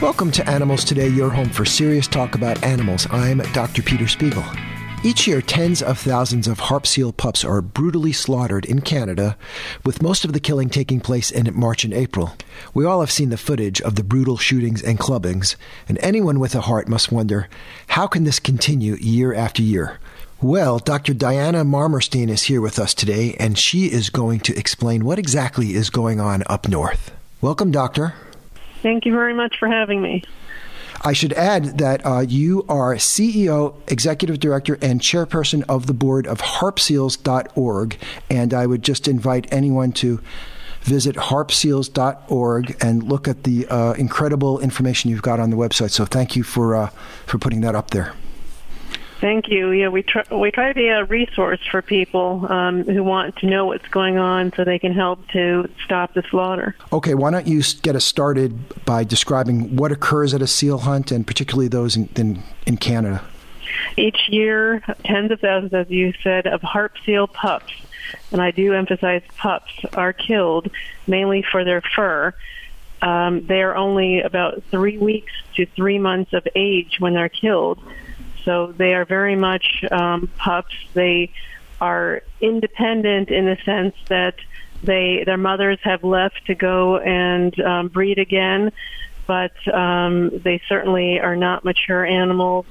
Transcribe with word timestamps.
Welcome 0.00 0.30
to 0.32 0.48
Animals 0.48 0.82
Today, 0.82 1.08
your 1.08 1.28
home 1.28 1.50
for 1.50 1.66
serious 1.66 2.08
talk 2.08 2.34
about 2.34 2.64
animals. 2.64 3.06
I'm 3.10 3.36
Dr. 3.52 3.82
Peter 3.82 4.08
Spiegel. 4.08 4.42
Each 5.04 5.26
year, 5.26 5.42
tens 5.42 5.82
of 5.82 5.98
thousands 5.98 6.48
of 6.48 6.58
harp 6.58 6.86
seal 6.86 7.12
pups 7.12 7.44
are 7.44 7.60
brutally 7.60 8.12
slaughtered 8.12 8.64
in 8.64 8.80
Canada, 8.80 9.36
with 9.84 10.00
most 10.00 10.24
of 10.24 10.32
the 10.32 10.40
killing 10.40 10.70
taking 10.70 11.00
place 11.00 11.30
in 11.30 11.54
March 11.54 11.84
and 11.84 11.92
April. 11.92 12.34
We 12.72 12.86
all 12.86 13.00
have 13.00 13.10
seen 13.10 13.28
the 13.28 13.36
footage 13.36 13.82
of 13.82 13.96
the 13.96 14.02
brutal 14.02 14.38
shootings 14.38 14.82
and 14.82 14.98
clubbings, 14.98 15.56
and 15.86 15.98
anyone 15.98 16.40
with 16.40 16.54
a 16.54 16.62
heart 16.62 16.88
must 16.88 17.12
wonder 17.12 17.50
how 17.88 18.06
can 18.06 18.24
this 18.24 18.40
continue 18.40 18.94
year 18.94 19.34
after 19.34 19.60
year? 19.60 19.98
Well, 20.40 20.78
Dr. 20.78 21.12
Diana 21.12 21.62
Marmerstein 21.62 22.30
is 22.30 22.44
here 22.44 22.62
with 22.62 22.78
us 22.78 22.94
today, 22.94 23.36
and 23.38 23.58
she 23.58 23.92
is 23.92 24.08
going 24.08 24.40
to 24.40 24.58
explain 24.58 25.04
what 25.04 25.18
exactly 25.18 25.74
is 25.74 25.90
going 25.90 26.20
on 26.20 26.42
up 26.46 26.68
north. 26.68 27.12
Welcome, 27.42 27.70
Doctor. 27.70 28.14
Thank 28.82 29.04
you 29.04 29.12
very 29.12 29.34
much 29.34 29.58
for 29.58 29.68
having 29.68 30.00
me. 30.02 30.22
I 31.02 31.12
should 31.14 31.32
add 31.32 31.78
that 31.78 32.04
uh, 32.04 32.20
you 32.20 32.64
are 32.68 32.94
CEO, 32.96 33.74
Executive 33.90 34.38
Director, 34.38 34.78
and 34.82 35.00
Chairperson 35.00 35.64
of 35.68 35.86
the 35.86 35.94
board 35.94 36.26
of 36.26 36.40
harpseals.org. 36.40 37.98
And 38.28 38.52
I 38.52 38.66
would 38.66 38.82
just 38.82 39.08
invite 39.08 39.50
anyone 39.50 39.92
to 39.92 40.20
visit 40.82 41.16
harpseals.org 41.16 42.76
and 42.82 43.02
look 43.02 43.28
at 43.28 43.44
the 43.44 43.66
uh, 43.68 43.92
incredible 43.94 44.60
information 44.60 45.10
you've 45.10 45.22
got 45.22 45.40
on 45.40 45.50
the 45.50 45.56
website. 45.56 45.90
So 45.90 46.04
thank 46.04 46.36
you 46.36 46.42
for, 46.42 46.74
uh, 46.74 46.90
for 47.26 47.38
putting 47.38 47.62
that 47.62 47.74
up 47.74 47.90
there. 47.90 48.14
Thank 49.20 49.48
you. 49.48 49.70
Yeah, 49.70 49.88
we 49.88 50.02
try 50.02 50.24
we 50.32 50.50
try 50.50 50.68
to 50.68 50.74
be 50.74 50.88
a 50.88 51.04
resource 51.04 51.60
for 51.70 51.82
people 51.82 52.50
um, 52.50 52.84
who 52.84 53.04
want 53.04 53.36
to 53.36 53.46
know 53.46 53.66
what's 53.66 53.86
going 53.88 54.16
on, 54.16 54.50
so 54.56 54.64
they 54.64 54.78
can 54.78 54.94
help 54.94 55.28
to 55.28 55.68
stop 55.84 56.14
the 56.14 56.22
slaughter. 56.30 56.74
Okay, 56.90 57.12
why 57.14 57.30
don't 57.30 57.46
you 57.46 57.62
get 57.82 57.94
us 57.94 58.04
started 58.06 58.84
by 58.86 59.04
describing 59.04 59.76
what 59.76 59.92
occurs 59.92 60.32
at 60.32 60.40
a 60.40 60.46
seal 60.46 60.78
hunt, 60.78 61.12
and 61.12 61.26
particularly 61.26 61.68
those 61.68 61.96
in 61.96 62.08
in, 62.16 62.42
in 62.66 62.78
Canada. 62.78 63.22
Each 63.98 64.28
year, 64.30 64.82
tens 65.04 65.30
of 65.30 65.40
thousands, 65.40 65.74
as 65.74 65.90
you 65.90 66.14
said, 66.22 66.46
of 66.46 66.62
harp 66.62 66.94
seal 67.04 67.26
pups, 67.26 67.74
and 68.32 68.40
I 68.40 68.52
do 68.52 68.72
emphasize 68.72 69.22
pups, 69.36 69.84
are 69.92 70.14
killed 70.14 70.70
mainly 71.06 71.42
for 71.42 71.62
their 71.62 71.82
fur. 71.82 72.32
Um, 73.02 73.46
they 73.46 73.60
are 73.60 73.76
only 73.76 74.22
about 74.22 74.62
three 74.70 74.96
weeks 74.96 75.32
to 75.56 75.66
three 75.66 75.98
months 75.98 76.32
of 76.32 76.48
age 76.54 76.96
when 77.00 77.12
they're 77.12 77.28
killed 77.28 77.78
so 78.44 78.72
they 78.72 78.94
are 78.94 79.04
very 79.04 79.36
much 79.36 79.84
um, 79.90 80.30
pups. 80.38 80.74
They 80.94 81.32
are 81.80 82.22
independent 82.40 83.30
in 83.30 83.46
the 83.46 83.56
sense 83.64 83.94
that 84.08 84.34
they 84.82 85.24
their 85.24 85.36
mothers 85.36 85.78
have 85.82 86.04
left 86.04 86.46
to 86.46 86.54
go 86.54 86.98
and 86.98 87.58
um, 87.60 87.88
breed 87.88 88.18
again, 88.18 88.72
but 89.26 89.52
um, 89.72 90.30
they 90.30 90.60
certainly 90.68 91.20
are 91.20 91.36
not 91.36 91.64
mature 91.64 92.04
animals. 92.04 92.66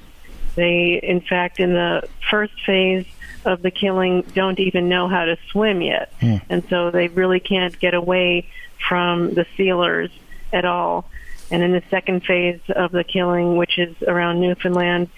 They, 0.56 1.00
in 1.02 1.20
fact, 1.20 1.60
in 1.60 1.72
the 1.72 2.08
first 2.28 2.54
phase 2.66 3.06
of 3.44 3.62
the 3.62 3.70
killing, 3.70 4.22
don't 4.34 4.58
even 4.58 4.88
know 4.88 5.08
how 5.08 5.24
to 5.24 5.36
swim 5.50 5.80
yet, 5.80 6.12
mm. 6.20 6.42
and 6.48 6.64
so 6.68 6.90
they 6.90 7.08
really 7.08 7.40
can't 7.40 7.78
get 7.78 7.94
away 7.94 8.48
from 8.88 9.34
the 9.34 9.46
sealers 9.56 10.10
at 10.52 10.64
all. 10.64 11.08
And 11.52 11.62
in 11.62 11.72
the 11.72 11.82
second 11.90 12.24
phase 12.24 12.60
of 12.68 12.92
the 12.92 13.04
killing, 13.04 13.56
which 13.56 13.78
is 13.78 13.94
around 14.02 14.40
Newfoundland, 14.40 15.08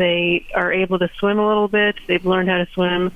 they 0.00 0.46
are 0.54 0.72
able 0.72 0.98
to 0.98 1.10
swim 1.18 1.38
a 1.38 1.46
little 1.46 1.68
bit. 1.68 1.96
They've 2.06 2.24
learned 2.24 2.48
how 2.48 2.56
to 2.56 2.66
swim, 2.72 3.12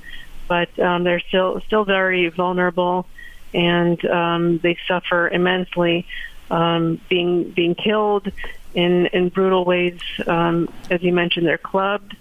but 0.47 0.77
um, 0.79 1.03
they're 1.03 1.19
still 1.19 1.59
still 1.65 1.83
very 1.83 2.29
vulnerable, 2.29 3.07
and 3.53 4.03
um, 4.05 4.59
they 4.59 4.77
suffer 4.87 5.27
immensely 5.27 6.05
um, 6.51 7.01
being 7.09 7.49
being 7.49 7.73
killed 7.73 8.31
in 8.75 9.07
in 9.07 9.29
brutal 9.29 9.65
ways. 9.65 9.99
Um, 10.27 10.69
as 10.91 11.01
you 11.01 11.11
mentioned, 11.11 11.47
they're 11.47 11.57
clubbed, 11.57 12.15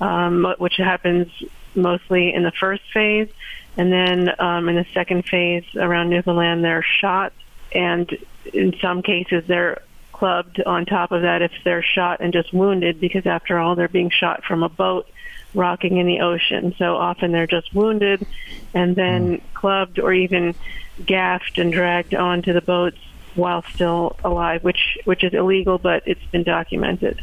um, 0.00 0.54
which 0.58 0.76
happens 0.76 1.28
mostly 1.74 2.32
in 2.32 2.44
the 2.44 2.52
first 2.52 2.84
phase, 2.92 3.28
and 3.76 3.92
then 3.92 4.30
um, 4.38 4.68
in 4.68 4.76
the 4.76 4.86
second 4.94 5.24
phase 5.24 5.64
around 5.74 6.10
Newfoundland, 6.10 6.62
they're 6.62 6.86
shot, 7.00 7.32
and 7.72 8.16
in 8.52 8.76
some 8.80 9.02
cases 9.02 9.42
they're 9.48 9.82
clubbed 10.14 10.62
on 10.64 10.86
top 10.86 11.10
of 11.10 11.22
that 11.22 11.42
if 11.42 11.52
they're 11.64 11.82
shot 11.82 12.20
and 12.20 12.32
just 12.32 12.54
wounded 12.54 13.00
because 13.00 13.26
after 13.26 13.58
all 13.58 13.74
they're 13.74 13.88
being 13.88 14.10
shot 14.10 14.44
from 14.44 14.62
a 14.62 14.68
boat 14.68 15.08
rocking 15.54 15.96
in 15.98 16.06
the 16.06 16.20
ocean. 16.20 16.74
So 16.78 16.96
often 16.96 17.32
they're 17.32 17.48
just 17.48 17.74
wounded 17.74 18.24
and 18.72 18.94
then 18.94 19.38
mm. 19.38 19.42
clubbed 19.54 19.98
or 19.98 20.12
even 20.12 20.54
gaffed 21.04 21.58
and 21.58 21.72
dragged 21.72 22.14
onto 22.14 22.52
the 22.52 22.60
boats 22.60 22.98
while 23.34 23.62
still 23.74 24.16
alive, 24.24 24.62
which 24.62 24.98
which 25.04 25.24
is 25.24 25.34
illegal, 25.34 25.78
but 25.78 26.04
it's 26.06 26.24
been 26.26 26.44
documented. 26.44 27.20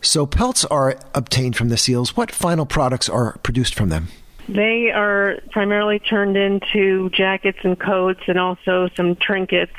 So 0.00 0.24
pelts 0.24 0.64
are 0.66 0.96
obtained 1.14 1.56
from 1.56 1.68
the 1.68 1.76
seals. 1.76 2.16
What 2.16 2.30
final 2.30 2.66
products 2.66 3.08
are 3.08 3.38
produced 3.38 3.74
from 3.74 3.88
them? 3.88 4.08
They 4.48 4.90
are 4.90 5.38
primarily 5.50 5.98
turned 5.98 6.36
into 6.36 7.10
jackets 7.10 7.58
and 7.62 7.78
coats 7.78 8.20
and 8.26 8.38
also 8.38 8.88
some 8.96 9.16
trinkets 9.16 9.76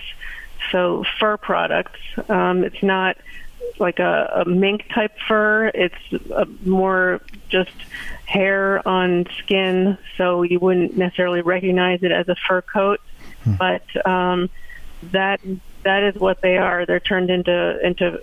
so 0.73 1.05
fur 1.19 1.37
products. 1.37 1.99
Um, 2.27 2.65
it's 2.65 2.83
not 2.83 3.15
like 3.79 3.99
a, 3.99 4.43
a 4.45 4.45
mink 4.45 4.89
type 4.93 5.15
fur. 5.25 5.67
It's 5.67 6.31
a, 6.31 6.45
more 6.65 7.21
just 7.47 7.71
hair 8.25 8.85
on 8.85 9.27
skin, 9.39 9.97
so 10.17 10.41
you 10.41 10.59
wouldn't 10.59 10.97
necessarily 10.97 11.41
recognize 11.41 12.03
it 12.03 12.11
as 12.11 12.27
a 12.27 12.35
fur 12.47 12.61
coat. 12.61 12.99
Hmm. 13.43 13.53
But 13.53 14.05
um, 14.05 14.49
that 15.11 15.39
that 15.83 16.03
is 16.03 16.15
what 16.15 16.41
they 16.41 16.57
are. 16.57 16.85
They're 16.85 16.99
turned 16.99 17.29
into 17.29 17.79
into 17.85 18.21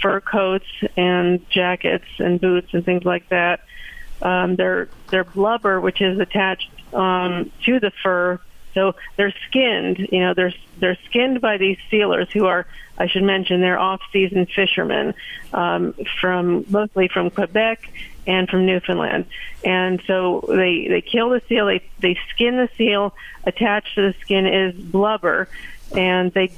fur 0.00 0.20
coats 0.20 0.66
and 0.96 1.48
jackets 1.50 2.06
and 2.18 2.40
boots 2.40 2.72
and 2.72 2.84
things 2.84 3.04
like 3.04 3.28
that. 3.28 3.60
Um, 4.22 4.56
their 4.56 4.88
their 5.10 5.24
blubber, 5.24 5.80
which 5.80 6.00
is 6.00 6.18
attached 6.18 6.70
um, 6.94 7.52
to 7.64 7.78
the 7.78 7.92
fur, 8.02 8.40
so 8.74 8.94
they're 9.16 9.34
skinned, 9.48 9.98
you 10.12 10.20
know, 10.20 10.34
they're 10.34 10.54
they're 10.78 10.98
skinned 11.06 11.40
by 11.40 11.56
these 11.58 11.78
sealers 11.90 12.30
who 12.30 12.46
are, 12.46 12.66
I 12.98 13.06
should 13.06 13.22
mention, 13.22 13.60
they're 13.60 13.78
off-season 13.78 14.46
fishermen 14.46 15.14
um, 15.52 15.94
from 16.20 16.64
mostly 16.68 17.08
from 17.08 17.30
Quebec 17.30 17.90
and 18.26 18.48
from 18.48 18.66
Newfoundland. 18.66 19.26
And 19.64 20.02
so 20.06 20.44
they 20.48 20.86
they 20.88 21.00
kill 21.00 21.30
the 21.30 21.42
seal, 21.48 21.66
they 21.66 21.82
they 21.98 22.18
skin 22.30 22.56
the 22.56 22.68
seal. 22.76 23.14
Attached 23.44 23.94
to 23.94 24.02
the 24.02 24.14
skin 24.20 24.46
is 24.46 24.74
blubber, 24.74 25.48
and 25.96 26.30
they 26.32 26.52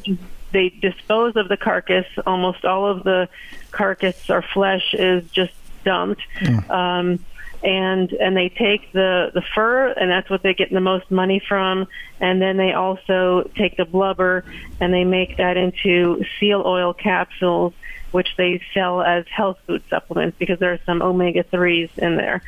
they 0.51 0.69
dispose 0.69 1.37
of 1.37 1.49
the 1.49 1.57
carcass. 1.57 2.07
Almost 2.27 2.65
all 2.65 2.87
of 2.87 3.05
the 3.05 3.29
carcass 3.71 4.29
or 4.29 4.43
flesh 4.43 4.95
is 4.95 5.31
just 5.31 5.53
dumped. 5.85 6.23
Mm. 6.41 6.71
Um, 6.71 7.25
and 7.63 8.13
and 8.13 8.37
they 8.37 8.49
take 8.49 8.93
the 8.93 9.31
the 9.35 9.43
fur 9.55 9.89
and 9.89 10.11
that's 10.11 10.29
what 10.29 10.43
they 10.43 10.55
get 10.55 10.71
the 10.73 10.81
most 10.81 11.11
money 11.11 11.41
from. 11.47 11.87
And 12.21 12.43
then 12.43 12.57
they 12.57 12.73
also 12.73 13.51
take 13.57 13.77
the 13.77 13.85
blubber 13.85 14.45
and 14.81 14.93
they 14.93 15.05
make 15.05 15.37
that 15.37 15.57
into 15.57 16.25
seal 16.39 16.63
oil 16.65 16.93
capsules 16.93 17.75
which 18.11 18.37
they 18.37 18.61
sell 18.75 19.01
as 19.01 19.25
health 19.29 19.59
food 19.67 19.83
supplements 19.89 20.37
because 20.39 20.59
there 20.59 20.73
are 20.73 20.81
some 20.85 21.01
omega 21.01 21.45
3s 21.45 21.97
in 21.99 22.17
there. 22.17 22.43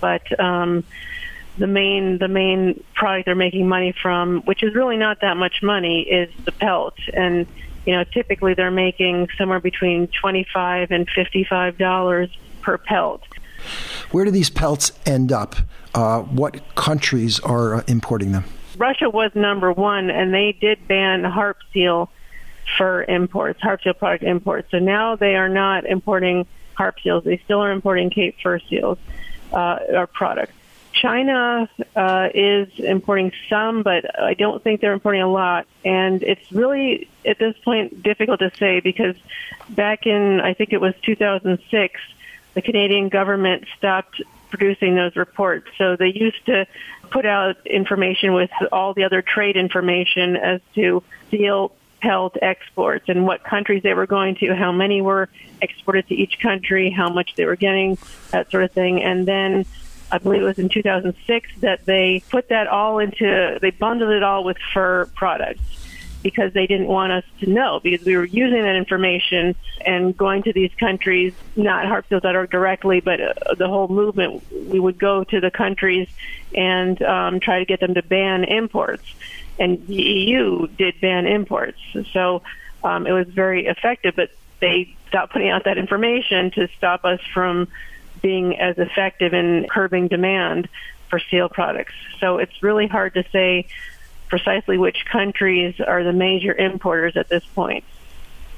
But 0.00 0.38
um 0.38 0.84
the 1.56 1.66
main 1.66 2.18
the 2.18 2.28
main 2.28 2.84
product 2.94 3.26
they're 3.26 3.34
making 3.34 3.68
money 3.68 3.92
from 3.92 4.42
which 4.42 4.62
is 4.62 4.74
really 4.74 4.96
not 4.96 5.22
that 5.22 5.36
much 5.36 5.62
money 5.62 6.02
is 6.02 6.30
the 6.44 6.52
pelt. 6.52 6.94
And 7.14 7.46
you 7.86 7.94
know 7.94 8.04
typically 8.04 8.52
they're 8.52 8.70
making 8.70 9.28
somewhere 9.38 9.60
between 9.60 10.08
25 10.08 10.90
and 10.90 11.08
55 11.08 11.78
dollars 11.78 12.28
per 12.60 12.76
pelt 12.76 13.22
where 14.10 14.24
do 14.24 14.30
these 14.30 14.50
pelts 14.50 14.92
end 15.06 15.32
up? 15.32 15.56
Uh, 15.94 16.22
what 16.22 16.74
countries 16.74 17.40
are 17.40 17.76
uh, 17.76 17.82
importing 17.86 18.32
them? 18.32 18.44
Russia 18.76 19.10
was 19.10 19.32
number 19.34 19.72
one, 19.72 20.10
and 20.10 20.32
they 20.32 20.52
did 20.52 20.86
ban 20.86 21.24
harp 21.24 21.58
seal 21.72 22.10
for 22.76 23.02
imports, 23.04 23.60
harp 23.60 23.82
seal 23.82 23.94
product 23.94 24.22
imports. 24.22 24.70
So 24.70 24.78
now 24.78 25.16
they 25.16 25.34
are 25.34 25.48
not 25.48 25.84
importing 25.86 26.46
harp 26.74 27.00
seals; 27.02 27.24
they 27.24 27.38
still 27.38 27.60
are 27.60 27.72
importing 27.72 28.10
Cape 28.10 28.36
fur 28.42 28.58
seals 28.60 28.98
uh, 29.52 29.78
or 29.88 30.06
products. 30.06 30.52
China 30.92 31.68
uh, 31.94 32.28
is 32.34 32.68
importing 32.78 33.32
some, 33.48 33.82
but 33.82 34.20
I 34.20 34.34
don't 34.34 34.62
think 34.62 34.80
they're 34.80 34.92
importing 34.92 35.22
a 35.22 35.30
lot. 35.30 35.66
And 35.84 36.22
it's 36.22 36.50
really, 36.50 37.08
at 37.24 37.38
this 37.38 37.54
point, 37.64 38.02
difficult 38.02 38.40
to 38.40 38.50
say 38.58 38.80
because 38.80 39.14
back 39.68 40.06
in, 40.06 40.40
I 40.40 40.54
think 40.54 40.72
it 40.72 40.80
was 40.80 40.94
2006, 41.02 42.00
the 42.54 42.62
Canadian 42.62 43.08
government 43.08 43.64
stopped 43.76 44.20
producing 44.50 44.94
those 44.94 45.16
reports. 45.16 45.68
So 45.76 45.96
they 45.96 46.08
used 46.08 46.44
to 46.46 46.66
put 47.10 47.26
out 47.26 47.66
information 47.66 48.34
with 48.34 48.50
all 48.72 48.94
the 48.94 49.04
other 49.04 49.22
trade 49.22 49.56
information 49.56 50.36
as 50.36 50.60
to 50.74 51.02
steel 51.28 51.72
pelt 52.00 52.36
exports 52.40 53.06
and 53.08 53.26
what 53.26 53.42
countries 53.42 53.82
they 53.82 53.94
were 53.94 54.06
going 54.06 54.36
to, 54.36 54.54
how 54.54 54.72
many 54.72 55.02
were 55.02 55.28
exported 55.60 56.06
to 56.08 56.14
each 56.14 56.38
country, 56.40 56.90
how 56.90 57.08
much 57.08 57.34
they 57.36 57.44
were 57.44 57.56
getting, 57.56 57.98
that 58.30 58.50
sort 58.50 58.64
of 58.64 58.72
thing. 58.72 59.02
And 59.02 59.26
then 59.26 59.66
I 60.10 60.18
believe 60.18 60.42
it 60.42 60.44
was 60.44 60.58
in 60.58 60.68
2006 60.68 61.48
that 61.60 61.84
they 61.86 62.22
put 62.30 62.48
that 62.48 62.66
all 62.66 62.98
into, 62.98 63.58
they 63.60 63.70
bundled 63.70 64.10
it 64.10 64.22
all 64.22 64.44
with 64.44 64.56
fur 64.72 65.06
products. 65.16 65.77
Because 66.22 66.52
they 66.52 66.66
didn't 66.66 66.88
want 66.88 67.12
us 67.12 67.24
to 67.40 67.48
know 67.48 67.80
because 67.82 68.04
we 68.04 68.16
were 68.16 68.24
using 68.24 68.62
that 68.62 68.76
information 68.76 69.54
and 69.84 70.16
going 70.16 70.42
to 70.42 70.52
these 70.52 70.72
countries, 70.78 71.32
not 71.56 71.86
harpseal.org 71.86 72.50
directly, 72.50 73.00
but 73.00 73.20
uh, 73.20 73.54
the 73.56 73.68
whole 73.68 73.88
movement. 73.88 74.42
We 74.50 74.80
would 74.80 74.98
go 74.98 75.24
to 75.24 75.40
the 75.40 75.50
countries 75.50 76.08
and 76.54 77.00
um, 77.02 77.40
try 77.40 77.60
to 77.60 77.64
get 77.64 77.80
them 77.80 77.94
to 77.94 78.02
ban 78.02 78.44
imports. 78.44 79.04
And 79.58 79.86
the 79.86 79.94
EU 79.94 80.66
did 80.66 81.00
ban 81.00 81.26
imports. 81.26 81.78
So 82.12 82.42
um, 82.82 83.06
it 83.06 83.12
was 83.12 83.28
very 83.28 83.66
effective, 83.66 84.14
but 84.16 84.30
they 84.60 84.96
stopped 85.08 85.32
putting 85.32 85.50
out 85.50 85.64
that 85.64 85.78
information 85.78 86.50
to 86.52 86.68
stop 86.76 87.04
us 87.04 87.20
from 87.32 87.68
being 88.20 88.58
as 88.58 88.78
effective 88.78 89.32
in 89.32 89.66
curbing 89.70 90.08
demand 90.08 90.68
for 91.08 91.18
seal 91.18 91.48
products. 91.48 91.94
So 92.20 92.38
it's 92.38 92.62
really 92.62 92.86
hard 92.86 93.14
to 93.14 93.24
say 93.32 93.68
precisely 94.28 94.78
which 94.78 95.04
countries 95.10 95.80
are 95.80 96.04
the 96.04 96.12
major 96.12 96.54
importers 96.54 97.16
at 97.16 97.28
this 97.28 97.44
point. 97.54 97.84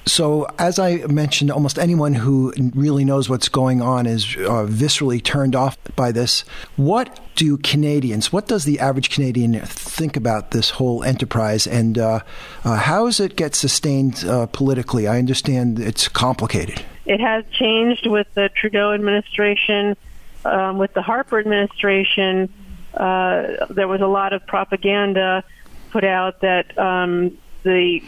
So, 0.07 0.47
as 0.59 0.79
I 0.79 0.97
mentioned, 1.07 1.51
almost 1.51 1.79
anyone 1.79 2.15
who 2.15 2.53
really 2.75 3.05
knows 3.05 3.29
what's 3.29 3.49
going 3.49 3.83
on 3.83 4.07
is 4.07 4.25
uh, 4.37 4.67
viscerally 4.67 5.23
turned 5.23 5.55
off 5.55 5.77
by 5.95 6.11
this. 6.11 6.41
What 6.77 7.21
do 7.37 7.59
Canadians, 7.59 8.33
what 8.33 8.49
does 8.49 8.65
the 8.65 8.81
average 8.81 9.11
Canadian 9.11 9.61
think 9.61 10.17
about 10.17 10.51
this 10.51 10.71
whole 10.71 11.05
enterprise, 11.05 11.67
and 11.67 11.99
uh, 11.99 12.21
uh, 12.65 12.77
how 12.77 13.07
does 13.07 13.21
it 13.21 13.37
get 13.37 13.55
sustained 13.55 14.25
uh, 14.25 14.47
politically? 14.47 15.07
I 15.07 15.19
understand 15.19 15.79
it's 15.79 16.09
complicated. 16.09 16.83
It 17.05 17.21
has 17.21 17.45
changed 17.53 18.07
with 18.07 18.27
the 18.35 18.49
Trudeau 18.55 18.93
administration, 18.93 19.97
um, 20.45 20.79
with 20.79 20.95
the 20.95 21.03
Harper 21.03 21.39
administration. 21.39 22.53
Uh, 22.95 23.67
there 23.69 23.87
was 23.87 24.01
a 24.01 24.07
lot 24.07 24.33
of 24.33 24.47
propaganda 24.47 25.45
put 25.91 26.05
out 26.05 26.41
that 26.41 26.77
um, 26.79 27.37
the 27.63 28.03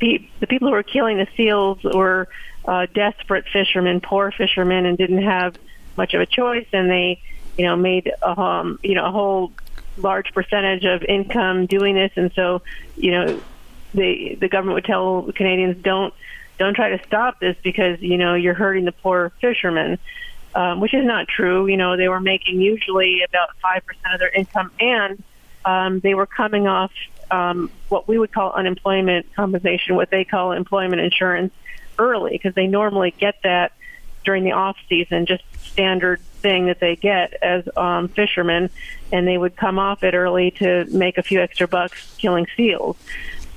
the 0.00 0.46
people 0.48 0.68
who 0.68 0.72
were 0.72 0.82
killing 0.82 1.16
the 1.16 1.28
seals 1.36 1.78
were 1.84 2.28
uh, 2.64 2.86
desperate 2.92 3.44
fishermen, 3.52 4.00
poor 4.00 4.32
fishermen, 4.32 4.86
and 4.86 4.98
didn't 4.98 5.22
have 5.22 5.56
much 5.96 6.14
of 6.14 6.20
a 6.20 6.26
choice, 6.26 6.66
and 6.72 6.90
they, 6.90 7.20
you 7.56 7.64
know, 7.64 7.76
made 7.76 8.12
um, 8.22 8.78
you 8.82 8.94
know 8.94 9.06
a 9.06 9.10
whole 9.10 9.52
large 9.96 10.32
percentage 10.32 10.84
of 10.84 11.02
income 11.02 11.66
doing 11.66 11.94
this, 11.94 12.12
and 12.16 12.32
so, 12.34 12.62
you 12.96 13.12
know, 13.12 13.40
the 13.94 14.36
the 14.40 14.48
government 14.48 14.74
would 14.74 14.84
tell 14.84 15.30
Canadians 15.32 15.82
don't 15.82 16.14
don't 16.58 16.74
try 16.74 16.96
to 16.96 17.04
stop 17.06 17.40
this 17.40 17.56
because 17.62 18.00
you 18.00 18.18
know 18.18 18.34
you're 18.34 18.54
hurting 18.54 18.84
the 18.84 18.92
poor 18.92 19.32
fishermen. 19.40 19.98
Um, 20.54 20.80
which 20.80 20.92
is 20.92 21.02
not 21.02 21.28
true. 21.28 21.66
You 21.66 21.78
know, 21.78 21.96
they 21.96 22.08
were 22.08 22.20
making 22.20 22.60
usually 22.60 23.22
about 23.22 23.56
5% 23.64 23.80
of 24.12 24.20
their 24.20 24.28
income 24.28 24.70
and 24.78 25.22
um, 25.64 26.00
they 26.00 26.14
were 26.14 26.26
coming 26.26 26.66
off 26.66 26.92
um, 27.30 27.70
what 27.88 28.06
we 28.06 28.18
would 28.18 28.32
call 28.32 28.52
unemployment 28.52 29.32
compensation, 29.34 29.96
what 29.96 30.10
they 30.10 30.24
call 30.24 30.52
employment 30.52 31.00
insurance 31.00 31.52
early, 31.98 32.32
because 32.32 32.54
they 32.54 32.66
normally 32.66 33.12
get 33.12 33.36
that 33.42 33.72
during 34.24 34.44
the 34.44 34.52
off 34.52 34.76
season, 34.88 35.26
just 35.26 35.42
standard 35.62 36.20
thing 36.20 36.66
that 36.66 36.78
they 36.80 36.96
get 36.96 37.34
as 37.42 37.64
um, 37.76 38.08
fishermen, 38.08 38.70
and 39.10 39.26
they 39.26 39.38
would 39.38 39.56
come 39.56 39.78
off 39.78 40.04
it 40.04 40.14
early 40.14 40.50
to 40.52 40.84
make 40.86 41.18
a 41.18 41.22
few 41.22 41.40
extra 41.40 41.66
bucks 41.66 42.14
killing 42.18 42.46
seals. 42.56 42.96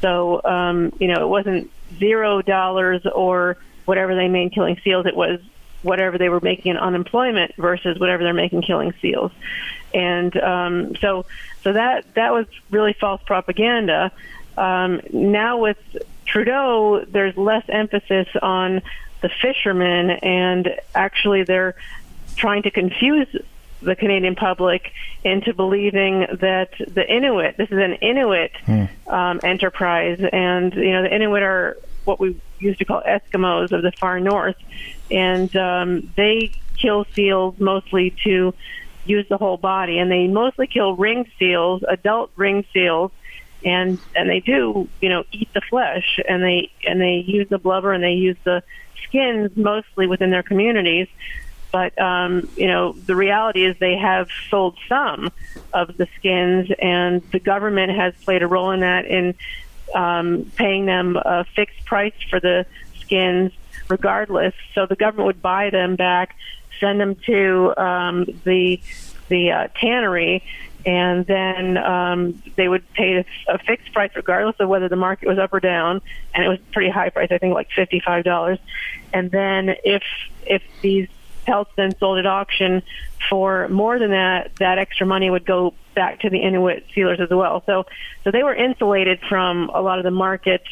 So 0.01 0.41
um, 0.43 0.93
you 0.99 1.07
know, 1.07 1.21
it 1.23 1.27
wasn't 1.27 1.71
zero 1.99 2.41
dollars 2.41 3.05
or 3.05 3.57
whatever 3.85 4.15
they 4.15 4.27
made 4.27 4.53
killing 4.53 4.79
seals. 4.83 5.05
It 5.05 5.15
was 5.15 5.39
whatever 5.85 6.17
they 6.17 6.27
were 6.27 6.41
making 6.41 6.71
in 6.71 6.77
unemployment 6.77 7.55
versus 7.55 7.97
whatever 7.99 8.23
they're 8.23 8.33
making 8.33 8.61
killing 8.61 8.93
seals. 9.01 9.31
And 9.93 10.35
um, 10.37 10.95
so, 10.97 11.25
so 11.63 11.71
that 11.73 12.13
that 12.15 12.33
was 12.33 12.47
really 12.69 12.93
false 12.93 13.21
propaganda. 13.23 14.11
Um, 14.57 15.01
now 15.13 15.57
with 15.57 15.77
Trudeau, 16.25 17.05
there's 17.07 17.37
less 17.37 17.63
emphasis 17.69 18.27
on 18.41 18.81
the 19.21 19.29
fishermen, 19.41 20.09
and 20.09 20.75
actually 20.93 21.43
they're 21.43 21.75
trying 22.35 22.63
to 22.63 22.71
confuse 22.71 23.27
the 23.81 23.95
Canadian 23.95 24.35
public 24.35 24.91
into 25.23 25.53
believing 25.53 26.21
that 26.39 26.71
the 26.79 27.05
Inuit, 27.07 27.57
this 27.57 27.69
is 27.69 27.77
an 27.77 27.93
Inuit 27.95 28.51
hmm. 28.65 28.85
um, 29.07 29.39
enterprise, 29.43 30.19
and 30.33 30.73
you 30.73 30.91
know 30.91 31.03
the 31.03 31.13
Inuit 31.13 31.43
are 31.43 31.77
what 32.05 32.19
we 32.19 32.39
used 32.59 32.79
to 32.79 32.85
call 32.85 33.01
Eskimos 33.01 33.71
of 33.71 33.81
the 33.81 33.91
far 33.91 34.19
north, 34.19 34.55
and 35.09 35.55
um, 35.55 36.13
they 36.17 36.55
kill 36.81 37.05
seals 37.15 37.55
mostly 37.59 38.15
to 38.25 38.53
use 39.05 39.25
the 39.29 39.37
whole 39.37 39.57
body, 39.57 39.99
and 39.99 40.11
they 40.11 40.27
mostly 40.27 40.67
kill 40.67 40.95
ring 40.95 41.25
seals, 41.37 41.81
adult 41.87 42.31
ring 42.35 42.65
seals, 42.73 43.11
and 43.63 43.99
and 44.15 44.29
they 44.29 44.39
do 44.39 44.89
you 45.01 45.09
know 45.09 45.23
eat 45.31 45.49
the 45.53 45.61
flesh, 45.69 46.19
and 46.27 46.43
they 46.43 46.71
and 46.85 46.99
they 46.99 47.23
use 47.25 47.47
the 47.49 47.57
blubber 47.57 47.93
and 47.93 48.03
they 48.03 48.13
use 48.13 48.37
the 48.45 48.61
skins 49.07 49.51
mostly 49.55 50.07
within 50.07 50.31
their 50.31 50.43
communities. 50.43 51.07
But 51.71 51.99
um, 52.01 52.49
you 52.55 52.67
know 52.67 52.95
the 53.05 53.15
reality 53.15 53.65
is 53.65 53.75
they 53.79 53.97
have 53.97 54.27
sold 54.49 54.77
some 54.89 55.31
of 55.73 55.89
the 55.97 56.07
skins, 56.17 56.69
and 56.81 57.21
the 57.31 57.39
government 57.39 57.91
has 57.91 58.13
played 58.23 58.41
a 58.41 58.47
role 58.47 58.71
in 58.71 58.79
that 58.81 59.05
in 59.05 59.35
um, 59.93 60.51
paying 60.55 60.85
them 60.85 61.15
a 61.17 61.45
fixed 61.55 61.85
price 61.85 62.13
for 62.29 62.39
the 62.39 62.65
skins 63.01 63.51
regardless. 63.89 64.53
So 64.73 64.85
the 64.85 64.95
government 64.95 65.27
would 65.27 65.41
buy 65.41 65.69
them 65.69 65.95
back, 65.95 66.35
send 66.79 66.99
them 66.99 67.15
to 67.25 67.73
um, 67.77 68.25
the 68.43 68.79
the 69.27 69.51
uh, 69.51 69.67
tannery, 69.79 70.43
and 70.85 71.25
then 71.25 71.77
um, 71.77 72.43
they 72.55 72.67
would 72.67 72.91
pay 72.93 73.25
a, 73.47 73.57
fixed 73.59 73.91
price 73.91 74.11
regardless 74.15 74.55
of 74.59 74.69
whether 74.69 74.87
the 74.87 74.95
market 74.95 75.27
was 75.27 75.39
up 75.39 75.53
or 75.53 75.59
down, 75.59 76.01
and 76.33 76.45
it 76.45 76.47
was 76.47 76.59
pretty 76.71 76.89
high 76.89 77.09
price, 77.09 77.29
I 77.31 77.37
think 77.37 77.53
like 77.53 77.69
fifty 77.71 77.99
five 77.99 78.23
dollars. 78.23 78.59
And 79.13 79.31
then 79.31 79.75
if 79.83 80.03
if 80.45 80.61
these 80.81 81.07
pelts 81.45 81.71
then 81.75 81.95
sold 81.97 82.19
at 82.19 82.25
auction 82.25 82.83
for 83.29 83.67
more 83.69 83.97
than 83.97 84.11
that, 84.11 84.55
that 84.57 84.77
extra 84.77 85.05
money 85.05 85.29
would 85.29 85.45
go 85.45 85.73
back 85.95 86.19
to 86.21 86.29
the 86.29 86.39
Inuit 86.39 86.85
sealers 86.93 87.19
as 87.19 87.29
well. 87.29 87.63
So 87.65 87.85
so 88.23 88.31
they 88.31 88.43
were 88.43 88.53
insulated 88.53 89.19
from 89.27 89.69
a 89.73 89.81
lot 89.81 89.97
of 89.97 90.03
the 90.03 90.11
market 90.11 90.63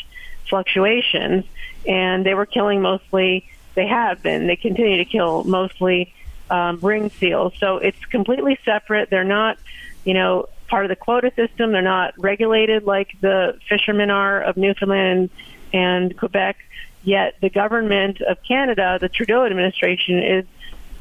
fluctuations 0.50 1.45
and 1.88 2.25
they 2.25 2.34
were 2.34 2.45
killing 2.45 2.81
mostly. 2.81 3.48
They 3.75 3.88
have 3.88 4.22
been. 4.22 4.48
They 4.48 4.56
continue 4.56 4.98
to 4.98 5.06
kill 5.06 5.44
mostly 5.44 6.13
um, 6.50 6.80
ring 6.81 7.10
seals. 7.10 7.54
So 7.60 7.78
it's 7.78 8.04
completely 8.06 8.60
separate. 8.63 9.10
They're 9.10 9.24
not, 9.24 9.57
you 10.06 10.13
know, 10.13 10.50
part 10.68 10.86
of 10.86 10.90
the 10.90 10.95
quota 10.95 11.31
system. 11.36 11.72
They're 11.72 11.81
not 11.81 12.13
regulated 12.18 12.84
like 12.84 13.16
the 13.22 13.57
fishermen 13.68 14.09
are 14.09 14.42
of 14.42 14.57
Newfoundland 14.57 15.30
and 15.73 16.16
Quebec. 16.18 16.57
Yet 17.04 17.35
the 17.42 17.50
government 17.50 18.21
of 18.21 18.38
Canada, 18.44 18.97
the 19.02 19.09
Trudeau 19.09 19.45
administration, 19.45 20.19
is 20.19 20.45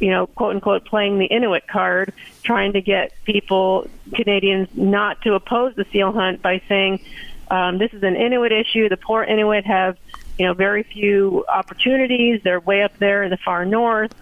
you 0.02 0.10
know, 0.10 0.26
quote 0.26 0.56
unquote, 0.56 0.84
playing 0.84 1.20
the 1.20 1.26
Inuit 1.26 1.68
card, 1.68 2.12
trying 2.42 2.72
to 2.72 2.80
get 2.80 3.12
people, 3.24 3.88
Canadians, 4.12 4.68
not 4.74 5.22
to 5.22 5.34
oppose 5.34 5.76
the 5.76 5.86
seal 5.92 6.10
hunt 6.10 6.42
by 6.42 6.60
saying 6.68 7.00
um, 7.52 7.76
this 7.76 7.92
is 7.92 8.02
an 8.02 8.16
Inuit 8.16 8.50
issue. 8.50 8.88
The 8.88 8.96
poor 8.96 9.22
Inuit 9.22 9.66
have 9.66 9.98
you 10.38 10.46
know, 10.46 10.54
very 10.54 10.82
few 10.82 11.44
opportunities. 11.46 12.40
They're 12.42 12.60
way 12.60 12.82
up 12.82 12.96
there 12.98 13.22
in 13.22 13.30
the 13.30 13.36
far 13.36 13.66
north. 13.66 14.14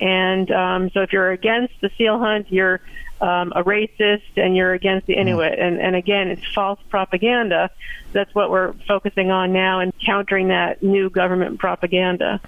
And 0.00 0.50
um, 0.50 0.90
so 0.90 1.02
if 1.02 1.12
you're 1.12 1.30
against 1.30 1.74
the 1.80 1.90
seal 1.96 2.18
hunt, 2.18 2.50
you're 2.50 2.80
um, 3.20 3.52
a 3.54 3.62
racist 3.62 4.22
and 4.36 4.56
you're 4.56 4.72
against 4.72 5.06
the 5.06 5.14
Inuit. 5.14 5.56
And, 5.56 5.80
and 5.80 5.94
again, 5.94 6.26
it's 6.26 6.44
false 6.52 6.80
propaganda. 6.88 7.70
That's 8.12 8.34
what 8.34 8.50
we're 8.50 8.72
focusing 8.88 9.30
on 9.30 9.52
now 9.52 9.78
and 9.78 9.92
countering 10.04 10.48
that 10.48 10.82
new 10.82 11.08
government 11.08 11.60
propaganda. 11.60 12.40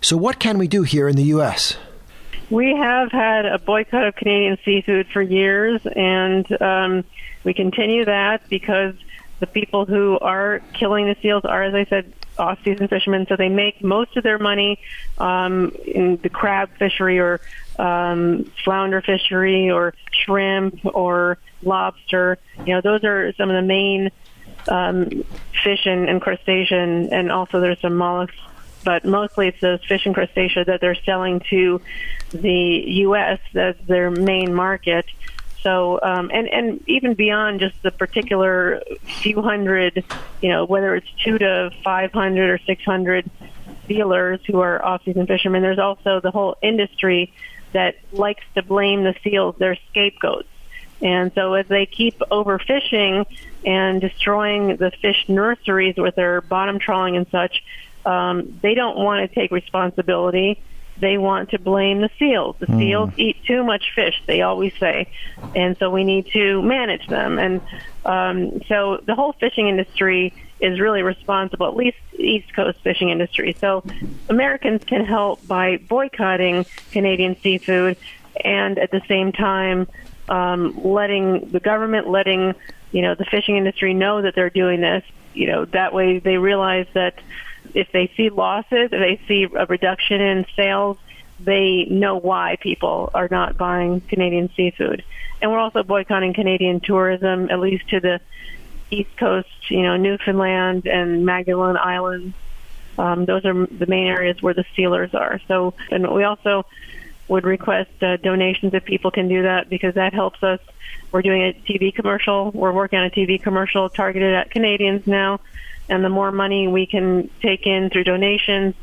So, 0.00 0.16
what 0.16 0.38
can 0.38 0.56
we 0.56 0.66
do 0.66 0.82
here 0.82 1.08
in 1.08 1.16
the 1.16 1.24
U.S.? 1.24 1.76
We 2.50 2.74
have 2.74 3.10
had 3.10 3.46
a 3.46 3.58
boycott 3.58 4.06
of 4.06 4.16
Canadian 4.16 4.58
seafood 4.64 5.08
for 5.12 5.22
years, 5.22 5.80
and 5.86 6.60
um, 6.60 7.04
we 7.42 7.54
continue 7.54 8.04
that 8.04 8.48
because 8.48 8.94
the 9.40 9.46
people 9.46 9.84
who 9.84 10.18
are 10.20 10.60
killing 10.72 11.06
the 11.06 11.16
seals 11.20 11.44
are, 11.44 11.62
as 11.62 11.74
I 11.74 11.84
said, 11.86 12.12
off-season 12.38 12.88
fishermen, 12.88 13.26
so 13.28 13.36
they 13.36 13.48
make 13.48 13.82
most 13.82 14.16
of 14.16 14.24
their 14.24 14.38
money 14.38 14.80
um, 15.18 15.70
in 15.86 16.18
the 16.22 16.28
crab 16.28 16.70
fishery 16.78 17.18
or 17.18 17.40
um, 17.78 18.50
flounder 18.64 19.00
fishery 19.00 19.70
or 19.70 19.94
shrimp 20.10 20.80
or 20.84 21.38
lobster. 21.62 22.38
You 22.66 22.74
know, 22.74 22.80
those 22.80 23.04
are 23.04 23.32
some 23.34 23.50
of 23.50 23.56
the 23.56 23.66
main 23.66 24.10
um, 24.68 25.24
fish 25.62 25.86
and, 25.86 26.08
and 26.08 26.20
crustacean, 26.20 27.12
and 27.12 27.30
also 27.30 27.60
there's 27.60 27.80
some 27.80 27.96
mollusks. 27.96 28.36
But 28.84 29.04
mostly 29.04 29.48
it's 29.48 29.60
those 29.60 29.82
fish 29.84 30.04
and 30.04 30.14
crustacea 30.14 30.66
that 30.66 30.82
they're 30.82 30.94
selling 30.94 31.40
to 31.48 31.80
the 32.30 32.84
U.S. 32.86 33.40
as 33.54 33.76
their 33.86 34.10
main 34.10 34.52
market. 34.52 35.06
So, 35.64 35.98
um, 36.02 36.30
and 36.32 36.46
and 36.48 36.84
even 36.86 37.14
beyond 37.14 37.58
just 37.58 37.82
the 37.82 37.90
particular 37.90 38.82
few 39.22 39.40
hundred, 39.40 40.04
you 40.42 40.50
know, 40.50 40.66
whether 40.66 40.94
it's 40.94 41.10
two 41.24 41.38
to 41.38 41.70
five 41.82 42.12
hundred 42.12 42.50
or 42.50 42.58
six 42.58 42.84
hundred 42.84 43.28
sealers 43.88 44.40
who 44.46 44.60
are 44.60 44.84
off-season 44.84 45.26
fishermen, 45.26 45.62
there's 45.62 45.78
also 45.78 46.20
the 46.20 46.30
whole 46.30 46.56
industry 46.62 47.32
that 47.72 47.96
likes 48.12 48.44
to 48.54 48.62
blame 48.62 49.04
the 49.04 49.14
seals. 49.24 49.56
They're 49.58 49.78
scapegoats. 49.90 50.48
And 51.00 51.32
so 51.34 51.54
as 51.54 51.66
they 51.66 51.86
keep 51.86 52.18
overfishing 52.30 53.26
and 53.64 54.00
destroying 54.00 54.76
the 54.76 54.90
fish 54.90 55.24
nurseries 55.28 55.96
with 55.96 56.14
their 56.14 56.40
bottom 56.40 56.78
trawling 56.78 57.16
and 57.16 57.26
such, 57.30 57.64
um, 58.06 58.58
they 58.62 58.74
don't 58.74 58.96
want 58.96 59.28
to 59.28 59.34
take 59.34 59.50
responsibility. 59.50 60.62
They 60.98 61.18
want 61.18 61.50
to 61.50 61.58
blame 61.58 62.00
the 62.00 62.10
seals. 62.18 62.56
The 62.58 62.66
mm. 62.66 62.78
seals 62.78 63.10
eat 63.16 63.42
too 63.44 63.64
much 63.64 63.92
fish, 63.94 64.22
they 64.26 64.42
always 64.42 64.72
say, 64.78 65.08
and 65.54 65.76
so 65.78 65.90
we 65.90 66.04
need 66.04 66.28
to 66.32 66.62
manage 66.62 67.06
them. 67.08 67.38
And 67.38 67.60
um, 68.04 68.62
so 68.68 69.02
the 69.04 69.14
whole 69.14 69.32
fishing 69.32 69.68
industry 69.68 70.32
is 70.60 70.78
really 70.80 71.02
responsible, 71.02 71.66
at 71.66 71.76
least 71.76 71.98
East 72.16 72.54
Coast 72.54 72.78
fishing 72.82 73.10
industry. 73.10 73.56
So 73.60 73.84
Americans 74.28 74.84
can 74.84 75.04
help 75.04 75.46
by 75.46 75.78
boycotting 75.78 76.64
Canadian 76.92 77.36
seafood 77.40 77.96
and 78.42 78.78
at 78.78 78.90
the 78.90 79.02
same 79.08 79.32
time 79.32 79.86
um, 80.28 80.80
letting 80.84 81.50
the 81.50 81.60
government, 81.60 82.08
letting 82.08 82.54
you 82.92 83.02
know 83.02 83.14
the 83.14 83.24
fishing 83.24 83.56
industry 83.56 83.94
know 83.94 84.22
that 84.22 84.34
they're 84.34 84.50
doing 84.50 84.80
this. 84.80 85.04
You 85.34 85.48
know 85.48 85.64
that 85.66 85.92
way 85.92 86.18
they 86.18 86.38
realize 86.38 86.86
that 86.94 87.18
if 87.74 87.90
they 87.92 88.12
see 88.16 88.30
losses, 88.30 88.90
if 88.90 88.90
they 88.90 89.20
see 89.26 89.44
a 89.44 89.66
reduction 89.66 90.20
in 90.20 90.46
sales, 90.56 90.96
they 91.40 91.86
know 91.90 92.16
why 92.16 92.56
people 92.60 93.10
are 93.14 93.28
not 93.30 93.56
buying 93.56 94.00
Canadian 94.00 94.50
seafood. 94.56 95.04
And 95.42 95.50
we're 95.50 95.58
also 95.58 95.82
boycotting 95.82 96.32
Canadian 96.32 96.80
tourism, 96.80 97.50
at 97.50 97.60
least 97.60 97.88
to 97.90 98.00
the 98.00 98.20
East 98.90 99.16
Coast, 99.16 99.48
you 99.68 99.82
know, 99.82 99.96
Newfoundland 99.96 100.86
and 100.86 101.26
Magdalen 101.26 101.76
Islands. 101.76 102.34
Um, 102.96 103.24
those 103.24 103.44
are 103.44 103.66
the 103.66 103.86
main 103.86 104.06
areas 104.06 104.40
where 104.40 104.54
the 104.54 104.64
sealers 104.76 105.14
are. 105.14 105.40
So, 105.48 105.74
and 105.90 106.10
we 106.12 106.22
also 106.22 106.64
would 107.26 107.44
request 107.44 107.90
uh, 108.02 108.16
donations 108.18 108.74
if 108.74 108.84
people 108.84 109.10
can 109.10 109.28
do 109.28 109.42
that 109.42 109.68
because 109.68 109.94
that 109.94 110.14
helps 110.14 110.42
us. 110.42 110.60
We're 111.10 111.22
doing 111.22 111.42
a 111.42 111.52
TV 111.52 111.94
commercial. 111.94 112.50
We're 112.52 112.72
working 112.72 112.98
on 112.98 113.06
a 113.06 113.10
TV 113.10 113.42
commercial 113.42 113.88
targeted 113.88 114.34
at 114.34 114.50
Canadians 114.50 115.06
now, 115.06 115.40
and 115.88 116.04
the 116.04 116.08
more 116.08 116.32
money 116.32 116.68
we 116.68 116.86
can 116.86 117.30
take 117.40 117.66
in 117.66 117.90
through 117.90 118.04
donations, 118.04 118.74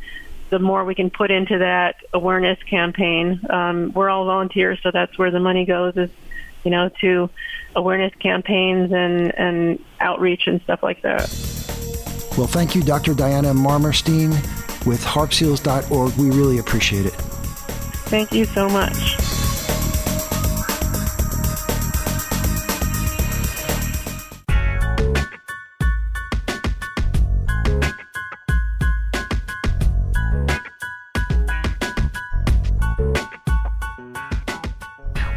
the 0.50 0.60
more 0.60 0.84
we 0.86 0.96
can 0.96 1.10
put 1.10 1.32
into 1.32 1.60
that 1.60 1.96
awareness 2.14 2.62
campaign. 2.64 3.40
Um, 3.50 3.92
we're 3.94 4.10
all 4.10 4.26
volunteers, 4.26 4.80
so 4.84 4.92
that's 4.92 5.18
where 5.18 5.32
the 5.32 5.40
money 5.40 5.66
goes. 5.66 5.96
Is 5.98 6.10
you 6.64 6.72
know 6.72 6.90
to 7.02 7.30
awareness 7.76 8.14
campaigns 8.16 8.92
and 8.92 9.34
and 9.38 9.84
outreach 10.00 10.48
and 10.48 10.62
stuff 10.62 10.84
like 10.84 11.02
that. 11.02 11.30
Well, 12.38 12.48
thank 12.48 12.76
you, 12.76 12.82
Dr. 12.82 13.14
Diana 13.14 13.54
Marmerstein 13.54 14.32
with 14.86 15.04
harpseals.org. 15.04 16.16
We 16.16 16.30
really 16.30 16.60
appreciate 16.60 17.06
it. 17.06 17.14
Thank 18.12 18.32
you 18.32 18.46
so 18.46 18.70
much. 18.70 19.41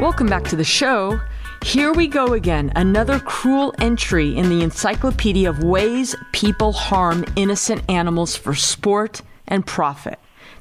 Welcome 0.04 0.26
back 0.26 0.44
to 0.48 0.56
the 0.56 0.64
show. 0.64 1.18
Here 1.62 1.90
we 1.90 2.08
go 2.08 2.34
again, 2.34 2.70
another 2.76 3.18
cruel 3.18 3.74
entry 3.78 4.36
in 4.36 4.50
the 4.50 4.62
Encyclopedia 4.62 5.48
of 5.48 5.64
Ways 5.64 6.14
People 6.30 6.74
Harm 6.74 7.24
Innocent 7.36 7.82
Animals 7.88 8.36
for 8.36 8.54
Sport 8.54 9.22
and 9.48 9.66
Profit. 9.66 10.18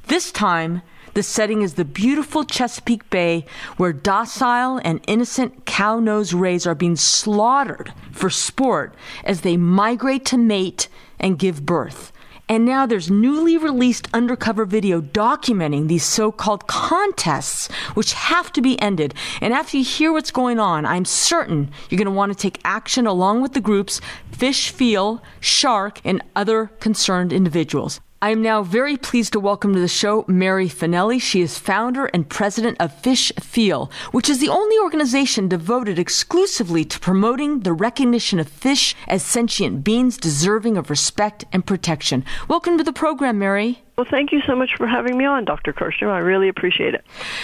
This 0.08 0.32
time, 0.32 0.82
the 1.14 1.24
setting 1.24 1.62
is 1.62 1.74
the 1.74 1.84
beautiful 1.84 2.46
Chesapeake 2.46 3.10
Bay 3.10 3.46
where 3.76 3.92
docile 3.92 4.80
and 4.86 5.04
innocent 5.10 5.66
cow 5.66 6.00
nose 6.00 6.34
rays 6.34 6.66
are 6.66 6.74
being 6.74 6.96
slaughtered 6.96 7.94
for 8.14 8.30
sport 8.30 8.96
as 9.26 9.42
they 9.42 9.58
migrate 9.58 10.24
to 10.28 10.38
mate 10.38 10.88
and 11.20 11.38
give 11.38 11.66
birth. 11.66 12.14
And 12.50 12.66
now 12.66 12.86
there's 12.86 13.10
newly 13.10 13.58
released 13.58 14.10
undercover 14.14 14.66
video 14.66 15.02
documenting 15.02 15.88
these 15.88 16.04
so 16.04 16.32
called 16.32 16.68
contests, 16.68 17.72
which 17.94 18.14
have 18.14 18.52
to 18.54 18.62
be 18.62 18.80
ended. 18.82 19.14
And 19.40 19.54
after 19.54 19.78
you 19.78 19.84
hear 19.84 20.12
what's 20.12 20.32
going 20.32 20.60
on, 20.60 20.86
I'm 20.86 21.06
certain 21.06 21.72
you're 21.90 21.98
going 21.98 22.06
to 22.06 22.12
want 22.12 22.34
to 22.34 22.38
take 22.38 22.60
action 22.66 23.08
along 23.08 23.42
with 23.42 23.54
the 23.54 23.62
groups 23.62 24.02
Fish 24.32 24.72
Feel, 24.72 25.24
Shark, 25.40 26.02
and 26.04 26.22
other 26.36 26.68
concerned 26.80 27.32
individuals. 27.32 28.02
I 28.24 28.30
am 28.30 28.42
now 28.42 28.64
very 28.64 28.96
pleased 28.96 29.34
to 29.34 29.40
welcome 29.42 29.74
to 29.74 29.82
the 29.82 29.88
show 29.90 30.24
Mary 30.30 30.70
Finelli. 30.70 31.22
She 31.22 31.42
is 31.42 31.60
founder 31.60 32.06
and 32.06 32.30
president 32.30 32.78
of 32.80 32.98
Fish 33.02 33.34
Feel, 33.42 33.92
which 34.14 34.30
is 34.30 34.40
the 34.40 34.48
only 34.48 34.80
organization 34.80 35.50
devoted 35.50 36.00
exclusively 36.00 36.86
to 36.86 37.02
promoting 37.02 37.60
the 37.60 37.74
recognition 37.74 38.40
of 38.40 38.48
fish 38.48 38.96
as 39.10 39.24
sentient 39.24 39.84
beings 39.84 40.16
deserving 40.16 40.78
of 40.78 40.90
respect 40.90 41.44
and 41.52 41.66
protection. 41.66 42.24
Welcome 42.48 42.78
to 42.78 42.84
the 42.86 42.94
program, 42.94 43.40
Mary. 43.40 43.84
Well, 43.98 44.08
thank 44.10 44.32
you 44.32 44.40
so 44.48 44.56
much 44.56 44.74
for 44.78 44.88
having 44.88 45.18
me 45.18 45.26
on, 45.26 45.44
Dr. 45.44 45.74
Kirsten. 45.74 46.08
I 46.08 46.20
really 46.20 46.48
appreciate 46.48 46.94
it. 46.94 47.04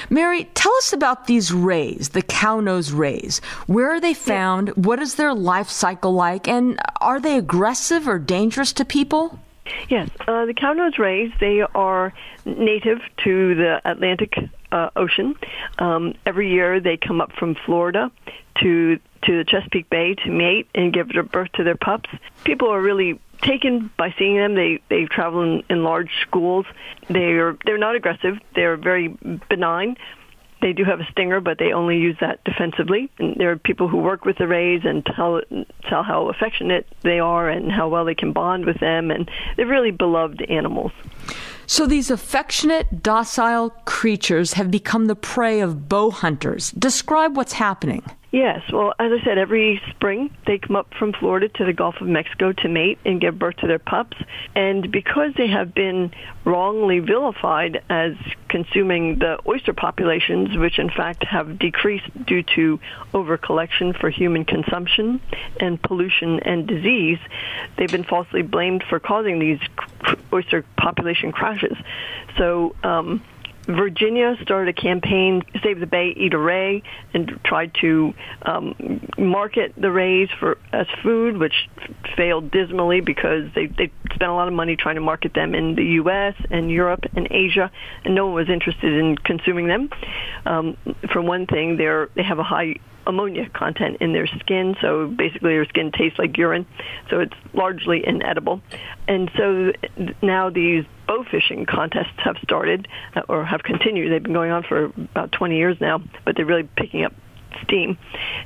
Mary, 0.09 0.45
tell 0.53 0.73
us 0.77 0.93
about 0.93 1.27
these 1.27 1.51
rays, 1.51 2.07
the 2.07 2.21
cow 2.21 2.61
nose 2.61 2.93
rays. 2.93 3.39
Where 3.67 3.91
are 3.91 3.99
they 3.99 4.13
found? 4.13 4.69
What 4.77 4.99
is 4.99 5.15
their 5.15 5.33
life 5.33 5.67
cycle 5.67 6.13
like? 6.13 6.47
And 6.47 6.79
are 7.01 7.19
they 7.19 7.37
aggressive 7.37 8.07
or 8.07 8.17
dangerous 8.17 8.71
to 8.71 8.85
people? 8.85 9.41
Yes, 9.89 10.09
uh, 10.27 10.45
the 10.45 10.53
cow-nose 10.53 10.97
rays, 10.97 11.31
they 11.39 11.61
are 11.61 12.13
native 12.45 12.99
to 13.23 13.55
the 13.55 13.81
Atlantic 13.85 14.33
uh, 14.71 14.89
Ocean. 14.95 15.35
Um, 15.77 16.13
every 16.25 16.51
year 16.51 16.79
they 16.79 16.97
come 16.97 17.21
up 17.21 17.31
from 17.33 17.55
Florida 17.65 18.11
to 18.61 18.99
to 19.23 19.37
the 19.37 19.43
Chesapeake 19.43 19.89
Bay 19.89 20.15
to 20.15 20.29
mate 20.29 20.67
and 20.73 20.93
give 20.93 21.09
birth 21.31 21.51
to 21.53 21.63
their 21.63 21.75
pups. 21.75 22.09
People 22.45 22.69
are 22.69 22.81
really 22.81 23.19
taken 23.41 23.89
by 23.97 24.13
seeing 24.17 24.37
them. 24.37 24.55
They 24.55 24.79
they 24.89 25.05
travel 25.05 25.41
in, 25.41 25.63
in 25.69 25.83
large 25.83 26.11
schools. 26.21 26.65
They're 27.09 27.57
they're 27.65 27.77
not 27.77 27.95
aggressive. 27.95 28.39
They're 28.55 28.77
very 28.77 29.09
benign. 29.49 29.97
They 30.61 30.73
do 30.73 30.83
have 30.83 30.99
a 30.99 31.05
stinger, 31.11 31.39
but 31.39 31.57
they 31.57 31.71
only 31.71 31.97
use 31.97 32.17
that 32.19 32.43
defensively. 32.43 33.09
And 33.17 33.35
there 33.37 33.51
are 33.51 33.57
people 33.57 33.87
who 33.87 33.97
work 33.97 34.25
with 34.25 34.37
the 34.37 34.47
rays 34.47 34.81
and 34.83 35.05
tell 35.05 35.41
tell 35.89 36.03
how 36.03 36.29
affectionate 36.29 36.85
they 37.01 37.19
are 37.19 37.49
and 37.49 37.71
how 37.71 37.87
well 37.87 38.05
they 38.05 38.15
can 38.15 38.33
bond 38.33 38.65
with 38.65 38.79
them, 38.79 39.09
and 39.11 39.29
they're 39.55 39.65
really 39.65 39.91
beloved 39.91 40.41
animals. 40.49 40.91
So 41.65 41.85
these 41.85 42.09
affectionate, 42.09 43.03
docile 43.03 43.69
creatures 43.85 44.53
have 44.53 44.71
become 44.71 45.05
the 45.05 45.15
prey 45.15 45.59
of 45.61 45.87
bow 45.87 46.09
hunters. 46.09 46.71
Describe 46.71 47.37
what's 47.37 47.53
happening. 47.53 48.03
Yes, 48.31 48.61
well, 48.71 48.93
as 48.99 49.11
I 49.11 49.23
said, 49.23 49.39
every 49.39 49.81
spring 49.89 50.29
they 50.45 50.59
come 50.59 50.75
up 50.75 50.93
from 50.93 51.13
Florida 51.13 51.49
to 51.49 51.65
the 51.65 51.73
Gulf 51.73 51.99
of 51.99 52.07
Mexico 52.07 52.51
to 52.51 52.69
mate 52.69 52.99
and 53.03 53.19
give 53.19 53.39
birth 53.39 53.57
to 53.57 53.67
their 53.67 53.79
pups. 53.79 54.17
And 54.53 54.91
because 54.91 55.33
they 55.35 55.47
have 55.47 55.73
been 55.73 56.11
wrongly 56.45 56.99
vilified 56.99 57.81
as 57.89 58.13
consuming 58.47 59.17
the 59.17 59.39
oyster 59.47 59.73
populations, 59.73 60.55
which 60.55 60.77
in 60.77 60.91
fact 60.91 61.23
have 61.23 61.57
decreased 61.57 62.05
due 62.27 62.43
to 62.55 62.79
overcollection 63.15 63.99
for 63.99 64.11
human 64.11 64.45
consumption 64.45 65.21
and 65.59 65.81
pollution 65.81 66.39
and 66.41 66.67
disease, 66.67 67.19
they've 67.77 67.91
been 67.91 68.03
falsely 68.03 68.43
blamed 68.43 68.83
for 68.87 68.99
causing 68.99 69.39
these 69.39 69.59
oyster 70.31 70.63
population 70.77 71.31
crashes. 71.31 71.77
So, 72.37 72.75
um, 72.83 73.23
Virginia 73.67 74.35
started 74.41 74.75
a 74.75 74.81
campaign, 74.81 75.43
Save 75.63 75.79
the 75.79 75.85
Bay, 75.85 76.13
Eat 76.17 76.33
a 76.33 76.37
Ray, 76.37 76.81
and 77.13 77.39
tried 77.43 77.71
to 77.81 78.13
um, 78.41 79.01
market 79.17 79.73
the 79.77 79.91
rays 79.91 80.29
for 80.39 80.57
as 80.73 80.87
food, 81.03 81.37
which 81.37 81.53
failed 82.15 82.51
dismally 82.51 83.01
because 83.01 83.43
they 83.53 83.67
they 83.67 83.91
spent 84.13 84.31
a 84.31 84.33
lot 84.33 84.47
of 84.47 84.53
money 84.53 84.75
trying 84.75 84.95
to 84.95 85.01
market 85.01 85.33
them 85.33 85.53
in 85.53 85.75
the 85.75 85.85
U.S. 85.85 86.35
and 86.49 86.71
Europe 86.71 87.05
and 87.15 87.27
Asia, 87.31 87.71
and 88.03 88.15
no 88.15 88.25
one 88.25 88.35
was 88.35 88.49
interested 88.49 88.93
in 88.93 89.17
consuming 89.17 89.67
them. 89.67 89.89
Um, 90.45 90.77
for 91.11 91.21
one 91.21 91.45
thing, 91.45 91.77
they're 91.77 92.09
they 92.15 92.23
have 92.23 92.39
a 92.39 92.43
high 92.43 92.75
ammonia 93.07 93.49
content 93.49 93.97
in 94.01 94.13
their 94.13 94.27
skin, 94.27 94.75
so 94.81 95.07
basically 95.07 95.51
their 95.51 95.65
skin 95.65 95.91
tastes 95.91 96.19
like 96.19 96.37
urine, 96.37 96.65
so 97.09 97.19
it's 97.19 97.33
largely 97.53 98.05
inedible. 98.05 98.61
And 99.07 99.31
so 99.37 99.73
now 100.21 100.49
these 100.49 100.85
bow 101.07 101.23
fishing 101.29 101.65
contests 101.65 102.17
have 102.17 102.37
started 102.43 102.87
uh, 103.15 103.21
or 103.27 103.43
have 103.43 103.63
continued. 103.63 104.11
They've 104.11 104.23
been 104.23 104.33
going 104.33 104.51
on 104.51 104.63
for 104.63 104.85
about 104.85 105.31
20 105.31 105.57
years 105.57 105.77
now, 105.81 106.01
but 106.25 106.35
they're 106.35 106.45
really 106.45 106.69
picking 106.75 107.03
up 107.03 107.13
steam. 107.63 107.97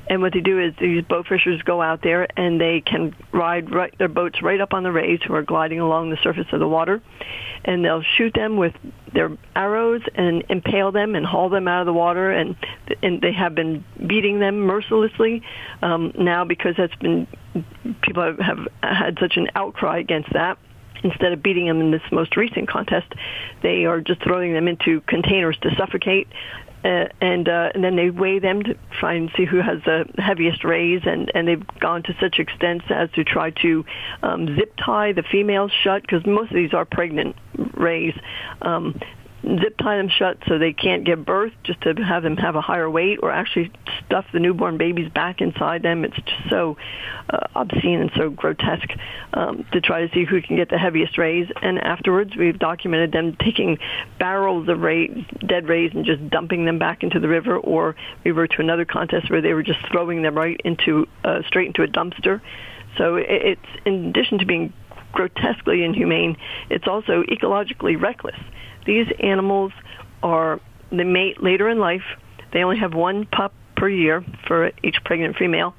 And 0.08 0.22
what 0.22 0.32
they 0.32 0.40
do 0.40 0.60
is 0.60 0.74
these 0.80 1.04
boat 1.04 1.26
fishers 1.26 1.62
go 1.62 1.80
out 1.80 2.02
there 2.02 2.26
and 2.38 2.60
they 2.60 2.80
can 2.80 3.14
ride 3.32 3.72
right, 3.72 3.96
their 3.98 4.08
boats 4.08 4.42
right 4.42 4.60
up 4.60 4.72
on 4.72 4.82
the 4.82 4.92
rays 4.92 5.20
who 5.26 5.34
are 5.34 5.42
gliding 5.42 5.80
along 5.80 6.10
the 6.10 6.18
surface 6.22 6.46
of 6.52 6.60
the 6.60 6.68
water, 6.68 7.02
and 7.64 7.84
they'll 7.84 8.04
shoot 8.16 8.34
them 8.34 8.56
with 8.56 8.74
their 9.12 9.30
arrows 9.54 10.02
and 10.14 10.44
impale 10.48 10.92
them 10.92 11.14
and 11.14 11.24
haul 11.24 11.48
them 11.48 11.68
out 11.68 11.80
of 11.80 11.86
the 11.86 11.92
water. 11.92 12.30
And 12.30 12.56
and 13.02 13.20
they 13.20 13.32
have 13.32 13.54
been 13.54 13.84
beating 14.06 14.40
them 14.40 14.60
mercilessly 14.60 15.42
um, 15.82 16.12
now 16.18 16.44
because 16.44 16.74
that's 16.76 16.94
been 16.96 17.26
people 18.02 18.22
have, 18.22 18.38
have 18.38 18.68
had 18.82 19.18
such 19.20 19.36
an 19.36 19.48
outcry 19.54 19.98
against 19.98 20.32
that 20.32 20.58
instead 21.04 21.32
of 21.32 21.42
beating 21.42 21.66
them 21.66 21.80
in 21.80 21.90
this 21.90 22.02
most 22.10 22.34
recent 22.36 22.66
contest, 22.66 23.06
they 23.62 23.84
are 23.84 24.00
just 24.00 24.22
throwing 24.22 24.54
them 24.54 24.66
into 24.66 25.02
containers 25.02 25.56
to 25.60 25.68
suffocate 25.76 26.26
uh, 26.84 27.06
and 27.20 27.48
uh, 27.48 27.70
and 27.74 27.82
then 27.82 27.96
they 27.96 28.10
weigh 28.10 28.38
them 28.38 28.62
to 28.62 28.76
try 28.98 29.14
and 29.14 29.30
see 29.36 29.44
who 29.44 29.60
has 29.60 29.82
the 29.84 30.04
heaviest 30.18 30.64
rays, 30.64 31.00
and 31.04 31.32
and 31.34 31.48
they've 31.48 31.66
gone 31.80 32.02
to 32.02 32.14
such 32.20 32.38
extents 32.38 32.84
as 32.90 33.10
to 33.12 33.24
try 33.24 33.50
to 33.50 33.84
um, 34.22 34.54
zip 34.56 34.74
tie 34.76 35.12
the 35.12 35.22
females 35.22 35.72
shut 35.82 36.02
because 36.02 36.26
most 36.26 36.50
of 36.50 36.56
these 36.56 36.74
are 36.74 36.84
pregnant 36.84 37.36
rays. 37.74 38.14
Um, 38.60 39.00
zip 39.44 39.76
tie 39.78 39.96
them 39.96 40.08
shut 40.08 40.38
so 40.48 40.58
they 40.58 40.72
can't 40.72 41.04
give 41.04 41.24
birth 41.24 41.52
just 41.64 41.80
to 41.82 41.94
have 41.94 42.22
them 42.22 42.36
have 42.36 42.56
a 42.56 42.60
higher 42.60 42.88
weight 42.88 43.18
or 43.22 43.30
actually 43.30 43.70
stuff 44.06 44.24
the 44.32 44.40
newborn 44.40 44.78
babies 44.78 45.10
back 45.12 45.40
inside 45.40 45.82
them. 45.82 46.04
It's 46.04 46.16
just 46.16 46.50
so 46.50 46.76
uh, 47.28 47.46
obscene 47.54 48.00
and 48.00 48.10
so 48.16 48.30
grotesque 48.30 48.90
um, 49.32 49.66
to 49.72 49.80
try 49.80 50.06
to 50.06 50.14
see 50.14 50.24
who 50.24 50.40
can 50.40 50.56
get 50.56 50.70
the 50.70 50.78
heaviest 50.78 51.18
rays. 51.18 51.48
And 51.62 51.78
afterwards, 51.78 52.36
we've 52.36 52.58
documented 52.58 53.12
them 53.12 53.36
taking 53.36 53.78
barrels 54.18 54.68
of 54.68 54.80
rays, 54.80 55.24
dead 55.46 55.68
rays 55.68 55.92
and 55.94 56.04
just 56.04 56.28
dumping 56.30 56.64
them 56.64 56.78
back 56.78 57.02
into 57.02 57.20
the 57.20 57.28
river. 57.28 57.56
Or 57.56 57.96
we 58.24 58.32
were 58.32 58.46
to 58.46 58.60
another 58.60 58.84
contest 58.84 59.30
where 59.30 59.42
they 59.42 59.52
were 59.52 59.62
just 59.62 59.80
throwing 59.90 60.22
them 60.22 60.36
right 60.36 60.60
into 60.64 61.06
uh, 61.24 61.42
straight 61.46 61.68
into 61.68 61.82
a 61.82 61.88
dumpster. 61.88 62.40
So 62.96 63.16
it's 63.16 63.60
in 63.84 64.06
addition 64.06 64.38
to 64.38 64.46
being 64.46 64.72
grotesquely 65.14 65.84
inhumane, 65.84 66.36
it's 66.70 66.86
also 66.86 67.22
ecologically 67.22 68.00
reckless. 68.00 68.36
These 68.86 69.06
animals 69.20 69.72
are 70.22 70.60
they 70.90 71.04
mate 71.04 71.42
later 71.42 71.68
in 71.68 71.78
life. 71.78 72.04
They 72.52 72.62
only 72.62 72.78
have 72.78 72.94
one 72.94 73.26
pup 73.26 73.52
per 73.76 73.88
year 73.88 74.24
for 74.46 74.70
each 74.82 74.96
pregnant 75.04 75.36
female. 75.36 75.74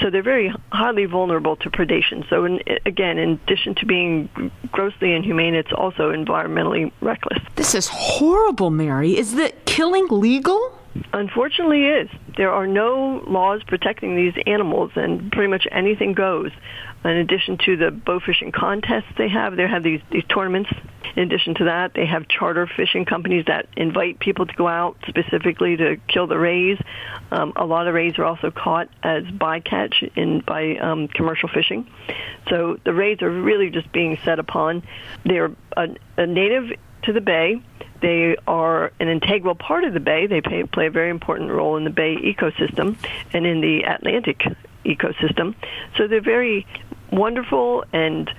So 0.00 0.10
they're 0.10 0.22
very 0.22 0.52
highly 0.72 1.06
vulnerable 1.06 1.56
to 1.56 1.70
predation. 1.70 2.28
So 2.28 2.44
in, 2.44 2.60
again, 2.84 3.18
in 3.18 3.40
addition 3.44 3.74
to 3.76 3.86
being 3.86 4.50
grossly 4.72 5.12
inhumane, 5.12 5.54
it's 5.54 5.72
also 5.72 6.12
environmentally 6.12 6.92
reckless. 7.00 7.38
This 7.54 7.74
is 7.74 7.88
horrible, 7.88 8.70
Mary. 8.70 9.16
Is 9.16 9.34
the 9.34 9.52
killing 9.64 10.08
legal? 10.10 10.78
Unfortunately, 11.12 11.84
it 11.84 12.06
is. 12.06 12.10
There 12.36 12.50
are 12.50 12.66
no 12.66 13.22
laws 13.26 13.62
protecting 13.66 14.16
these 14.16 14.34
animals, 14.46 14.90
and 14.96 15.30
pretty 15.30 15.48
much 15.48 15.66
anything 15.70 16.14
goes. 16.14 16.50
In 17.04 17.10
addition 17.10 17.58
to 17.66 17.76
the 17.76 17.90
bow 17.90 18.18
fishing 18.18 18.50
contests 18.50 19.12
they 19.16 19.28
have, 19.28 19.56
they 19.56 19.68
have 19.68 19.82
these, 19.82 20.00
these 20.10 20.24
tournaments. 20.24 20.70
In 21.16 21.22
addition 21.22 21.54
to 21.56 21.64
that, 21.64 21.94
they 21.94 22.04
have 22.04 22.28
charter 22.28 22.66
fishing 22.66 23.06
companies 23.06 23.46
that 23.46 23.66
invite 23.76 24.18
people 24.18 24.46
to 24.46 24.54
go 24.54 24.68
out 24.68 24.98
specifically 25.08 25.76
to 25.76 25.96
kill 26.08 26.26
the 26.26 26.38
rays. 26.38 26.78
Um, 27.30 27.54
a 27.56 27.64
lot 27.64 27.88
of 27.88 27.94
rays 27.94 28.18
are 28.18 28.24
also 28.24 28.50
caught 28.50 28.88
as 29.02 29.24
bycatch 29.24 30.10
in 30.14 30.40
by 30.40 30.76
um, 30.76 31.08
commercial 31.08 31.48
fishing. 31.48 31.90
So 32.48 32.78
the 32.84 32.92
rays 32.92 33.22
are 33.22 33.30
really 33.30 33.70
just 33.70 33.90
being 33.92 34.18
set 34.24 34.38
upon. 34.38 34.82
They're 35.24 35.52
a, 35.76 35.88
a 36.18 36.26
native 36.26 36.78
to 37.04 37.12
the 37.14 37.22
bay. 37.22 37.62
They 38.02 38.36
are 38.46 38.92
an 39.00 39.08
integral 39.08 39.54
part 39.54 39.84
of 39.84 39.94
the 39.94 40.00
bay. 40.00 40.26
They 40.26 40.42
pay, 40.42 40.64
play 40.64 40.86
a 40.86 40.90
very 40.90 41.08
important 41.08 41.50
role 41.50 41.78
in 41.78 41.84
the 41.84 41.90
bay 41.90 42.16
ecosystem 42.16 42.96
and 43.32 43.46
in 43.46 43.62
the 43.62 43.84
Atlantic 43.84 44.42
ecosystem. 44.84 45.54
So 45.96 46.06
they're 46.06 46.20
very 46.20 46.66
wonderful 47.10 47.84
and 47.92 48.30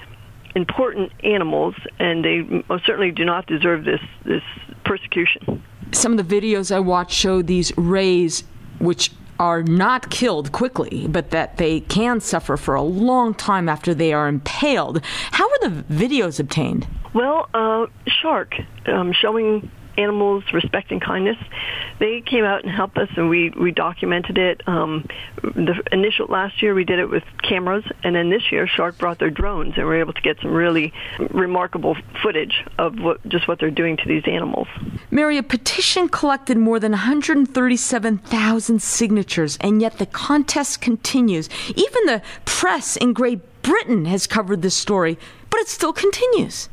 important 0.55 1.11
animals, 1.23 1.75
and 1.99 2.23
they 2.23 2.41
most 2.69 2.85
certainly 2.85 3.11
do 3.11 3.25
not 3.25 3.47
deserve 3.47 3.85
this 3.85 4.01
this 4.25 4.43
persecution. 4.85 5.63
Some 5.91 6.17
of 6.17 6.27
the 6.27 6.41
videos 6.41 6.73
I 6.73 6.79
watched 6.79 7.13
show 7.13 7.41
these 7.41 7.75
rays, 7.77 8.43
which 8.79 9.11
are 9.39 9.63
not 9.63 10.09
killed 10.09 10.51
quickly, 10.51 11.07
but 11.07 11.29
that 11.29 11.57
they 11.57 11.81
can 11.81 12.19
suffer 12.19 12.57
for 12.57 12.75
a 12.75 12.81
long 12.81 13.33
time 13.33 13.69
after 13.69 13.93
they 13.93 14.11
are 14.11 14.27
impaled. 14.27 15.03
How 15.31 15.47
were 15.47 15.69
the 15.69 15.83
videos 15.83 16.39
obtained? 16.39 16.87
Well, 17.13 17.47
uh, 17.53 17.85
Shark, 18.07 18.55
um, 18.87 19.13
showing 19.13 19.71
animals 19.97 20.43
respect 20.53 20.91
and 20.91 21.01
kindness. 21.01 21.37
They 21.99 22.21
came 22.21 22.45
out 22.45 22.63
and 22.63 22.71
helped 22.71 22.97
us 22.97 23.09
and 23.17 23.29
we 23.29 23.49
we 23.49 23.71
documented 23.71 24.37
it. 24.37 24.61
Um 24.67 25.07
the 25.41 25.81
initial 25.91 26.27
last 26.27 26.61
year 26.61 26.73
we 26.73 26.83
did 26.83 26.99
it 26.99 27.09
with 27.09 27.23
cameras 27.41 27.83
and 28.03 28.15
then 28.15 28.29
this 28.29 28.51
year 28.51 28.67
shark 28.67 28.97
brought 28.97 29.19
their 29.19 29.29
drones 29.29 29.73
and 29.75 29.85
we 29.85 29.95
were 29.95 29.99
able 29.99 30.13
to 30.13 30.21
get 30.21 30.37
some 30.41 30.53
really 30.53 30.93
remarkable 31.31 31.95
footage 32.21 32.63
of 32.77 32.99
what 32.99 33.27
just 33.27 33.47
what 33.47 33.59
they're 33.59 33.71
doing 33.71 33.97
to 33.97 34.07
these 34.07 34.23
animals. 34.27 34.67
Mary 35.11 35.37
a 35.37 35.43
petition 35.43 36.09
collected 36.09 36.57
more 36.57 36.79
than 36.79 36.91
137,000 36.91 38.81
signatures 38.81 39.57
and 39.61 39.81
yet 39.81 39.97
the 39.97 40.05
contest 40.05 40.81
continues. 40.81 41.49
Even 41.75 42.05
the 42.05 42.21
press 42.45 42.95
in 42.97 43.13
great 43.13 43.39
britain 43.61 44.05
has 44.05 44.27
covered 44.27 44.61
this 44.61 44.75
story 44.75 45.17
but 45.49 45.59
it 45.59 45.67
still 45.67 45.91
continues 45.91 46.69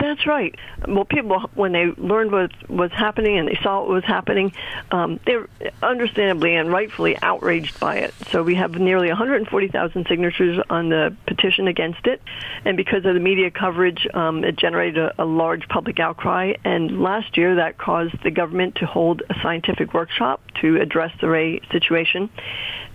that's 0.00 0.26
right. 0.26 0.54
Well, 0.86 1.04
people 1.04 1.40
when 1.54 1.72
they 1.72 1.86
learned 1.86 2.32
what 2.32 2.50
was 2.68 2.90
happening 2.92 3.38
and 3.38 3.48
they 3.48 3.58
saw 3.62 3.80
what 3.80 3.88
was 3.88 4.04
happening, 4.04 4.52
um, 4.90 5.20
they're 5.26 5.48
understandably 5.82 6.56
and 6.56 6.70
rightfully 6.70 7.16
outraged 7.22 7.78
by 7.80 7.96
it. 7.96 8.14
So 8.30 8.42
we 8.42 8.54
have 8.56 8.72
nearly 8.72 9.08
140,000 9.08 10.06
signatures 10.08 10.62
on 10.68 10.88
the 10.88 11.16
petition 11.26 11.68
against 11.68 12.06
it, 12.06 12.20
and 12.64 12.76
because 12.76 13.04
of 13.04 13.14
the 13.14 13.20
media 13.20 13.50
coverage, 13.50 14.06
um, 14.14 14.44
it 14.44 14.56
generated 14.56 14.98
a, 14.98 15.22
a 15.22 15.24
large 15.24 15.68
public 15.68 16.00
outcry. 16.00 16.54
And 16.64 17.02
last 17.02 17.36
year, 17.36 17.56
that 17.56 17.78
caused 17.78 18.22
the 18.22 18.30
government 18.30 18.76
to 18.76 18.86
hold 18.86 19.22
a 19.30 19.34
scientific 19.42 19.94
workshop 19.94 20.40
to 20.60 20.80
address 20.80 21.12
the 21.20 21.28
Ray 21.28 21.60
situation, 21.70 22.30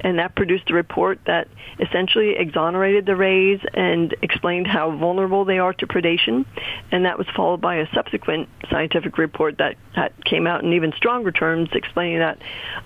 and 0.02 0.20
that 0.20 0.36
produced 0.36 0.70
a 0.70 0.74
report 0.74 1.20
that 1.26 1.48
essentially 1.80 2.36
exonerated 2.36 3.06
the 3.06 3.16
rays 3.16 3.60
and 3.74 4.16
explained 4.22 4.68
how 4.68 4.96
vulnerable 4.96 5.46
they 5.46 5.60
are 5.60 5.74
to 5.74 5.88
predation 5.88 6.46
and 6.92 7.06
that 7.06 7.18
was 7.18 7.28
followed 7.36 7.62
by 7.62 7.78
a 7.78 7.88
subsequent 7.94 8.50
scientific 8.70 9.18
report 9.18 9.58
that, 9.60 9.76
that 9.96 10.24
came 10.26 10.46
out 10.46 10.64
in 10.64 10.74
even 10.74 10.92
stronger 10.96 11.32
terms, 11.32 11.70
explaining 11.74 12.20
that 12.20 12.40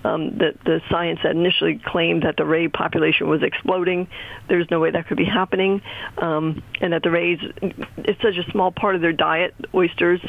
um, 0.04 0.38
that 0.38 0.62
the 0.64 0.80
science 0.88 1.20
had 1.22 1.32
initially 1.32 1.80
claimed 1.84 2.22
that 2.22 2.36
the 2.36 2.44
ray 2.44 2.68
population 2.68 3.28
was 3.28 3.42
exploding. 3.42 4.08
There's 4.48 4.70
no 4.70 4.80
way 4.80 4.92
that 4.92 5.08
could 5.08 5.16
be 5.16 5.24
happening, 5.24 5.82
um, 6.18 6.62
and 6.80 6.92
that 6.92 7.02
the 7.02 7.10
rays 7.10 7.38
it's 7.98 8.22
such 8.22 8.36
a 8.36 8.48
small 8.50 8.70
part 8.70 8.94
of 8.94 9.00
their 9.00 9.12
diet. 9.12 9.54
Oysters 9.74 10.20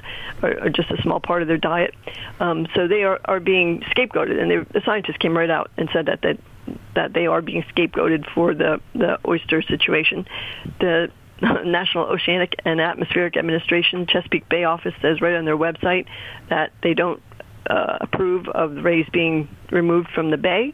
are, 0.42 0.60
are 0.60 0.70
just 0.70 0.90
a 0.92 1.02
small 1.04 1.20
part 1.20 1.42
of 1.42 1.48
their 1.48 1.58
diet, 1.58 1.94
um, 2.40 2.68
so 2.76 2.88
they 2.88 3.04
are, 3.04 3.20
are 3.26 3.40
being 3.40 3.82
scapegoated. 3.96 4.42
And 4.42 4.50
they, 4.50 4.58
the 4.58 4.82
scientists 4.86 5.18
came 5.18 5.38
right 5.38 5.50
out 5.50 5.70
and 5.78 5.90
said 5.94 6.08
that 6.08 6.22
that 6.24 6.40
that 6.96 7.14
they 7.14 7.28
are 7.28 7.42
being 7.42 7.64
scapegoated 7.76 8.26
for 8.34 8.54
the 8.54 8.82
the 8.94 9.20
oyster 9.28 9.62
situation. 9.62 10.26
The 10.80 11.12
National 11.66 12.06
Oceanic 12.06 12.56
and 12.66 12.82
Atmospheric 12.82 13.38
Administration 13.38 14.08
Chesapeake 14.08 14.50
Bay 14.50 14.64
office 14.64 14.94
says 15.02 15.22
right 15.22 15.36
on 15.36 15.46
their 15.46 15.58
website 15.58 16.08
that 16.50 16.72
they 16.82 16.94
don't 16.94 17.22
uh, 17.70 17.98
approve 18.02 18.48
of 18.48 18.76
the 18.76 18.82
rays 18.82 19.06
being 19.12 19.48
removed 19.72 20.10
from 20.14 20.32
the 20.32 20.38
bay. 20.38 20.74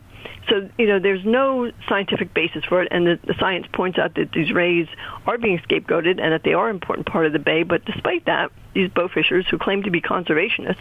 So, 0.49 0.69
you 0.77 0.87
know, 0.87 0.99
there's 0.99 1.25
no 1.25 1.71
scientific 1.87 2.33
basis 2.33 2.63
for 2.65 2.81
it, 2.81 2.89
and 2.91 3.05
the, 3.05 3.19
the 3.25 3.33
science 3.39 3.65
points 3.73 3.97
out 3.97 4.15
that 4.15 4.31
these 4.31 4.53
rays 4.53 4.87
are 5.25 5.37
being 5.37 5.59
scapegoated 5.59 6.21
and 6.21 6.31
that 6.33 6.43
they 6.43 6.53
are 6.53 6.69
an 6.69 6.75
important 6.75 7.07
part 7.07 7.25
of 7.25 7.33
the 7.33 7.39
bay. 7.39 7.63
But 7.63 7.85
despite 7.85 8.25
that, 8.25 8.51
these 8.73 8.89
bowfishers 8.89 9.45
who 9.49 9.57
claim 9.57 9.83
to 9.83 9.91
be 9.91 10.01
conservationists 10.01 10.77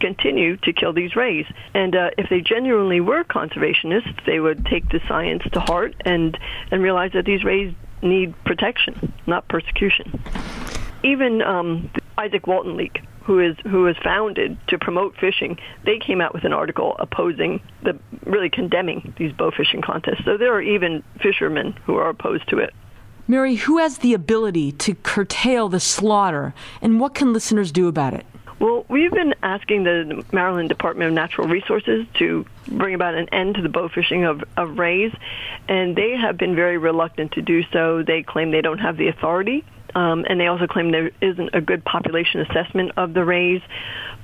continue 0.00 0.56
to 0.58 0.72
kill 0.72 0.92
these 0.92 1.16
rays. 1.16 1.46
And 1.74 1.94
uh, 1.94 2.10
if 2.18 2.28
they 2.28 2.40
genuinely 2.40 3.00
were 3.00 3.24
conservationists, 3.24 4.24
they 4.26 4.40
would 4.40 4.64
take 4.66 4.88
the 4.90 5.00
science 5.08 5.42
to 5.52 5.60
heart 5.60 5.94
and 6.04 6.38
and 6.70 6.82
realize 6.82 7.12
that 7.14 7.24
these 7.24 7.44
rays 7.44 7.74
need 8.02 8.34
protection, 8.44 9.12
not 9.26 9.48
persecution. 9.48 10.22
Even 11.02 11.42
um, 11.42 11.90
Izaak 12.16 12.46
Walton 12.46 12.76
League, 12.76 13.04
who 13.22 13.38
is 13.40 13.56
who 13.64 13.86
is 13.86 13.96
founded 14.02 14.56
to 14.68 14.78
promote 14.78 15.16
fishing, 15.16 15.58
they 15.84 15.98
came 15.98 16.20
out 16.20 16.32
with 16.34 16.44
an 16.44 16.52
article 16.52 16.96
opposing 16.98 17.60
the 17.82 17.98
really 18.24 18.50
condemning 18.50 19.14
these 19.18 19.32
bow 19.32 19.50
fishing 19.50 19.82
contests. 19.82 20.24
So 20.24 20.36
there 20.36 20.52
are 20.54 20.62
even 20.62 21.04
fishermen 21.20 21.72
who 21.84 21.96
are 21.96 22.08
opposed 22.08 22.48
to 22.48 22.58
it. 22.58 22.74
Mary, 23.30 23.56
who 23.56 23.76
has 23.76 23.98
the 23.98 24.14
ability 24.14 24.72
to 24.72 24.94
curtail 24.94 25.68
the 25.68 25.80
slaughter, 25.80 26.54
and 26.80 26.98
what 26.98 27.14
can 27.14 27.34
listeners 27.34 27.70
do 27.70 27.86
about 27.86 28.14
it? 28.14 28.24
Well, 28.60 28.84
we've 28.88 29.12
been 29.12 29.34
asking 29.42 29.84
the 29.84 30.24
Maryland 30.32 30.68
Department 30.68 31.08
of 31.08 31.14
Natural 31.14 31.46
Resources 31.46 32.06
to 32.14 32.44
bring 32.66 32.94
about 32.94 33.14
an 33.14 33.28
end 33.32 33.54
to 33.54 33.62
the 33.62 33.68
bow 33.68 33.88
fishing 33.88 34.24
of, 34.24 34.42
of 34.56 34.78
rays, 34.78 35.12
and 35.68 35.94
they 35.94 36.16
have 36.16 36.36
been 36.36 36.56
very 36.56 36.76
reluctant 36.76 37.32
to 37.32 37.42
do 37.42 37.62
so. 37.72 38.02
They 38.02 38.22
claim 38.22 38.50
they 38.50 38.60
don't 38.60 38.78
have 38.78 38.96
the 38.96 39.08
authority, 39.08 39.64
um, 39.94 40.24
and 40.28 40.40
they 40.40 40.48
also 40.48 40.66
claim 40.66 40.90
there 40.90 41.12
isn't 41.20 41.50
a 41.54 41.60
good 41.60 41.84
population 41.84 42.40
assessment 42.40 42.92
of 42.96 43.14
the 43.14 43.24
rays. 43.24 43.62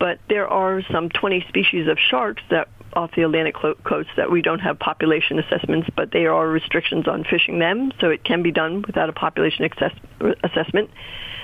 But 0.01 0.19
there 0.29 0.49
are 0.49 0.83
some 0.91 1.11
20 1.11 1.45
species 1.49 1.87
of 1.87 1.99
sharks 1.99 2.43
that 2.51 2.69
off 2.93 3.13
the 3.15 3.23
Atlantic 3.23 3.55
coast 3.55 4.09
that 4.17 4.31
we 4.31 4.43
don't 4.43 4.61
have 4.61 4.81
population 4.81 5.39
assessments, 5.39 5.89
but 5.95 6.11
there 6.11 6.33
are 6.33 6.49
restrictions 6.49 7.07
on 7.07 7.25
fishing 7.25 7.61
them, 7.61 7.93
so 8.01 8.11
it 8.11 8.25
can 8.25 8.43
be 8.43 8.51
done 8.51 8.83
without 8.83 9.09
a 9.09 9.13
population 9.13 9.65
access- 9.65 9.95
assessment 10.43 10.91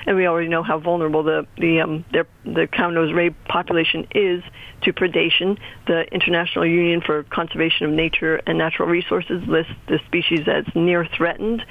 and 0.06 0.16
we 0.16 0.26
already 0.26 0.48
know 0.48 0.62
how 0.62 0.78
vulnerable 0.78 1.22
the 1.22 1.46
the 1.58 1.80
um, 1.80 2.04
their, 2.12 2.26
the 2.44 2.66
cow-nosed 2.66 3.14
ray 3.14 3.30
population 3.30 4.06
is 4.14 4.42
to 4.82 4.92
predation. 4.92 5.58
The 5.86 6.02
International 6.12 6.66
Union 6.66 7.00
for 7.00 7.24
Conservation 7.24 7.86
of 7.86 7.92
Nature 7.92 8.40
and 8.46 8.58
Natural 8.58 8.88
Resources 8.88 9.42
lists 9.46 9.72
the 9.88 9.98
species 10.06 10.46
as 10.46 10.64
near 10.74 11.04
threatened. 11.04 11.64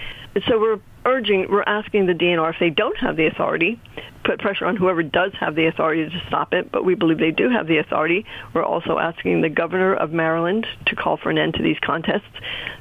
So 0.47 0.59
we're 0.59 0.79
urging, 1.09 1.49
we're 1.49 1.63
asking 1.63 2.05
the 2.05 2.13
DNR 2.13 2.53
if 2.53 2.59
they 2.59 2.69
don't 2.69 2.97
have 2.97 3.15
the 3.15 3.25
authority, 3.27 3.79
put 4.23 4.39
pressure 4.39 4.65
on 4.65 4.75
whoever 4.75 5.03
does 5.03 5.33
have 5.39 5.55
the 5.55 5.65
authority 5.65 6.09
to 6.09 6.23
stop 6.27 6.53
it, 6.53 6.71
but 6.71 6.85
we 6.85 6.95
believe 6.95 7.17
they 7.17 7.31
do 7.31 7.49
have 7.49 7.67
the 7.67 7.77
authority. 7.77 8.25
We're 8.53 8.63
also 8.63 8.97
asking 8.99 9.41
the 9.41 9.49
governor 9.49 9.93
of 9.93 10.11
Maryland 10.11 10.67
to 10.87 10.95
call 10.95 11.17
for 11.17 11.29
an 11.29 11.37
end 11.37 11.55
to 11.55 11.63
these 11.63 11.79
contests. 11.79 12.29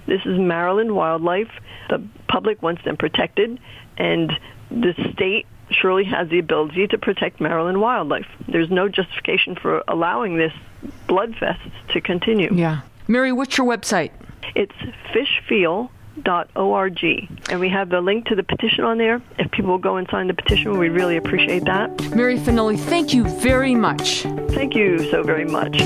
This 0.07 0.21
is 0.25 0.39
Maryland 0.39 0.95
wildlife. 0.95 1.51
The 1.89 2.03
public 2.29 2.63
wants 2.63 2.85
them 2.85 2.97
protected, 2.97 3.59
and 3.97 4.33
the 4.71 4.95
state 5.13 5.47
surely 5.71 6.05
has 6.05 6.29
the 6.29 6.39
ability 6.39 6.87
to 6.89 6.99
protect 6.99 7.41
Maryland 7.41 7.81
wildlife. 7.81 8.27
There's 8.47 8.71
no 8.71 8.89
justification 8.89 9.55
for 9.55 9.83
allowing 9.89 10.37
this 10.37 10.53
bloodfest 11.09 11.71
to 11.93 12.01
continue. 12.01 12.55
Yeah. 12.55 12.81
Mary, 13.07 13.33
what's 13.33 13.57
your 13.57 13.67
website? 13.67 14.11
It's 14.55 14.75
fishfeel.org. 16.23 17.31
And 17.51 17.61
we 17.61 17.69
have 17.69 17.89
the 17.89 18.01
link 18.01 18.27
to 18.27 18.35
the 18.35 18.43
petition 18.43 18.85
on 18.85 18.99
there. 18.99 19.23
If 19.39 19.51
people 19.51 19.71
will 19.71 19.79
go 19.79 19.97
and 19.97 20.09
sign 20.11 20.29
the 20.29 20.35
petition, 20.35 20.79
we 20.79 20.89
really 20.89 21.17
appreciate 21.17 21.65
that. 21.65 22.15
Mary 22.15 22.39
Finelli, 22.39 22.79
thank 22.79 23.15
you 23.15 23.25
very 23.41 23.75
much. 23.75 24.23
Thank 24.51 24.75
you 24.75 25.11
so 25.11 25.23
very 25.23 25.45
much. 25.45 25.81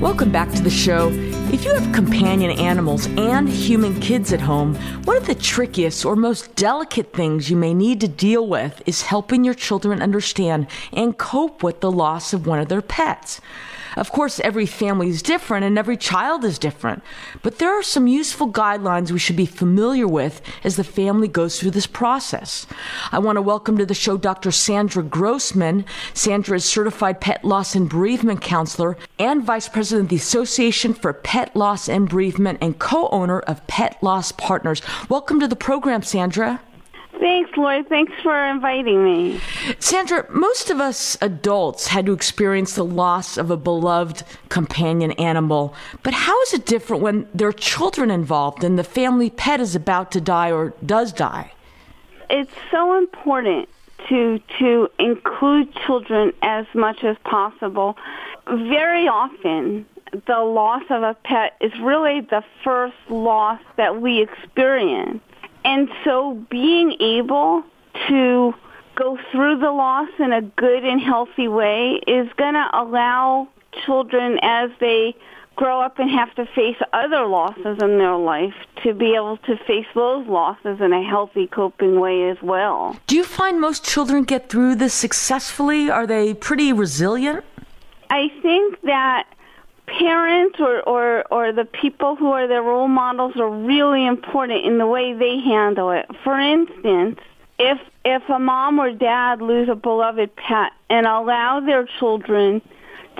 Welcome 0.00 0.30
back 0.30 0.50
to 0.52 0.62
the 0.62 0.70
show. 0.70 1.33
If 1.54 1.64
you 1.64 1.72
have 1.72 1.94
companion 1.94 2.50
animals 2.50 3.06
and 3.06 3.48
human 3.48 4.00
kids 4.00 4.32
at 4.32 4.40
home, 4.40 4.74
one 5.04 5.16
of 5.16 5.28
the 5.28 5.36
trickiest 5.36 6.04
or 6.04 6.16
most 6.16 6.56
delicate 6.56 7.12
things 7.12 7.48
you 7.48 7.56
may 7.56 7.72
need 7.72 8.00
to 8.00 8.08
deal 8.08 8.48
with 8.48 8.82
is 8.86 9.02
helping 9.02 9.44
your 9.44 9.54
children 9.54 10.02
understand 10.02 10.66
and 10.92 11.16
cope 11.16 11.62
with 11.62 11.78
the 11.78 11.92
loss 11.92 12.32
of 12.32 12.48
one 12.48 12.58
of 12.58 12.68
their 12.68 12.82
pets. 12.82 13.40
Of 13.96 14.10
course, 14.10 14.40
every 14.40 14.66
family 14.66 15.08
is 15.08 15.22
different 15.22 15.64
and 15.64 15.78
every 15.78 15.96
child 15.96 16.44
is 16.44 16.58
different, 16.58 17.02
but 17.42 17.58
there 17.58 17.70
are 17.78 17.82
some 17.82 18.06
useful 18.06 18.50
guidelines 18.50 19.10
we 19.10 19.18
should 19.18 19.36
be 19.36 19.46
familiar 19.46 20.08
with 20.08 20.40
as 20.64 20.76
the 20.76 20.84
family 20.84 21.28
goes 21.28 21.58
through 21.58 21.72
this 21.72 21.86
process. 21.86 22.66
I 23.12 23.18
want 23.18 23.36
to 23.36 23.42
welcome 23.42 23.78
to 23.78 23.86
the 23.86 23.94
show 23.94 24.16
Dr. 24.16 24.50
Sandra 24.50 25.02
Grossman. 25.02 25.84
Sandra 26.12 26.56
is 26.56 26.64
certified 26.64 27.20
pet 27.20 27.44
loss 27.44 27.74
and 27.74 27.88
bereavement 27.88 28.40
counselor 28.40 28.96
and 29.18 29.44
vice 29.44 29.68
president 29.68 30.06
of 30.06 30.10
the 30.10 30.16
Association 30.16 30.94
for 30.94 31.12
Pet 31.12 31.54
Loss 31.54 31.88
and 31.88 32.08
Bereavement 32.08 32.58
and 32.60 32.78
co-owner 32.78 33.40
of 33.40 33.66
Pet 33.66 33.96
Loss 34.02 34.32
Partners. 34.32 34.82
Welcome 35.08 35.40
to 35.40 35.48
the 35.48 35.56
program, 35.56 36.02
Sandra. 36.02 36.60
Thanks, 37.24 37.56
Lloyd. 37.56 37.88
Thanks 37.88 38.12
for 38.22 38.36
inviting 38.44 39.02
me. 39.02 39.40
Sandra, 39.78 40.26
most 40.28 40.68
of 40.68 40.78
us 40.78 41.16
adults 41.22 41.86
had 41.86 42.04
to 42.04 42.12
experience 42.12 42.74
the 42.74 42.84
loss 42.84 43.38
of 43.38 43.50
a 43.50 43.56
beloved 43.56 44.24
companion 44.50 45.12
animal, 45.12 45.74
but 46.02 46.12
how 46.12 46.38
is 46.42 46.52
it 46.52 46.66
different 46.66 47.02
when 47.02 47.26
there 47.32 47.48
are 47.48 47.52
children 47.52 48.10
involved 48.10 48.62
and 48.62 48.78
the 48.78 48.84
family 48.84 49.30
pet 49.30 49.58
is 49.58 49.74
about 49.74 50.12
to 50.12 50.20
die 50.20 50.52
or 50.52 50.74
does 50.84 51.14
die? 51.14 51.50
It's 52.28 52.52
so 52.70 52.98
important 52.98 53.70
to 54.10 54.38
to 54.58 54.90
include 54.98 55.74
children 55.86 56.34
as 56.42 56.66
much 56.74 57.04
as 57.04 57.16
possible. 57.24 57.96
Very 58.46 59.08
often, 59.08 59.86
the 60.26 60.40
loss 60.40 60.82
of 60.90 61.02
a 61.02 61.14
pet 61.24 61.56
is 61.62 61.72
really 61.80 62.20
the 62.20 62.44
first 62.62 62.96
loss 63.08 63.62
that 63.76 64.02
we 64.02 64.20
experience. 64.20 65.22
And 65.64 65.88
so 66.04 66.44
being 66.50 66.96
able 67.00 67.62
to 68.08 68.54
go 68.96 69.18
through 69.32 69.58
the 69.58 69.70
loss 69.70 70.08
in 70.18 70.32
a 70.32 70.42
good 70.42 70.84
and 70.84 71.00
healthy 71.00 71.48
way 71.48 72.00
is 72.06 72.28
going 72.36 72.54
to 72.54 72.68
allow 72.72 73.48
children 73.84 74.38
as 74.42 74.70
they 74.80 75.16
grow 75.56 75.80
up 75.80 75.98
and 75.98 76.10
have 76.10 76.34
to 76.34 76.46
face 76.46 76.76
other 76.92 77.26
losses 77.26 77.78
in 77.80 77.98
their 77.98 78.16
life 78.16 78.54
to 78.82 78.92
be 78.92 79.14
able 79.14 79.36
to 79.38 79.56
face 79.66 79.86
those 79.94 80.26
losses 80.26 80.80
in 80.80 80.92
a 80.92 81.02
healthy 81.02 81.46
coping 81.46 82.00
way 82.00 82.28
as 82.28 82.36
well. 82.42 82.96
Do 83.06 83.16
you 83.16 83.24
find 83.24 83.60
most 83.60 83.84
children 83.84 84.24
get 84.24 84.48
through 84.48 84.76
this 84.76 84.94
successfully? 84.94 85.90
Are 85.90 86.06
they 86.06 86.34
pretty 86.34 86.72
resilient? 86.72 87.44
I 88.10 88.28
think 88.42 88.80
that 88.82 89.28
parents 89.86 90.58
or, 90.60 90.82
or, 90.88 91.24
or 91.30 91.52
the 91.52 91.64
people 91.64 92.16
who 92.16 92.30
are 92.32 92.46
their 92.46 92.62
role 92.62 92.88
models 92.88 93.34
are 93.36 93.50
really 93.50 94.06
important 94.06 94.64
in 94.64 94.78
the 94.78 94.86
way 94.86 95.14
they 95.14 95.38
handle 95.38 95.90
it. 95.90 96.06
For 96.22 96.38
instance, 96.38 97.18
if 97.58 97.78
if 98.04 98.22
a 98.28 98.38
mom 98.38 98.78
or 98.78 98.92
dad 98.92 99.40
lose 99.40 99.68
a 99.68 99.74
beloved 99.74 100.34
pet 100.36 100.72
and 100.90 101.06
allow 101.06 101.60
their 101.60 101.86
children 101.98 102.60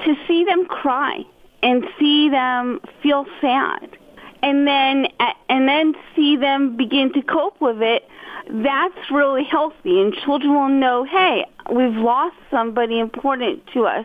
to 0.05 0.15
see 0.27 0.45
them 0.45 0.67
cry 0.67 1.25
and 1.63 1.85
see 1.99 2.29
them 2.29 2.81
feel 3.03 3.27
sad 3.41 3.97
and 4.43 4.67
then 4.67 5.07
and 5.49 5.69
then 5.69 5.95
see 6.15 6.37
them 6.37 6.77
begin 6.77 7.13
to 7.13 7.23
cope 7.23 7.61
with 7.61 7.81
it 7.81 8.07
that's 8.51 9.11
really 9.11 9.45
healthy 9.45 10.01
and 10.01 10.15
children 10.15 10.53
will 10.55 10.69
know 10.69 11.05
hey 11.05 11.47
we've 11.73 11.97
lost 11.97 12.37
somebody 12.51 12.99
important 12.99 13.63
to 13.73 13.87
us 13.87 14.05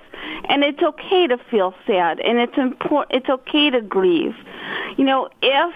and 0.50 0.64
it's 0.64 0.82
okay 0.82 1.28
to 1.28 1.38
feel 1.50 1.74
sad 1.86 2.20
and 2.20 2.40
it's 2.40 2.58
important 2.58 3.16
it's 3.16 3.30
okay 3.30 3.70
to 3.70 3.82
grieve. 3.82 4.36
You 4.98 5.06
know 5.06 5.30
if 5.42 5.74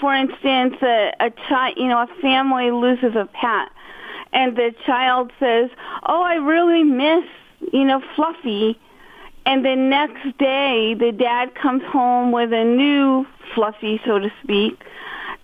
for 0.00 0.14
instance 0.14 0.76
a, 0.82 1.12
a 1.20 1.30
child 1.48 1.74
you 1.76 1.88
know 1.88 2.02
a 2.02 2.20
family 2.20 2.70
loses 2.70 3.16
a 3.16 3.26
pet 3.32 3.70
and 4.32 4.56
the 4.56 4.72
child 4.86 5.32
says 5.40 5.70
oh 6.06 6.22
i 6.22 6.34
really 6.34 6.84
miss 6.84 7.24
you 7.72 7.84
know 7.84 8.02
fluffy 8.14 8.78
and 9.46 9.64
the 9.64 9.74
next 9.74 10.36
day 10.38 10.94
the 10.94 11.12
dad 11.12 11.54
comes 11.54 11.82
home 11.84 12.30
with 12.30 12.52
a 12.52 12.64
new 12.64 13.26
fluffy 13.54 14.00
so 14.04 14.18
to 14.18 14.30
speak 14.44 14.84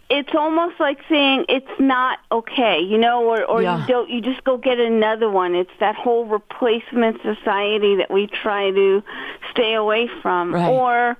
it's 0.09 0.35
almost 0.35 0.79
like 0.79 0.99
saying 1.09 1.47
it's 1.49 1.81
not 1.81 2.19
okay, 2.31 2.81
you 2.81 2.99
know, 2.99 3.25
or 3.25 3.45
or 3.45 3.63
Yeah. 3.63 3.81
you 3.81 3.87
don't 3.87 4.11
you 4.11 4.21
just 4.21 4.45
go 4.45 4.57
get 4.57 4.79
another 4.79 5.29
one. 5.29 5.55
It's 5.55 5.77
that 5.81 5.97
whole 5.97 6.25
replacement 6.27 7.23
society 7.23 7.97
that 7.97 8.11
we 8.11 8.27
try 8.29 8.71
to 8.71 9.03
stay 9.51 9.75
away 9.75 10.09
from. 10.23 10.55
Right. 10.55 10.69
Or 10.69 11.17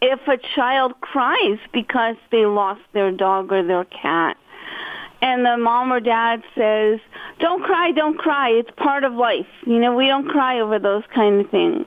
if 0.00 0.20
a 0.28 0.36
child 0.54 1.00
cries 1.00 1.58
because 1.72 2.16
they 2.30 2.46
lost 2.46 2.82
their 2.92 3.10
dog 3.10 3.52
or 3.52 3.64
their 3.64 3.84
cat 3.84 4.36
and 5.20 5.44
the 5.44 5.56
mom 5.56 5.92
or 5.92 5.98
dad 5.98 6.42
says, 6.54 7.00
"Don't 7.40 7.64
cry, 7.64 7.90
don't 7.90 8.16
cry. 8.16 8.50
It's 8.50 8.70
part 8.76 9.02
of 9.02 9.14
life." 9.14 9.48
You 9.66 9.80
know, 9.80 9.96
we 9.96 10.06
don't 10.06 10.28
cry 10.28 10.60
over 10.60 10.78
those 10.78 11.02
kind 11.12 11.40
of 11.40 11.50
things. 11.50 11.86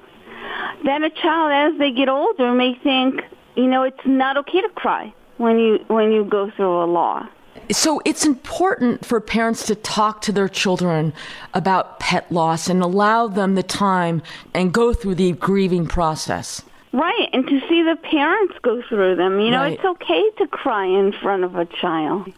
Then 0.84 1.06
a 1.06 1.10
child 1.10 1.52
as 1.54 1.80
they 1.80 1.92
get 1.92 2.10
older 2.10 2.52
may 2.52 2.74
think, 2.74 3.24
you 3.56 3.68
know, 3.68 3.84
it's 3.84 4.06
not 4.06 4.36
okay 4.36 4.60
to 4.62 4.70
cry 4.70 5.14
when 5.41 5.58
you 5.60 5.84
when 5.88 6.12
you 6.12 6.23
go 6.23 6.49
through 6.51 6.84
a 6.84 6.86
law. 6.86 7.27
So 7.71 8.01
it's 8.06 8.25
important 8.25 9.06
for 9.06 9.19
parents 9.19 9.65
to 9.67 9.75
talk 9.75 10.21
to 10.21 10.32
their 10.32 10.47
children 10.47 11.13
about 11.54 11.99
pet 11.99 12.32
loss 12.32 12.69
and 12.69 12.82
allow 12.82 13.27
them 13.27 13.56
the 13.56 13.63
time 13.63 14.21
and 14.54 14.73
go 14.73 14.93
through 14.93 15.15
the 15.15 15.34
grieving 15.34 15.86
process. 15.86 16.63
Right, 16.93 17.30
and 17.32 17.47
to 17.47 17.60
see 17.69 17.82
the 17.84 17.95
parents 18.01 18.56
go 18.62 18.82
through 18.89 19.15
them. 19.15 19.39
You 19.39 19.51
know, 19.51 19.62
Right. 19.62 19.73
it's 19.73 19.86
okay 19.86 20.23
to 20.39 20.47
cry 20.47 20.86
in 20.86 21.13
front 21.13 21.43
of 21.43 21.56
a 21.56 21.65
child. 21.65 22.32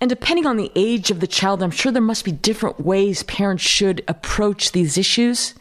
And 0.00 0.08
depending 0.10 0.46
on 0.46 0.56
the 0.56 0.70
age 0.76 1.10
of 1.10 1.20
the 1.20 1.26
child, 1.26 1.62
I'm 1.62 1.70
sure 1.70 1.90
there 1.90 2.02
must 2.02 2.24
be 2.24 2.32
different 2.32 2.80
ways 2.80 3.22
parents 3.24 3.64
should 3.64 4.04
approach 4.06 4.72
these 4.72 4.96
issues. 4.98 5.54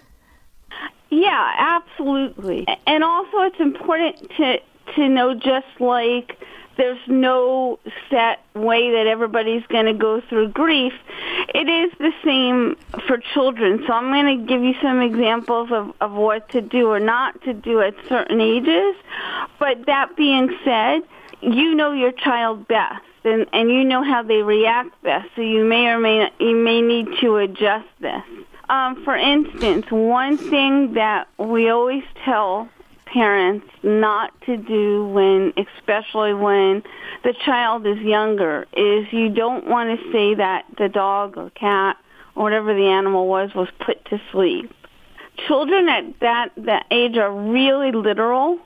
Yeah, 1.09 1.51
absolutely. 1.57 2.67
And 2.85 3.03
also 3.03 3.37
it's 3.41 3.59
important 3.59 4.29
to 4.37 4.59
to 4.95 5.09
know 5.09 5.33
just 5.33 5.67
like 5.79 6.37
there's 6.77 6.99
no 7.07 7.79
set 8.09 8.43
way 8.53 8.91
that 8.91 9.07
everybody's 9.07 9.65
going 9.67 9.85
to 9.85 9.93
go 9.93 10.21
through 10.21 10.49
grief. 10.49 10.93
It 11.53 11.69
is 11.69 11.91
the 11.99 12.11
same 12.23 12.75
for 13.07 13.17
children. 13.17 13.83
So 13.87 13.93
I'm 13.93 14.11
going 14.11 14.39
to 14.39 14.45
give 14.45 14.63
you 14.63 14.73
some 14.81 15.01
examples 15.01 15.71
of, 15.71 15.93
of 16.01 16.11
what 16.11 16.49
to 16.49 16.61
do 16.61 16.89
or 16.89 16.99
not 16.99 17.41
to 17.43 17.53
do 17.53 17.81
at 17.81 17.93
certain 18.07 18.41
ages. 18.41 18.95
But 19.59 19.85
that 19.85 20.15
being 20.15 20.55
said, 20.63 21.01
you 21.41 21.75
know 21.75 21.91
your 21.91 22.11
child 22.11 22.67
best 22.67 23.03
and, 23.23 23.45
and 23.53 23.69
you 23.69 23.83
know 23.83 24.03
how 24.03 24.23
they 24.23 24.41
react 24.41 25.01
best. 25.01 25.29
So 25.35 25.41
you 25.41 25.65
may 25.65 25.87
or 25.87 25.99
may 25.99 26.19
not, 26.19 26.33
you 26.39 26.55
may 26.55 26.81
need 26.81 27.07
to 27.21 27.37
adjust 27.37 27.87
this. 27.99 28.23
Um, 28.69 29.03
for 29.03 29.15
instance, 29.15 29.85
one 29.91 30.37
thing 30.37 30.93
that 30.93 31.27
we 31.37 31.69
always 31.69 32.03
tell 32.23 32.67
parents 33.05 33.65
not 33.83 34.33
to 34.45 34.57
do 34.57 35.07
when, 35.07 35.53
especially 35.57 36.33
when 36.33 36.83
the 37.23 37.33
child 37.45 37.85
is 37.85 37.97
younger, 37.99 38.67
is 38.73 39.05
you 39.11 39.29
don't 39.29 39.67
want 39.67 39.99
to 39.99 40.11
say 40.11 40.35
that 40.35 40.65
the 40.77 40.89
dog 40.89 41.37
or 41.37 41.49
cat 41.51 41.97
or 42.35 42.43
whatever 42.43 42.73
the 42.73 42.87
animal 42.87 43.27
was 43.27 43.53
was 43.55 43.69
put 43.85 44.03
to 44.05 44.19
sleep. 44.31 44.71
Children 45.47 45.89
at 45.89 46.19
that 46.21 46.49
that 46.57 46.85
age 46.91 47.17
are 47.17 47.31
really 47.31 47.91
literal, 47.91 48.59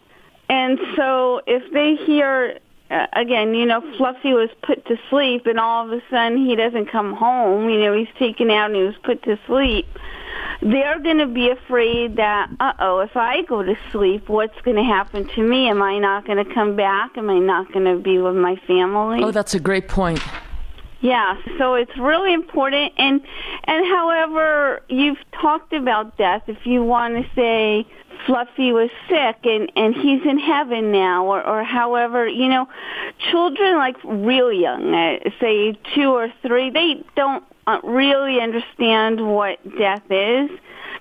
and 0.49 0.79
so 0.95 1.41
if 1.47 1.71
they 1.73 1.95
hear 2.05 2.59
uh, 2.91 3.05
again, 3.13 3.53
you 3.53 3.65
know, 3.65 3.81
Fluffy 3.97 4.33
was 4.33 4.49
put 4.63 4.85
to 4.87 4.97
sleep, 5.09 5.45
and 5.45 5.59
all 5.59 5.85
of 5.85 5.91
a 5.91 6.01
sudden 6.09 6.43
he 6.43 6.55
doesn't 6.55 6.91
come 6.91 7.13
home. 7.13 7.69
You 7.69 7.79
know, 7.81 7.97
he's 7.97 8.07
taken 8.17 8.49
out 8.49 8.71
and 8.71 8.75
he 8.75 8.83
was 8.83 8.95
put 9.03 9.21
to 9.23 9.39
sleep. 9.45 9.85
They're 10.61 10.99
going 10.99 11.19
to 11.19 11.27
be 11.27 11.49
afraid 11.49 12.17
that, 12.17 12.49
uh 12.59 12.73
oh, 12.79 12.99
if 12.99 13.15
I 13.15 13.43
go 13.43 13.63
to 13.63 13.75
sleep, 13.91 14.29
what's 14.29 14.59
going 14.61 14.77
to 14.77 14.83
happen 14.83 15.27
to 15.35 15.41
me? 15.41 15.69
Am 15.69 15.81
I 15.81 15.99
not 15.99 16.25
going 16.25 16.43
to 16.43 16.53
come 16.53 16.75
back? 16.75 17.17
Am 17.17 17.29
I 17.29 17.39
not 17.39 17.71
going 17.71 17.85
to 17.85 18.01
be 18.01 18.17
with 18.19 18.35
my 18.35 18.55
family? 18.67 19.23
Oh, 19.23 19.31
that's 19.31 19.53
a 19.53 19.59
great 19.59 19.87
point. 19.87 20.21
Yeah, 21.01 21.37
so 21.57 21.75
it's 21.75 21.97
really 21.97 22.33
important 22.33 22.93
and 22.97 23.21
and 23.63 23.85
however 23.85 24.81
you've 24.89 25.19
talked 25.41 25.71
about 25.71 26.17
death, 26.17 26.43
if 26.47 26.65
you 26.65 26.83
want 26.83 27.15
to 27.15 27.29
say 27.35 27.87
Fluffy 28.25 28.73
was 28.73 28.89
sick 29.07 29.37
and 29.45 29.71
and 29.77 29.95
he's 29.95 30.21
in 30.25 30.37
heaven 30.39 30.91
now 30.91 31.25
or 31.25 31.41
or 31.45 31.63
however, 31.63 32.27
you 32.27 32.49
know, 32.49 32.67
children 33.31 33.77
like 33.77 33.95
really 34.03 34.61
young, 34.61 34.93
uh, 34.93 35.19
say 35.39 35.77
2 35.95 36.01
or 36.09 36.27
3, 36.41 36.69
they 36.71 37.03
don't 37.15 37.45
Uh, 37.69 37.79
really 37.83 38.41
understand 38.41 39.21
what 39.23 39.59
death 39.77 40.01
is. 40.09 40.49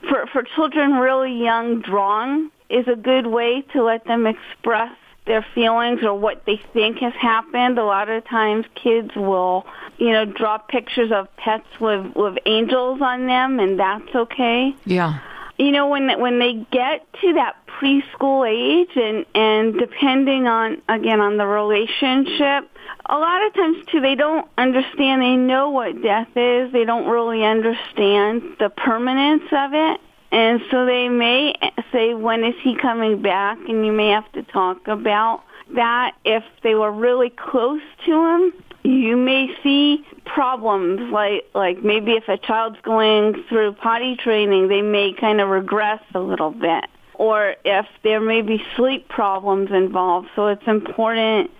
For 0.07 0.27
for 0.27 0.43
children 0.55 0.93
really 0.97 1.43
young, 1.43 1.81
drawing 1.81 2.51
is 2.69 2.87
a 2.87 2.95
good 2.95 3.27
way 3.27 3.63
to 3.73 3.83
let 3.83 4.05
them 4.05 4.27
express 4.27 4.95
their 5.27 5.47
feelings 5.55 6.01
or 6.03 6.13
what 6.13 6.45
they 6.45 6.61
think 6.75 6.99
has 6.99 7.15
happened. 7.15 7.79
A 7.79 7.85
lot 7.85 8.11
of 8.11 8.23
times 8.27 8.67
kids 8.75 9.17
will, 9.17 9.65
you 9.97 10.13
know, 10.13 10.27
draw 10.27 10.59
pictures 10.59 11.11
of 11.11 11.35
pets 11.39 11.69
with 11.81 12.15
with 12.15 12.37
angels 12.45 13.01
on 13.01 13.27
them 13.27 13.61
and 13.61 13.81
that's 13.81 14.15
okay. 14.15 14.77
Yeah. 14.85 15.21
You 15.57 15.71
know, 15.71 15.89
when 15.89 16.21
when 16.21 16.39
they 16.39 16.67
get 16.71 17.11
to 17.23 17.33
that 17.33 17.57
preschool 17.67 18.47
age 18.47 18.95
and 18.95 19.25
and 19.35 19.79
depending 19.79 20.47
on 20.47 20.83
again 20.87 21.21
on 21.23 21.39
the 21.39 21.47
relationship, 21.47 22.71
a 23.07 23.19
lot 23.19 23.47
of 23.47 23.55
times 23.55 23.85
too 23.91 24.01
they 24.01 24.15
don't 24.15 24.49
understand 24.59 25.23
they 25.23 25.37
know 25.37 25.71
what 25.71 26.03
death 26.03 26.29
is. 26.37 26.73
They 26.73 26.85
don't 26.85 27.09
really 27.09 27.45
understand 27.45 28.43
the 28.59 28.71
permanence 28.71 29.45
of 29.53 29.75
it 29.75 30.01
and 30.31 30.61
so 30.71 30.85
they 30.85 31.09
may 31.09 31.55
say, 31.93 32.15
when 32.15 32.45
is 32.45 32.55
he 32.63 32.77
coming 32.77 33.23
back? 33.23 33.59
And 33.69 33.85
you 33.87 33.93
may 33.93 34.11
have 34.11 34.31
to 34.33 34.43
talk 34.43 34.87
about 34.87 35.43
that. 35.75 36.13
If 36.25 36.45
they 36.63 36.75
were 36.75 36.93
really 36.93 37.31
close 37.31 37.81
to 38.05 38.13
him, 38.13 38.53
you 38.85 39.17
may 39.17 39.49
see 39.63 40.05
problems 40.25 41.01
like 41.13 41.47
like 41.55 41.83
maybe 41.83 42.13
if 42.13 42.29
a 42.29 42.39
child's 42.39 42.79
going 42.83 43.43
through 43.49 43.73
potty 43.73 44.17
training, 44.17 44.69
they 44.69 44.83
may 44.83 45.13
kind 45.13 45.41
of 45.41 45.49
regress 45.49 46.01
a 46.15 46.21
little 46.21 46.51
bit. 46.51 46.85
Or 47.15 47.57
if 47.65 47.87
there 48.05 48.21
may 48.21 48.43
be 48.43 48.63
sleep 48.77 49.09
problems 49.09 49.71
involved. 49.73 50.29
So 50.37 50.47
it's 50.47 50.67
important 50.67 51.51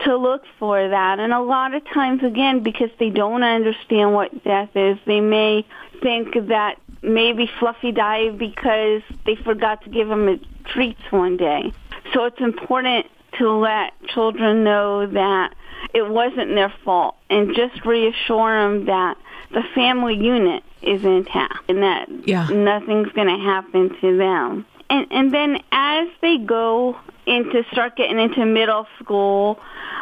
to 0.00 0.16
look 0.16 0.42
for 0.58 0.88
that. 0.88 1.18
And 1.18 1.32
a 1.32 1.40
lot 1.40 1.74
of 1.74 1.84
times, 1.92 2.22
again, 2.22 2.62
because 2.62 2.90
they 2.98 3.10
don't 3.10 3.42
understand 3.42 4.14
what 4.14 4.44
death 4.44 4.70
is, 4.74 4.98
they 5.06 5.20
may 5.20 5.66
think 6.02 6.34
that 6.48 6.78
maybe 7.02 7.50
Fluffy 7.58 7.92
died 7.92 8.38
because 8.38 9.02
they 9.26 9.36
forgot 9.36 9.82
to 9.84 9.90
give 9.90 10.10
him 10.10 10.28
a 10.28 10.38
treats 10.68 11.00
one 11.10 11.36
day. 11.36 11.72
So 12.12 12.24
it's 12.24 12.40
important 12.40 13.06
to 13.38 13.50
let 13.50 13.92
children 14.08 14.64
know 14.64 15.06
that 15.06 15.54
it 15.94 16.08
wasn't 16.08 16.54
their 16.54 16.72
fault 16.84 17.16
and 17.30 17.54
just 17.54 17.84
reassure 17.84 18.62
them 18.62 18.86
that 18.86 19.16
the 19.52 19.62
family 19.74 20.14
unit 20.14 20.62
is 20.82 21.04
intact 21.04 21.68
and 21.68 21.82
that 21.82 22.08
yeah. 22.26 22.46
nothing's 22.48 23.10
going 23.12 23.28
to 23.28 23.42
happen 23.42 23.96
to 24.00 24.16
them. 24.16 24.66
And 24.90 25.06
and 25.10 25.32
then 25.32 25.62
as 25.70 26.08
they 26.20 26.38
go 26.38 26.96
into 27.26 27.64
start 27.72 27.96
getting 27.96 28.18
into 28.18 28.44
middle 28.44 28.86
school, 28.98 29.58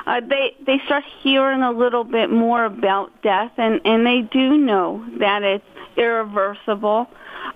uh, 0.07 0.21
they 0.21 0.57
they 0.65 0.81
start 0.87 1.05
hearing 1.23 1.63
a 1.63 1.73
little 1.73 2.05
bit 2.05 2.31
more 2.31 2.65
about 2.65 3.23
death 3.23 3.53
and 3.57 3.81
and 3.85 4.07
they 4.07 4.23
do 4.23 4.57
know 4.57 5.05
that 5.19 5.43
it's 5.43 5.65
irreversible. 5.97 7.09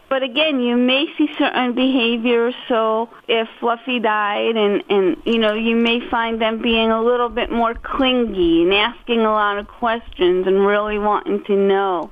But 0.09 0.23
again, 0.23 0.61
you 0.61 0.77
may 0.77 1.07
see 1.17 1.29
certain 1.39 1.75
behaviors. 1.75 2.55
So 2.69 3.09
if 3.27 3.49
Fluffy 3.59 4.01
died, 4.01 4.57
and 4.57 4.83
and 4.89 5.17
you 5.25 5.39
know, 5.39 5.55
you 5.55 5.77
may 5.77 6.01
find 6.09 6.41
them 6.41 6.61
being 6.63 6.91
a 6.91 7.03
little 7.03 7.29
bit 7.29 7.51
more 7.51 7.75
clingy 7.75 8.63
and 8.63 8.73
asking 8.73 9.21
a 9.21 9.33
lot 9.33 9.59
of 9.59 9.67
questions 9.67 10.47
and 10.47 10.67
really 10.67 10.99
wanting 10.99 11.43
to 11.45 11.57
know. 11.57 12.11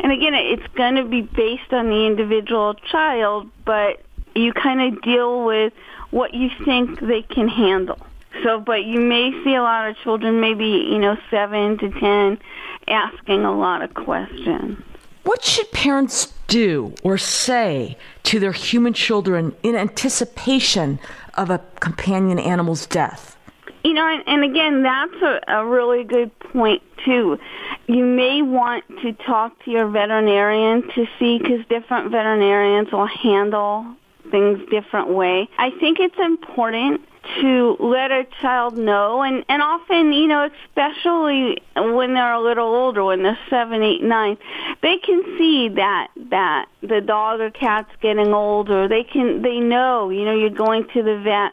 And 0.00 0.10
again, 0.10 0.34
it's 0.34 0.66
going 0.74 0.96
to 0.96 1.04
be 1.04 1.22
based 1.22 1.72
on 1.72 1.86
the 1.86 2.06
individual 2.06 2.74
child, 2.74 3.48
but 3.64 4.02
you 4.34 4.52
kind 4.52 4.80
of 4.80 5.02
deal 5.02 5.44
with 5.44 5.72
what 6.14 6.32
you 6.32 6.48
think 6.64 7.00
they 7.00 7.22
can 7.22 7.48
handle. 7.48 7.98
So, 8.44 8.60
but 8.60 8.84
you 8.84 9.00
may 9.00 9.32
see 9.42 9.56
a 9.56 9.62
lot 9.62 9.88
of 9.88 9.96
children, 9.96 10.40
maybe 10.40 10.64
you 10.64 10.98
know, 10.98 11.16
seven 11.28 11.76
to 11.78 11.90
ten, 11.90 12.38
asking 12.86 13.44
a 13.44 13.52
lot 13.56 13.82
of 13.82 13.94
questions. 13.94 14.78
What 15.24 15.42
should 15.42 15.70
parents 15.72 16.32
do 16.46 16.94
or 17.02 17.18
say 17.18 17.96
to 18.24 18.38
their 18.38 18.52
human 18.52 18.92
children 18.92 19.56
in 19.64 19.74
anticipation 19.74 21.00
of 21.34 21.50
a 21.50 21.60
companion 21.80 22.38
animal's 22.38 22.86
death? 22.86 23.36
You 23.82 23.92
know, 23.92 24.06
and, 24.06 24.22
and 24.28 24.44
again, 24.44 24.84
that's 24.84 25.20
a, 25.20 25.40
a 25.48 25.66
really 25.66 26.04
good 26.04 26.30
point 26.38 26.82
too. 27.04 27.40
You 27.88 28.04
may 28.04 28.40
want 28.40 28.84
to 29.02 29.12
talk 29.14 29.64
to 29.64 29.70
your 29.70 29.88
veterinarian 29.88 30.88
to 30.94 31.06
see 31.18 31.38
because 31.38 31.66
different 31.68 32.12
veterinarians 32.12 32.92
will 32.92 33.08
handle 33.08 33.96
things 34.34 34.58
different 34.68 35.10
way. 35.10 35.48
I 35.58 35.70
think 35.78 36.00
it's 36.00 36.18
important 36.18 37.00
to 37.40 37.76
let 37.80 38.10
a 38.10 38.26
child 38.42 38.76
know 38.76 39.22
and 39.22 39.44
and 39.48 39.62
often 39.62 40.12
you 40.12 40.26
know 40.26 40.46
especially 40.66 41.56
when 41.74 42.12
they're 42.12 42.34
a 42.34 42.42
little 42.42 42.66
older 42.66 43.02
when 43.02 43.22
they're 43.22 43.38
seven 43.48 43.82
eight 43.82 44.02
nine 44.02 44.36
they 44.82 44.98
can 44.98 45.22
see 45.38 45.70
that 45.70 46.08
that 46.16 46.66
the 46.82 47.00
dog 47.00 47.40
or 47.40 47.50
cat's 47.50 47.90
getting 48.02 48.34
older 48.34 48.86
they 48.88 49.02
can 49.02 49.40
they 49.40 49.58
know 49.58 50.10
you 50.10 50.22
know 50.22 50.34
you're 50.34 50.50
going 50.50 50.86
to 50.92 51.02
the 51.02 51.18
vet 51.24 51.52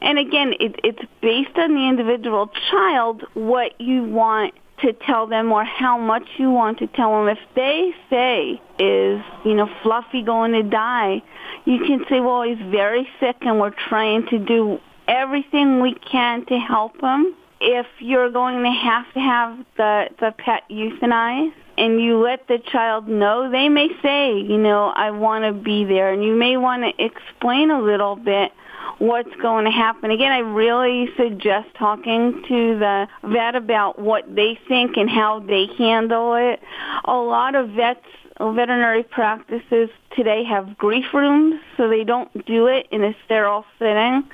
and 0.00 0.18
again 0.18 0.54
it, 0.58 0.80
it's 0.82 1.02
based 1.20 1.56
on 1.56 1.72
the 1.72 1.88
individual 1.88 2.50
child 2.68 3.22
what 3.34 3.80
you 3.80 4.02
want 4.02 4.52
to 4.82 4.92
tell 4.92 5.26
them 5.26 5.50
or 5.52 5.64
how 5.64 5.98
much 5.98 6.26
you 6.36 6.50
want 6.50 6.78
to 6.78 6.86
tell 6.88 7.10
them. 7.12 7.28
If 7.28 7.38
they 7.54 7.92
say 8.10 8.60
is, 8.78 9.22
you 9.44 9.54
know, 9.54 9.68
Fluffy 9.82 10.22
going 10.22 10.52
to 10.52 10.62
die, 10.62 11.22
you 11.64 11.78
can 11.86 12.04
say, 12.08 12.20
well, 12.20 12.42
he's 12.42 12.58
very 12.70 13.08
sick 13.20 13.36
and 13.42 13.58
we're 13.60 13.74
trying 13.88 14.26
to 14.28 14.38
do 14.38 14.78
everything 15.08 15.80
we 15.80 15.94
can 15.94 16.44
to 16.46 16.58
help 16.58 17.00
him. 17.00 17.34
If 17.60 17.86
you're 18.00 18.30
going 18.30 18.62
to 18.64 18.70
have 18.70 19.12
to 19.14 19.20
have 19.20 19.58
the, 19.76 20.08
the 20.18 20.34
pet 20.36 20.64
euthanized 20.68 21.54
and 21.78 22.00
you 22.00 22.18
let 22.18 22.48
the 22.48 22.58
child 22.58 23.06
know, 23.08 23.50
they 23.50 23.68
may 23.68 23.88
say, 24.02 24.36
you 24.36 24.58
know, 24.58 24.92
I 24.94 25.12
want 25.12 25.44
to 25.44 25.52
be 25.52 25.84
there. 25.84 26.12
And 26.12 26.24
you 26.24 26.34
may 26.34 26.56
want 26.56 26.82
to 26.82 27.04
explain 27.04 27.70
a 27.70 27.80
little 27.80 28.16
bit 28.16 28.52
what's 28.98 29.34
going 29.40 29.64
to 29.64 29.70
happen. 29.70 30.10
Again, 30.10 30.32
I 30.32 30.40
really 30.40 31.08
suggest 31.16 31.68
talking 31.78 32.42
to 32.48 32.78
the 32.78 33.08
vet 33.24 33.54
about 33.54 33.98
what 33.98 34.34
they 34.34 34.58
think 34.68 34.96
and 34.96 35.08
how 35.08 35.40
they 35.40 35.66
handle 35.78 36.34
it. 36.34 36.60
A 37.04 37.16
lot 37.16 37.54
of 37.54 37.70
vets 37.70 38.06
veterinary 38.38 39.02
practices 39.02 39.88
today 40.16 40.42
have 40.44 40.76
grief 40.76 41.06
rooms, 41.14 41.60
so 41.76 41.88
they 41.88 42.04
don't 42.04 42.44
do 42.46 42.66
it 42.66 42.86
in 42.90 43.04
a 43.04 43.14
sterile 43.24 43.64
setting. 43.78 44.24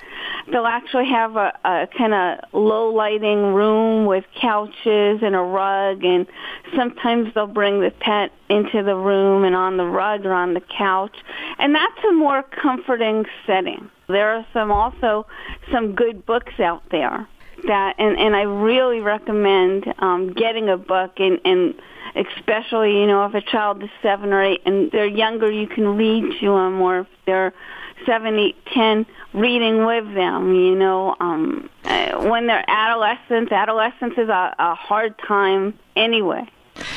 They'll 0.50 0.66
actually 0.66 1.08
have 1.08 1.36
a, 1.36 1.52
a 1.64 1.88
kind 1.96 2.14
of 2.14 2.38
low 2.52 2.90
lighting 2.90 3.54
room 3.54 4.06
with 4.06 4.24
couches 4.40 5.20
and 5.22 5.34
a 5.34 5.40
rug, 5.40 6.04
and 6.04 6.26
sometimes 6.74 7.34
they'll 7.34 7.46
bring 7.46 7.80
the 7.80 7.90
pet 7.90 8.32
into 8.48 8.82
the 8.82 8.94
room 8.94 9.44
and 9.44 9.54
on 9.54 9.76
the 9.76 9.84
rug 9.84 10.24
or 10.24 10.32
on 10.32 10.54
the 10.54 10.62
couch, 10.76 11.16
and 11.58 11.74
that's 11.74 12.04
a 12.08 12.12
more 12.12 12.42
comforting 12.42 13.26
setting. 13.46 13.90
There 14.08 14.36
are 14.36 14.46
some 14.54 14.70
also 14.70 15.26
some 15.70 15.94
good 15.94 16.24
books 16.24 16.58
out 16.58 16.82
there 16.90 17.28
that, 17.66 17.94
and 17.98 18.18
and 18.18 18.34
I 18.34 18.42
really 18.42 19.00
recommend 19.00 19.84
um, 19.98 20.32
getting 20.32 20.70
a 20.70 20.78
book 20.78 21.12
and 21.18 21.38
and 21.44 21.74
especially, 22.16 23.00
you 23.00 23.06
know, 23.06 23.26
if 23.26 23.34
a 23.34 23.42
child 23.42 23.82
is 23.82 23.90
seven 24.02 24.32
or 24.32 24.42
eight 24.42 24.62
and 24.64 24.90
they're 24.90 25.06
younger, 25.06 25.50
you 25.50 25.66
can 25.66 25.96
read 25.96 26.24
to 26.40 26.46
them, 26.46 26.80
or 26.80 27.00
if 27.00 27.06
they're 27.26 27.52
seven, 28.06 28.38
eight, 28.38 28.56
ten, 28.72 29.04
reading 29.34 29.84
with 29.84 30.14
them. 30.14 30.54
You 30.54 30.74
know, 30.74 31.14
um, 31.20 31.68
uh, 31.84 32.28
when 32.28 32.46
they're 32.46 32.64
adolescents, 32.66 33.52
adolescence 33.52 34.14
is 34.16 34.28
a, 34.28 34.54
a 34.58 34.74
hard 34.74 35.18
time 35.18 35.78
anyway. 35.96 36.48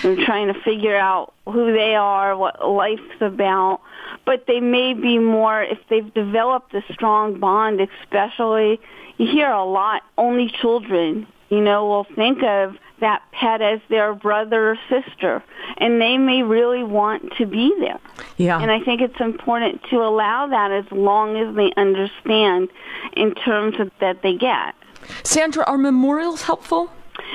They're 0.02 0.26
trying 0.26 0.54
to 0.54 0.60
figure 0.62 0.96
out 0.96 1.34
who 1.46 1.74
they 1.74 1.96
are, 1.96 2.38
what 2.38 2.68
life's 2.68 3.02
about, 3.20 3.82
but 4.26 4.46
they 4.48 4.60
may 4.60 4.94
be 4.94 5.18
more 5.20 5.64
if 5.64 5.80
they've 5.90 6.14
developed 6.14 6.74
a 6.74 6.82
strong 6.94 7.40
bond. 7.40 7.82
Especially, 7.82 8.80
you 9.18 9.28
hear 9.28 9.50
a 9.50 9.66
lot. 9.66 10.04
Only 10.18 10.50
children, 10.62 11.28
you 11.50 11.62
know, 11.62 11.86
will 11.86 12.08
think 12.16 12.44
of 12.44 12.76
that 13.00 13.24
pet 13.32 13.62
as 13.62 13.80
their 13.90 14.14
brother 14.14 14.72
or 14.72 14.78
sister, 14.88 15.44
and 15.78 16.00
they 16.00 16.18
may 16.18 16.44
really 16.44 16.84
want 16.84 17.34
to 17.38 17.46
be 17.46 17.74
there. 17.80 18.00
Yeah. 18.38 18.62
And 18.62 18.72
I 18.72 18.80
think 18.80 19.02
it's 19.02 19.20
important 19.20 19.82
to 19.90 19.98
allow 19.98 20.48
that 20.48 20.72
as 20.72 20.86
long 20.92 21.36
as 21.36 21.56
they 21.56 21.74
understand 21.76 22.70
in 23.14 23.34
terms 23.34 23.80
of 23.80 23.92
that 24.00 24.22
they 24.22 24.38
get. 24.38 24.76
Sandra, 25.24 25.64
are 25.66 25.78
memorials 25.78 26.44
helpful? 26.44 26.92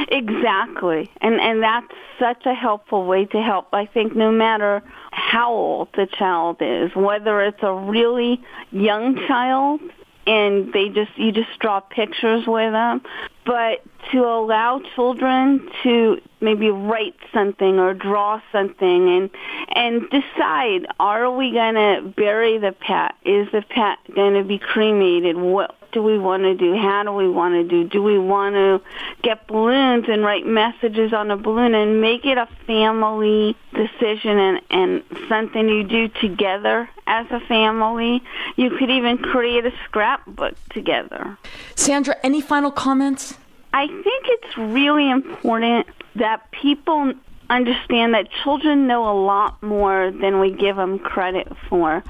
Exactly. 0.09 1.11
And 1.21 1.41
and 1.41 1.63
that's 1.63 1.93
such 2.19 2.47
a 2.47 2.55
helpful 2.55 3.07
way 3.07 3.25
to 3.27 3.43
help. 3.43 3.69
I 3.73 3.87
think 3.87 4.15
no 4.15 4.31
matter 4.31 4.83
how 5.11 5.53
old 5.53 5.89
the 5.95 6.07
child 6.07 6.59
is, 6.61 6.95
whether 6.95 7.41
it's 7.43 7.63
a 7.63 7.73
really 7.73 8.43
young 8.71 9.17
child 9.27 9.81
and 10.27 10.73
they 10.73 10.89
just 10.89 11.17
you 11.17 11.33
just 11.33 11.59
draw 11.61 11.81
pictures 11.81 12.47
with 12.47 12.73
them 12.73 13.01
but 13.45 13.85
to 14.11 14.19
allow 14.19 14.81
children 14.95 15.69
to 15.83 16.21
maybe 16.41 16.69
write 16.69 17.15
something 17.33 17.79
or 17.79 17.95
draw 17.95 18.41
something 18.51 19.09
and 19.09 19.31
and 19.75 20.03
decide 20.11 20.87
are 20.99 21.31
we 21.31 21.53
going 21.53 21.75
to 21.75 22.13
bury 22.17 22.59
the 22.59 22.73
pet 22.73 23.15
is 23.25 23.47
the 23.53 23.63
pet 23.71 23.99
going 24.15 24.35
to 24.35 24.43
be 24.43 24.59
cremated 24.59 25.37
what 25.37 25.77
do 25.97 26.03
we 26.03 26.19
want 26.19 26.43
to 26.43 26.55
do? 26.55 26.77
How 26.77 27.05
do 27.05 27.13
we 27.13 27.27
want 27.27 27.55
to 27.55 27.65
do? 27.65 27.89
Do 27.89 28.03
we 28.03 28.19
want 28.19 28.55
to 28.55 28.83
get 29.23 29.47
balloons 29.47 30.05
and 30.11 30.23
write 30.23 30.45
messages 30.45 31.15
on 31.15 31.31
a 31.31 31.39
balloon 31.39 31.75
and 31.75 32.03
make 32.03 32.27
it 32.27 32.37
a 32.37 32.47
family 32.67 33.57
decision 33.73 34.39
and 34.39 34.61
and 34.69 35.03
something 35.27 35.67
you 35.71 35.85
do 35.85 36.09
together 36.09 36.87
as 37.07 37.25
a 37.31 37.41
family? 37.41 38.23
You 38.57 38.77
could 38.77 38.91
even 38.91 39.17
create 39.17 39.65
a 39.65 39.73
scrapbook 39.87 40.55
together. 40.69 41.39
Sandra 41.77 42.15
any 42.23 42.43
final 42.43 42.71
comments? 42.71 43.39
I 43.73 43.87
think 43.87 44.27
it's 44.27 44.59
really 44.59 45.11
important 45.11 45.87
that 46.17 46.51
people 46.51 47.15
understand 47.49 48.15
that 48.15 48.29
children 48.43 48.87
know 48.87 49.11
a 49.11 49.17
lot 49.19 49.63
more 49.63 50.11
than 50.11 50.41
we 50.41 50.53
give 50.53 50.77
them 50.77 50.99
credit 50.99 51.49
for. 51.69 52.03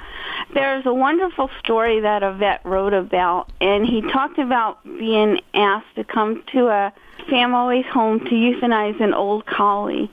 There's 0.55 0.87
a 0.87 0.94
wonderful 0.94 1.51
story 1.61 2.01
that 2.01 2.22
a 2.22 2.33
vet 2.33 2.64
wrote 2.64 2.94
about, 2.94 3.51
and 3.61 3.87
he 3.87 4.03
talked 4.03 4.38
about 4.38 4.83
being 4.85 5.40
asked 5.55 5.94
to 5.96 6.05
come 6.05 6.42
to 6.53 6.68
a 6.68 6.92
family's 7.29 7.87
home 7.87 8.20
to 8.20 8.31
euthanize 8.31 9.01
an 9.01 9.14
old 9.14 9.46
collie. 9.46 10.11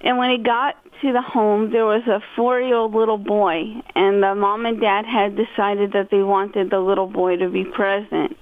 And 0.00 0.18
when 0.18 0.30
he 0.30 0.38
got 0.38 0.76
to 1.02 1.12
the 1.12 1.22
home, 1.22 1.70
there 1.70 1.84
was 1.84 2.06
a 2.06 2.22
four-year-old 2.36 2.94
little 2.94 3.18
boy, 3.18 3.82
and 3.94 4.22
the 4.22 4.34
mom 4.34 4.64
and 4.66 4.80
dad 4.80 5.04
had 5.04 5.36
decided 5.36 5.92
that 5.92 6.10
they 6.10 6.22
wanted 6.22 6.70
the 6.70 6.80
little 6.80 7.06
boy 7.06 7.36
to 7.36 7.48
be 7.48 7.64
present. 7.64 8.36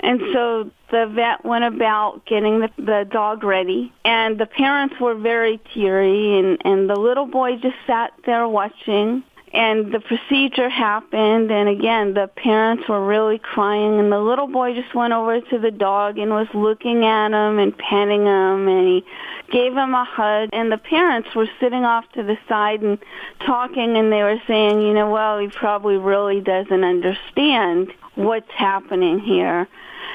And 0.00 0.20
so 0.32 0.70
the 0.90 1.06
vet 1.06 1.44
went 1.44 1.64
about 1.64 2.26
getting 2.26 2.60
the, 2.60 2.70
the 2.76 3.08
dog 3.10 3.44
ready, 3.44 3.92
and 4.04 4.38
the 4.38 4.46
parents 4.46 4.94
were 5.00 5.14
very 5.14 5.60
teary, 5.72 6.38
and, 6.38 6.58
and 6.64 6.88
the 6.88 6.96
little 6.96 7.26
boy 7.26 7.56
just 7.56 7.76
sat 7.86 8.12
there 8.26 8.46
watching. 8.46 9.24
And 9.54 9.92
the 9.92 10.00
procedure 10.00 10.68
happened, 10.68 11.52
and 11.52 11.68
again, 11.68 12.14
the 12.14 12.26
parents 12.26 12.88
were 12.88 13.06
really 13.06 13.38
crying, 13.38 14.00
and 14.00 14.10
the 14.10 14.18
little 14.18 14.48
boy 14.48 14.74
just 14.74 14.92
went 14.96 15.12
over 15.12 15.40
to 15.40 15.58
the 15.60 15.70
dog 15.70 16.18
and 16.18 16.32
was 16.32 16.48
looking 16.54 17.04
at 17.04 17.28
him 17.28 17.60
and 17.60 17.78
petting 17.78 18.22
him, 18.22 18.66
and 18.66 18.88
he 18.88 19.04
gave 19.52 19.72
him 19.72 19.94
a 19.94 20.04
hug. 20.04 20.48
And 20.52 20.72
the 20.72 20.78
parents 20.78 21.28
were 21.36 21.46
sitting 21.60 21.84
off 21.84 22.04
to 22.14 22.24
the 22.24 22.36
side 22.48 22.82
and 22.82 22.98
talking, 23.46 23.96
and 23.96 24.10
they 24.10 24.24
were 24.24 24.40
saying, 24.48 24.80
you 24.80 24.92
know, 24.92 25.08
well, 25.08 25.38
he 25.38 25.46
probably 25.46 25.98
really 25.98 26.40
doesn't 26.40 26.82
understand 26.82 27.92
what's 28.16 28.50
happening 28.50 29.20
here. 29.20 29.68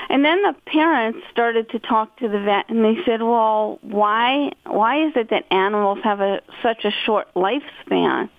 And 0.10 0.26
then 0.26 0.42
the 0.42 0.56
parents 0.66 1.20
started 1.32 1.70
to 1.70 1.80
talk 1.80 2.18
to 2.18 2.28
the 2.28 2.40
vet, 2.40 2.68
and 2.68 2.84
they 2.84 2.98
said, 3.06 3.22
"Well, 3.22 3.78
why 3.84 4.52
why 4.66 5.06
is 5.06 5.14
it 5.16 5.30
that 5.30 5.46
animals 5.52 6.00
have 6.04 6.20
a 6.20 6.42
such 6.64 6.84
a 6.84 6.92
short 6.92 7.28
lifespan?" 7.36 8.30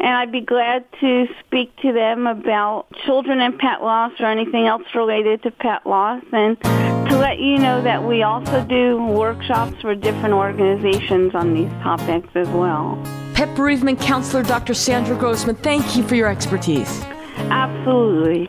and 0.00 0.08
I'd 0.08 0.32
be 0.32 0.40
glad 0.40 0.84
to 1.00 1.26
speak 1.46 1.74
to 1.78 1.92
them 1.92 2.26
about 2.26 2.86
children 3.04 3.40
and 3.40 3.58
pet 3.58 3.82
loss 3.82 4.12
or 4.20 4.26
anything 4.26 4.66
else 4.66 4.82
related 4.94 5.42
to 5.44 5.50
pet 5.50 5.86
loss 5.86 6.22
and 6.32 6.60
to 6.62 7.18
let 7.18 7.38
you 7.38 7.58
know 7.58 7.82
that 7.82 8.02
we 8.02 8.22
also 8.22 8.64
do 8.64 8.96
workshops 9.02 9.80
for 9.80 9.94
different 9.94 10.34
organizations 10.34 11.34
on 11.34 11.54
these 11.54 11.70
topics 11.82 12.28
as 12.34 12.48
well. 12.48 13.00
Pet 13.34 13.54
bereavement 13.56 14.00
counselor 14.00 14.42
Dr. 14.42 14.74
Sandra 14.74 15.16
Grossman, 15.16 15.56
thank 15.56 15.96
you 15.96 16.02
for 16.06 16.14
your 16.14 16.28
expertise. 16.28 17.02
Absolutely. 17.50 18.48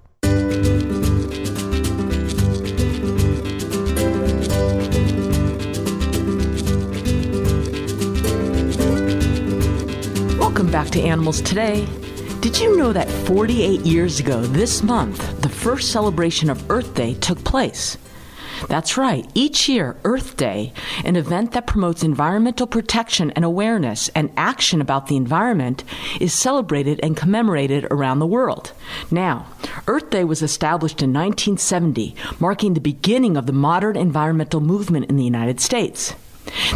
back 10.71 10.89
to 10.89 11.01
Animals 11.01 11.41
Today. 11.41 11.85
Did 12.39 12.57
you 12.57 12.77
know 12.77 12.93
that 12.93 13.09
48 13.09 13.81
years 13.81 14.21
ago 14.21 14.39
this 14.39 14.81
month, 14.81 15.41
the 15.41 15.49
first 15.49 15.91
celebration 15.91 16.49
of 16.49 16.71
Earth 16.71 16.95
Day 16.95 17.15
took 17.15 17.43
place? 17.43 17.97
That's 18.69 18.95
right. 18.95 19.29
Each 19.33 19.67
year, 19.67 19.97
Earth 20.05 20.37
Day, 20.37 20.71
an 21.03 21.17
event 21.17 21.51
that 21.51 21.67
promotes 21.67 22.03
environmental 22.03 22.67
protection 22.67 23.31
and 23.31 23.43
awareness 23.43 24.07
and 24.15 24.31
action 24.37 24.79
about 24.79 25.07
the 25.07 25.17
environment, 25.17 25.83
is 26.21 26.33
celebrated 26.33 27.01
and 27.03 27.17
commemorated 27.17 27.85
around 27.91 28.19
the 28.19 28.25
world. 28.25 28.71
Now, 29.09 29.47
Earth 29.87 30.09
Day 30.09 30.23
was 30.23 30.41
established 30.41 31.01
in 31.01 31.11
1970, 31.11 32.15
marking 32.39 32.75
the 32.75 32.79
beginning 32.79 33.35
of 33.35 33.45
the 33.45 33.51
modern 33.51 33.97
environmental 33.97 34.61
movement 34.61 35.09
in 35.09 35.17
the 35.17 35.25
United 35.25 35.59
States. 35.59 36.15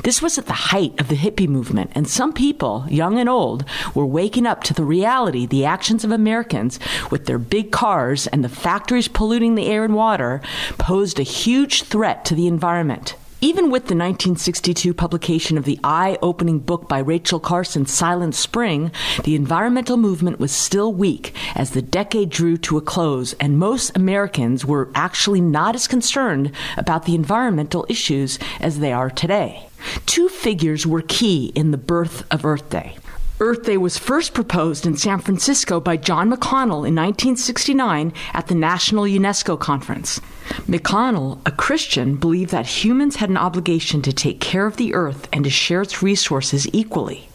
This 0.04 0.21
was 0.21 0.38
at 0.38 0.45
the 0.45 0.54
height 0.54 0.99
of 0.99 1.08
the 1.08 1.15
hippie 1.15 1.47
movement, 1.47 1.91
and 1.95 2.07
some 2.07 2.34
people, 2.34 2.86
young 2.88 3.20
and 3.20 3.30
old, 3.30 3.66
were 3.93 4.05
waking 4.05 4.45
up 4.45 4.63
to 4.63 4.74
the 4.74 4.84
reality 4.84 5.45
the 5.45 5.66
actions 5.66 6.03
of 6.03 6.11
Americans, 6.11 6.80
with 7.09 7.26
their 7.26 7.39
big 7.39 7.72
cars 7.72 8.28
and 8.28 8.43
the 8.43 8.49
factories 8.49 9.07
polluting 9.07 9.55
the 9.55 9.68
air 9.68 9.84
and 9.84 9.95
water, 9.95 10.41
posed 10.78 11.20
a 11.20 11.24
huge 11.24 11.84
threat 11.84 12.26
to 12.26 12.36
the 12.36 12.47
environment. 12.47 13.16
Even 13.42 13.66
with 13.66 13.84
the 13.84 13.96
1962 13.96 14.94
publication 14.94 15.58
of 15.58 15.66
the 15.66 15.80
eye 15.84 16.18
opening 16.22 16.60
book 16.60 16.88
by 16.88 17.00
Rachel 17.00 17.40
Carson, 17.40 17.86
Silent 17.86 18.34
Spring, 18.34 18.92
the 19.24 19.36
environmental 19.36 19.98
movement 19.98 20.40
was 20.40 20.52
still 20.52 20.94
weak 20.94 21.36
as 21.54 21.72
the 21.72 21.82
decade 21.82 22.30
drew 22.30 22.58
to 22.58 22.78
a 22.78 22.82
close, 22.82 23.34
and 23.34 23.60
most 23.60 23.96
Americans 23.96 24.66
were 24.66 24.90
actually 24.96 25.42
not 25.42 25.76
as 25.76 25.88
concerned 25.88 26.52
about 26.78 27.06
the 27.06 27.14
environmental 27.14 27.86
issues 27.90 28.40
as 28.62 28.80
they 28.80 28.94
are 28.94 29.10
today. 29.10 29.68
Two 30.06 30.30
figures 30.30 30.88
were 30.88 31.02
key 31.02 31.52
in 31.56 31.72
the 31.72 31.78
birth 31.78 32.26
of 32.32 32.46
Earth 32.46 32.70
Day. 32.70 32.98
Earth 33.42 33.64
Day 33.64 33.76
was 33.76 33.98
first 33.98 34.34
proposed 34.34 34.86
in 34.86 34.96
San 34.96 35.20
Francisco 35.20 35.82
by 35.82 35.98
John 35.98 36.32
McConnell 36.32 36.88
in 36.88 36.96
1969 36.96 38.14
at 38.34 38.48
the 38.48 38.56
National 38.56 39.04
UNESCO 39.04 39.60
Conference. 39.60 40.22
McConnell, 40.70 41.40
a 41.46 41.52
Christian, 41.52 42.16
believed 42.16 42.52
that 42.52 42.66
humans 42.66 43.18
had 43.18 43.30
an 43.30 43.36
obligation 43.36 44.02
to 44.04 44.14
take 44.14 44.40
care 44.40 44.66
of 44.66 44.78
the 44.78 44.94
earth 44.94 45.28
and 45.34 45.44
to 45.44 45.50
share 45.50 45.82
its 45.82 46.02
resources 46.02 46.66
equally. 46.72 47.28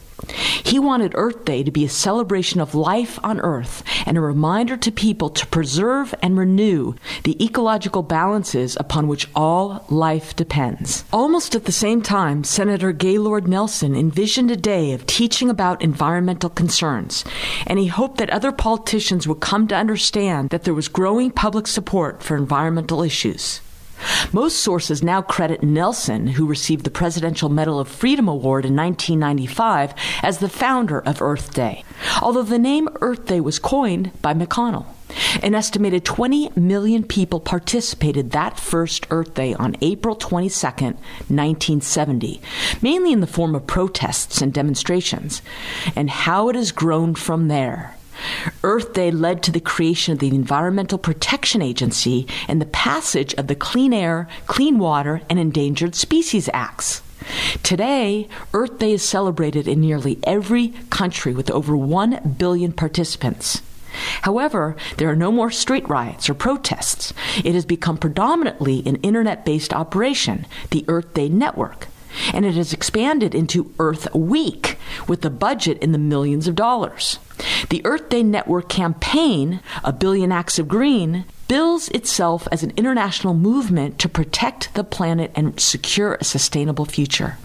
He 0.63 0.79
wanted 0.79 1.13
Earth 1.15 1.43
Day 1.43 1.63
to 1.63 1.71
be 1.71 1.83
a 1.83 1.89
celebration 1.89 2.61
of 2.61 2.75
life 2.75 3.19
on 3.23 3.39
Earth 3.41 3.83
and 4.05 4.17
a 4.17 4.21
reminder 4.21 4.77
to 4.77 4.91
people 4.91 5.29
to 5.29 5.45
preserve 5.47 6.15
and 6.21 6.37
renew 6.37 6.95
the 7.23 7.43
ecological 7.43 8.03
balances 8.03 8.77
upon 8.79 9.07
which 9.07 9.27
all 9.35 9.85
life 9.89 10.35
depends. 10.35 11.03
Almost 11.11 11.55
at 11.55 11.65
the 11.65 11.71
same 11.71 12.01
time, 12.01 12.43
Senator 12.43 12.91
Gaylord 12.91 13.47
Nelson 13.47 13.95
envisioned 13.95 14.51
a 14.51 14.55
day 14.55 14.93
of 14.93 15.05
teaching 15.05 15.49
about 15.49 15.81
environmental 15.81 16.49
concerns, 16.49 17.25
and 17.67 17.79
he 17.79 17.87
hoped 17.87 18.17
that 18.17 18.29
other 18.29 18.51
politicians 18.51 19.27
would 19.27 19.39
come 19.39 19.67
to 19.67 19.75
understand 19.75 20.49
that 20.51 20.63
there 20.63 20.73
was 20.73 20.87
growing 20.87 21.31
public 21.31 21.67
support 21.67 22.23
for 22.23 22.37
environmental 22.37 23.03
issues. 23.03 23.61
Most 24.31 24.59
sources 24.59 25.03
now 25.03 25.21
credit 25.21 25.63
Nelson, 25.63 26.27
who 26.27 26.45
received 26.45 26.83
the 26.83 26.91
Presidential 26.91 27.49
Medal 27.49 27.79
of 27.79 27.87
Freedom 27.87 28.27
Award 28.27 28.65
in 28.65 28.75
1995, 28.75 29.93
as 30.23 30.37
the 30.37 30.49
founder 30.49 30.99
of 30.99 31.21
Earth 31.21 31.53
Day, 31.53 31.83
although 32.21 32.43
the 32.43 32.59
name 32.59 32.89
Earth 33.01 33.25
Day 33.25 33.39
was 33.39 33.59
coined 33.59 34.11
by 34.21 34.33
McConnell. 34.33 34.85
An 35.43 35.55
estimated 35.55 36.05
20 36.05 36.51
million 36.55 37.03
people 37.03 37.39
participated 37.39 38.31
that 38.31 38.59
first 38.59 39.05
Earth 39.09 39.33
Day 39.33 39.53
on 39.53 39.75
April 39.81 40.15
22, 40.15 40.67
1970, 40.67 42.41
mainly 42.81 43.11
in 43.11 43.19
the 43.19 43.27
form 43.27 43.55
of 43.55 43.67
protests 43.67 44.41
and 44.41 44.53
demonstrations, 44.53 45.41
and 45.95 46.09
how 46.09 46.49
it 46.49 46.55
has 46.55 46.71
grown 46.71 47.15
from 47.15 47.47
there. 47.47 47.97
Earth 48.63 48.93
Day 48.93 49.11
led 49.11 49.43
to 49.43 49.51
the 49.51 49.59
creation 49.59 50.13
of 50.13 50.19
the 50.19 50.29
Environmental 50.29 50.97
Protection 50.97 51.61
Agency 51.61 52.27
and 52.47 52.61
the 52.61 52.65
passage 52.65 53.33
of 53.35 53.47
the 53.47 53.55
Clean 53.55 53.93
Air, 53.93 54.27
Clean 54.47 54.77
Water, 54.77 55.21
and 55.29 55.39
Endangered 55.39 55.95
Species 55.95 56.49
Acts. 56.53 57.01
Today, 57.63 58.27
Earth 58.53 58.79
Day 58.79 58.93
is 58.93 59.03
celebrated 59.03 59.67
in 59.67 59.81
nearly 59.81 60.19
every 60.23 60.69
country 60.89 61.33
with 61.33 61.51
over 61.51 61.75
1 61.77 62.35
billion 62.37 62.71
participants. 62.71 63.61
However, 64.21 64.75
there 64.97 65.09
are 65.09 65.15
no 65.15 65.31
more 65.31 65.51
street 65.51 65.87
riots 65.87 66.29
or 66.29 66.33
protests. 66.33 67.13
It 67.43 67.53
has 67.53 67.65
become 67.65 67.97
predominantly 67.97 68.83
an 68.85 68.95
internet 68.97 69.45
based 69.45 69.73
operation, 69.73 70.47
the 70.71 70.85
Earth 70.87 71.13
Day 71.13 71.29
Network, 71.29 71.87
and 72.33 72.45
it 72.45 72.55
has 72.55 72.73
expanded 72.73 73.33
into 73.35 73.73
Earth 73.79 74.13
Week 74.13 74.77
with 75.07 75.23
a 75.25 75.29
budget 75.29 75.77
in 75.79 75.91
the 75.91 75.97
millions 75.97 76.47
of 76.47 76.55
dollars. 76.55 77.19
The 77.69 77.81
Earth 77.85 78.09
Day 78.09 78.23
Network 78.23 78.69
campaign, 78.69 79.61
A 79.83 79.93
Billion 79.93 80.31
Acts 80.31 80.59
of 80.59 80.67
Green, 80.67 81.25
bills 81.47 81.89
itself 81.89 82.47
as 82.51 82.63
an 82.63 82.73
international 82.77 83.33
movement 83.33 83.99
to 83.99 84.07
protect 84.07 84.73
the 84.73 84.83
planet 84.83 85.31
and 85.35 85.59
secure 85.59 86.15
a 86.15 86.23
sustainable 86.23 86.85
future. 86.85 87.37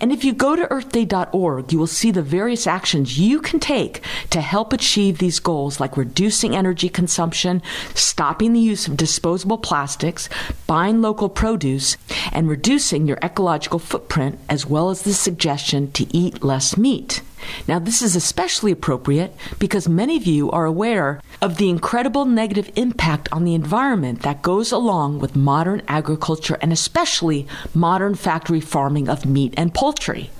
And 0.00 0.12
if 0.12 0.24
you 0.24 0.32
go 0.32 0.56
to 0.56 0.66
earthday.org, 0.66 1.72
you 1.72 1.78
will 1.78 1.86
see 1.86 2.10
the 2.10 2.22
various 2.22 2.66
actions 2.66 3.18
you 3.18 3.40
can 3.40 3.60
take 3.60 4.02
to 4.30 4.40
help 4.40 4.72
achieve 4.72 5.18
these 5.18 5.40
goals, 5.40 5.80
like 5.80 5.96
reducing 5.96 6.54
energy 6.54 6.88
consumption, 6.88 7.62
stopping 7.94 8.52
the 8.52 8.60
use 8.60 8.86
of 8.86 8.96
disposable 8.96 9.58
plastics, 9.58 10.28
buying 10.66 11.00
local 11.00 11.28
produce, 11.28 11.96
and 12.32 12.48
reducing 12.48 13.06
your 13.06 13.18
ecological 13.22 13.78
footprint, 13.78 14.38
as 14.48 14.66
well 14.66 14.90
as 14.90 15.02
the 15.02 15.14
suggestion 15.14 15.90
to 15.92 16.06
eat 16.16 16.42
less 16.42 16.76
meat. 16.76 17.22
Now, 17.66 17.78
this 17.78 18.02
is 18.02 18.16
especially 18.16 18.72
appropriate 18.72 19.34
because 19.58 19.88
many 19.88 20.16
of 20.16 20.26
you 20.26 20.50
are 20.50 20.64
aware 20.64 21.20
of 21.40 21.56
the 21.56 21.70
incredible 21.70 22.24
negative 22.24 22.70
impact 22.76 23.28
on 23.32 23.44
the 23.44 23.54
environment 23.54 24.22
that 24.22 24.42
goes 24.42 24.72
along 24.72 25.20
with 25.20 25.36
modern 25.36 25.82
agriculture 25.88 26.58
and 26.60 26.72
especially 26.72 27.46
modern 27.74 28.14
factory 28.14 28.60
farming 28.60 29.08
of 29.08 29.26
meat 29.26 29.54
and 29.56 29.74
poultry. 29.74 30.30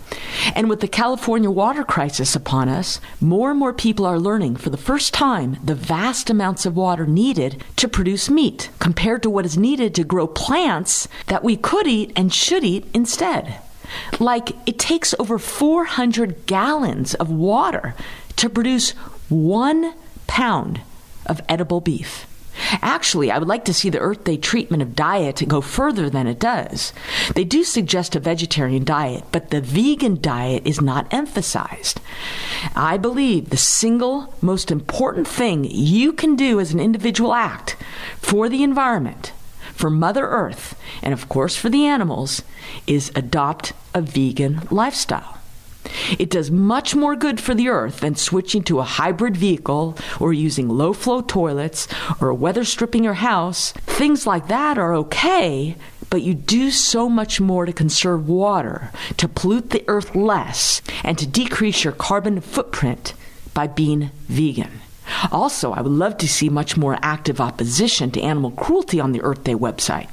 And 0.54 0.68
with 0.68 0.80
the 0.80 0.88
California 0.88 1.50
water 1.50 1.84
crisis 1.84 2.34
upon 2.34 2.68
us, 2.68 3.00
more 3.20 3.50
and 3.50 3.58
more 3.58 3.72
people 3.72 4.06
are 4.06 4.18
learning 4.18 4.56
for 4.56 4.70
the 4.70 4.76
first 4.76 5.14
time 5.14 5.58
the 5.62 5.74
vast 5.74 6.30
amounts 6.30 6.66
of 6.66 6.76
water 6.76 7.06
needed 7.06 7.62
to 7.76 7.88
produce 7.88 8.28
meat 8.28 8.70
compared 8.78 9.22
to 9.22 9.30
what 9.30 9.46
is 9.46 9.56
needed 9.56 9.94
to 9.94 10.04
grow 10.04 10.26
plants 10.26 11.06
that 11.26 11.44
we 11.44 11.56
could 11.56 11.86
eat 11.86 12.12
and 12.16 12.34
should 12.34 12.64
eat 12.64 12.86
instead. 12.92 13.60
Like 14.18 14.50
it 14.66 14.78
takes 14.78 15.14
over 15.18 15.38
400 15.38 16.46
gallons 16.46 17.14
of 17.14 17.30
water 17.30 17.94
to 18.36 18.48
produce 18.48 18.90
one 19.28 19.94
pound 20.26 20.80
of 21.26 21.40
edible 21.48 21.80
beef. 21.80 22.26
Actually, 22.82 23.30
I 23.30 23.38
would 23.38 23.48
like 23.48 23.64
to 23.66 23.74
see 23.74 23.90
the 23.90 23.98
Earth 23.98 24.24
Day 24.24 24.36
treatment 24.36 24.82
of 24.82 24.94
diet 24.94 25.42
go 25.48 25.60
further 25.60 26.10
than 26.10 26.26
it 26.26 26.38
does. 26.38 26.92
They 27.34 27.44
do 27.44 27.64
suggest 27.64 28.16
a 28.16 28.20
vegetarian 28.20 28.84
diet, 28.84 29.24
but 29.32 29.50
the 29.50 29.60
vegan 29.60 30.20
diet 30.20 30.66
is 30.66 30.80
not 30.80 31.12
emphasized. 31.12 32.00
I 32.74 32.96
believe 32.96 33.50
the 33.50 33.56
single 33.56 34.34
most 34.40 34.70
important 34.70 35.26
thing 35.26 35.64
you 35.64 36.12
can 36.12 36.36
do 36.36 36.60
as 36.60 36.72
an 36.72 36.80
individual 36.80 37.34
act 37.34 37.76
for 38.18 38.48
the 38.48 38.62
environment, 38.62 39.32
for 39.80 39.88
Mother 39.88 40.26
Earth, 40.26 40.78
and 41.02 41.14
of 41.14 41.28
course 41.30 41.56
for 41.56 41.70
the 41.70 41.86
animals, 41.86 42.42
is 42.86 43.10
adopt 43.16 43.72
a 43.94 44.02
vegan 44.02 44.60
lifestyle. 44.70 45.38
It 46.18 46.28
does 46.28 46.50
much 46.50 46.94
more 46.94 47.16
good 47.16 47.40
for 47.40 47.54
the 47.54 47.70
earth 47.70 48.00
than 48.00 48.14
switching 48.14 48.62
to 48.64 48.80
a 48.80 48.84
hybrid 48.84 49.38
vehicle 49.38 49.96
or 50.20 50.34
using 50.34 50.68
low 50.68 50.92
flow 50.92 51.22
toilets 51.22 51.88
or 52.20 52.34
weather 52.34 52.64
stripping 52.64 53.02
your 53.02 53.14
house. 53.14 53.72
Things 53.86 54.26
like 54.26 54.48
that 54.48 54.76
are 54.76 54.94
okay, 54.94 55.76
but 56.10 56.20
you 56.20 56.34
do 56.34 56.70
so 56.70 57.08
much 57.08 57.40
more 57.40 57.64
to 57.64 57.72
conserve 57.72 58.28
water, 58.28 58.90
to 59.16 59.26
pollute 59.28 59.70
the 59.70 59.84
earth 59.88 60.14
less, 60.14 60.82
and 61.02 61.16
to 61.16 61.26
decrease 61.26 61.84
your 61.84 61.94
carbon 61.94 62.42
footprint 62.42 63.14
by 63.54 63.66
being 63.66 64.10
vegan. 64.28 64.80
Also, 65.32 65.72
I 65.72 65.80
would 65.80 65.92
love 65.92 66.16
to 66.18 66.28
see 66.28 66.48
much 66.48 66.76
more 66.76 66.98
active 67.02 67.40
opposition 67.40 68.10
to 68.12 68.20
animal 68.20 68.50
cruelty 68.52 69.00
on 69.00 69.12
the 69.12 69.22
Earth 69.22 69.44
Day 69.44 69.54
website. 69.54 70.08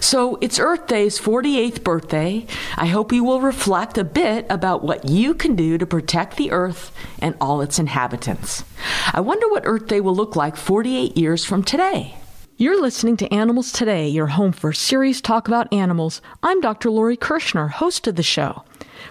So 0.00 0.38
it's 0.40 0.58
Earth 0.58 0.86
Day's 0.86 1.18
48th 1.18 1.84
birthday. 1.84 2.46
I 2.76 2.86
hope 2.86 3.12
you 3.12 3.24
will 3.24 3.40
reflect 3.40 3.98
a 3.98 4.04
bit 4.04 4.46
about 4.48 4.82
what 4.82 5.08
you 5.08 5.34
can 5.34 5.56
do 5.56 5.78
to 5.78 5.86
protect 5.86 6.36
the 6.36 6.52
Earth 6.52 6.92
and 7.20 7.34
all 7.40 7.60
its 7.60 7.78
inhabitants. 7.78 8.64
I 9.12 9.20
wonder 9.20 9.48
what 9.48 9.66
Earth 9.66 9.86
Day 9.86 10.00
will 10.00 10.14
look 10.14 10.36
like 10.36 10.56
48 10.56 11.16
years 11.16 11.44
from 11.44 11.62
today. 11.62 12.16
You're 12.60 12.82
listening 12.82 13.16
to 13.18 13.32
Animals 13.32 13.70
Today, 13.70 14.08
your 14.08 14.26
home 14.26 14.50
for 14.50 14.72
serious 14.72 15.20
talk 15.20 15.46
about 15.46 15.72
animals. 15.72 16.20
I'm 16.42 16.60
Dr. 16.60 16.90
Lori 16.90 17.16
Kirschner, 17.16 17.68
host 17.68 18.08
of 18.08 18.16
the 18.16 18.24
show. 18.24 18.64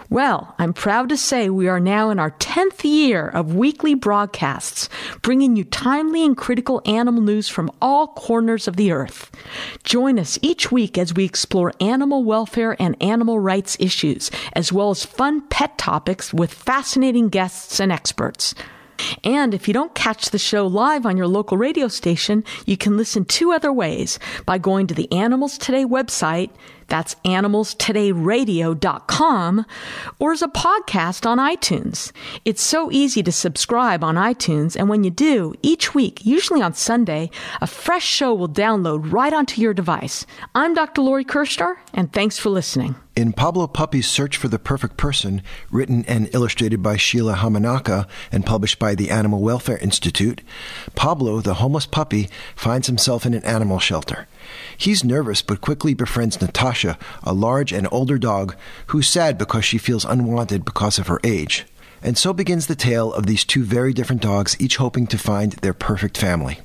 Well, 0.09 0.53
I'm 0.59 0.73
proud 0.73 1.07
to 1.07 1.15
say 1.15 1.49
we 1.49 1.69
are 1.69 1.79
now 1.79 2.09
in 2.09 2.19
our 2.19 2.31
10th 2.31 2.83
year 2.83 3.29
of 3.29 3.55
weekly 3.55 3.93
broadcasts, 3.93 4.89
bringing 5.21 5.55
you 5.55 5.63
timely 5.63 6.25
and 6.25 6.35
critical 6.35 6.81
animal 6.85 7.21
news 7.21 7.47
from 7.47 7.71
all 7.81 8.07
corners 8.07 8.67
of 8.67 8.75
the 8.75 8.91
earth. 8.91 9.31
Join 9.85 10.19
us 10.19 10.37
each 10.41 10.69
week 10.69 10.97
as 10.97 11.13
we 11.13 11.23
explore 11.23 11.71
animal 11.79 12.25
welfare 12.25 12.75
and 12.81 13.01
animal 13.01 13.39
rights 13.39 13.77
issues, 13.79 14.29
as 14.51 14.73
well 14.73 14.89
as 14.89 15.05
fun 15.05 15.39
pet 15.47 15.77
topics 15.77 16.33
with 16.33 16.53
fascinating 16.53 17.29
guests 17.29 17.79
and 17.79 17.93
experts. 17.93 18.53
And 19.23 19.53
if 19.53 19.67
you 19.67 19.73
don't 19.73 19.93
catch 19.93 20.29
the 20.29 20.39
show 20.39 20.67
live 20.67 21.05
on 21.05 21.17
your 21.17 21.27
local 21.27 21.57
radio 21.57 21.87
station, 21.87 22.43
you 22.65 22.77
can 22.77 22.97
listen 22.97 23.25
two 23.25 23.51
other 23.51 23.71
ways 23.71 24.19
by 24.45 24.57
going 24.57 24.87
to 24.87 24.93
the 24.93 25.11
Animals 25.11 25.57
Today 25.57 25.85
website 25.85 26.49
that's 26.87 27.15
animalstodayradio.com 27.25 29.65
or 30.19 30.31
as 30.31 30.41
a 30.41 30.47
podcast 30.47 31.25
on 31.25 31.37
iTunes. 31.37 32.11
It's 32.45 32.61
so 32.61 32.91
easy 32.91 33.23
to 33.23 33.31
subscribe 33.31 34.03
on 34.03 34.15
iTunes, 34.15 34.75
and 34.75 34.89
when 34.89 35.03
you 35.03 35.09
do, 35.09 35.53
each 35.61 35.93
week, 35.93 36.25
usually 36.25 36.61
on 36.61 36.73
Sunday, 36.73 37.29
a 37.61 37.67
fresh 37.67 38.05
show 38.05 38.33
will 38.33 38.49
download 38.49 39.11
right 39.11 39.33
onto 39.33 39.61
your 39.61 39.73
device. 39.73 40.25
I'm 40.55 40.73
Dr. 40.73 41.01
Lori 41.01 41.23
Kirschner, 41.23 41.77
and 41.93 42.11
thanks 42.11 42.37
for 42.37 42.49
listening. 42.49 42.95
In 43.17 43.33
Pablo 43.33 43.65
Puppy's 43.65 44.07
Search 44.07 44.37
for 44.37 44.47
the 44.47 44.59
Perfect 44.59 44.95
Person, 44.95 45.41
written 45.71 46.05
and 46.07 46.29
illustrated 46.35 46.83
by 46.83 46.97
Sheila 46.97 47.33
Hamanaka 47.33 48.07
and 48.31 48.45
published 48.45 48.77
by 48.77 48.93
the 48.93 49.09
Animal 49.09 49.41
Welfare 49.41 49.79
Institute, 49.79 50.43
Pablo, 50.93 51.41
the 51.41 51.55
homeless 51.55 51.87
puppy, 51.87 52.29
finds 52.55 52.85
himself 52.85 53.25
in 53.25 53.33
an 53.33 53.43
animal 53.43 53.79
shelter. 53.79 54.27
He's 54.77 55.03
nervous 55.03 55.41
but 55.41 55.61
quickly 55.61 55.93
befriends 55.93 56.39
Natasha, 56.41 56.97
a 57.23 57.33
large 57.33 57.73
and 57.73 57.87
older 57.91 58.17
dog 58.17 58.55
who's 58.87 59.07
sad 59.07 59.37
because 59.37 59.65
she 59.65 59.77
feels 59.77 60.05
unwanted 60.05 60.65
because 60.65 60.99
of 60.99 61.07
her 61.07 61.19
age. 61.23 61.65
And 62.07 62.17
so 62.17 62.31
begins 62.31 62.67
the 62.67 62.75
tale 62.75 63.11
of 63.11 63.25
these 63.25 63.43
two 63.43 63.65
very 63.65 63.91
different 63.91 64.21
dogs, 64.21 64.55
each 64.61 64.77
hoping 64.77 65.07
to 65.07 65.17
find 65.17 65.51
their 65.51 65.73
perfect 65.73 66.17
family. 66.17 66.59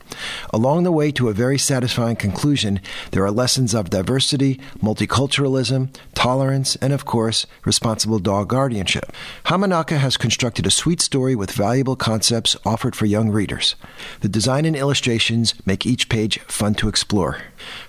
Along 0.50 0.84
the 0.84 0.92
way 0.92 1.10
to 1.10 1.28
a 1.28 1.32
very 1.32 1.58
satisfying 1.58 2.14
conclusion, 2.14 2.78
there 3.10 3.24
are 3.24 3.30
lessons 3.32 3.74
of 3.74 3.90
diversity, 3.90 4.60
multiculturalism, 4.80 5.92
tolerance, 6.14 6.76
and 6.76 6.92
of 6.92 7.04
course, 7.04 7.44
responsible 7.64 8.20
dog 8.20 8.50
guardianship. 8.50 9.10
Hamanaka 9.46 9.98
has 9.98 10.16
constructed 10.16 10.64
a 10.64 10.70
sweet 10.70 11.00
story 11.00 11.34
with 11.34 11.50
valuable 11.50 11.96
concepts 11.96 12.56
offered 12.64 12.94
for 12.94 13.06
young 13.06 13.28
readers. 13.28 13.74
The 14.20 14.28
design 14.28 14.64
and 14.64 14.76
illustrations 14.76 15.54
make 15.66 15.84
each 15.84 16.08
page 16.08 16.38
fun 16.40 16.74
to 16.76 16.88
explore. 16.88 17.38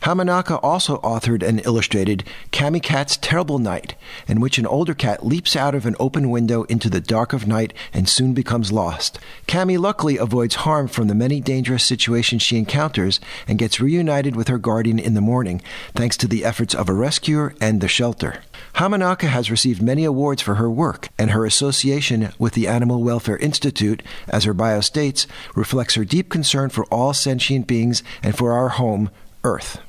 Hamanaka 0.02 0.60
also 0.64 0.98
authored 1.02 1.44
and 1.44 1.64
illustrated 1.66 2.24
Kami 2.52 2.80
Cat's 2.80 3.16
Terrible 3.18 3.60
Night, 3.60 3.94
in 4.28 4.40
which 4.40 4.58
an 4.58 4.66
older 4.66 4.96
cat 4.96 5.24
leaps 5.24 5.56
out 5.56 5.76
of 5.76 5.86
an 5.86 5.96
open 6.00 6.32
window 6.32 6.64
into 6.64 6.90
the 6.90 7.02
dark 7.02 7.34
of 7.34 7.43
night 7.48 7.74
and 7.94 8.08
soon 8.08 8.34
becomes 8.34 8.72
lost. 8.72 9.20
Cammy 9.48 9.78
luckily 9.80 10.18
avoids 10.18 10.56
harm 10.56 10.88
from 10.88 11.08
the 11.08 11.16
many 11.16 11.40
dangerous 11.40 11.84
situations 11.84 12.42
she 12.42 12.58
encounters 12.58 13.20
and 13.48 13.60
gets 13.60 13.80
reunited 13.80 14.36
with 14.36 14.48
her 14.48 14.58
guardian 14.58 15.00
in 15.00 15.14
the 15.14 15.22
morning, 15.22 15.62
thanks 15.94 16.18
to 16.18 16.28
the 16.28 16.46
efforts 16.46 16.74
of 16.74 16.90
a 16.90 16.94
rescuer 16.94 17.54
and 17.60 17.82
the 17.82 17.88
shelter. 17.88 18.42
Hamanaka 18.76 19.28
has 19.28 19.52
received 19.52 19.82
many 19.82 20.04
awards 20.04 20.42
for 20.42 20.56
her 20.56 20.70
work, 20.70 21.10
and 21.18 21.32
her 21.32 21.46
association 21.46 22.34
with 22.40 22.54
the 22.54 22.68
Animal 22.68 23.04
Welfare 23.04 23.38
Institute, 23.38 24.02
as 24.28 24.46
her 24.46 24.54
bio 24.54 24.82
states, 24.82 25.28
reflects 25.56 25.96
her 25.96 26.06
deep 26.06 26.30
concern 26.30 26.70
for 26.70 26.86
all 26.86 27.14
sentient 27.14 27.68
beings 27.68 28.04
and 28.22 28.36
for 28.38 28.52
our 28.52 28.70
home, 28.70 29.10
Earth. 29.44 29.80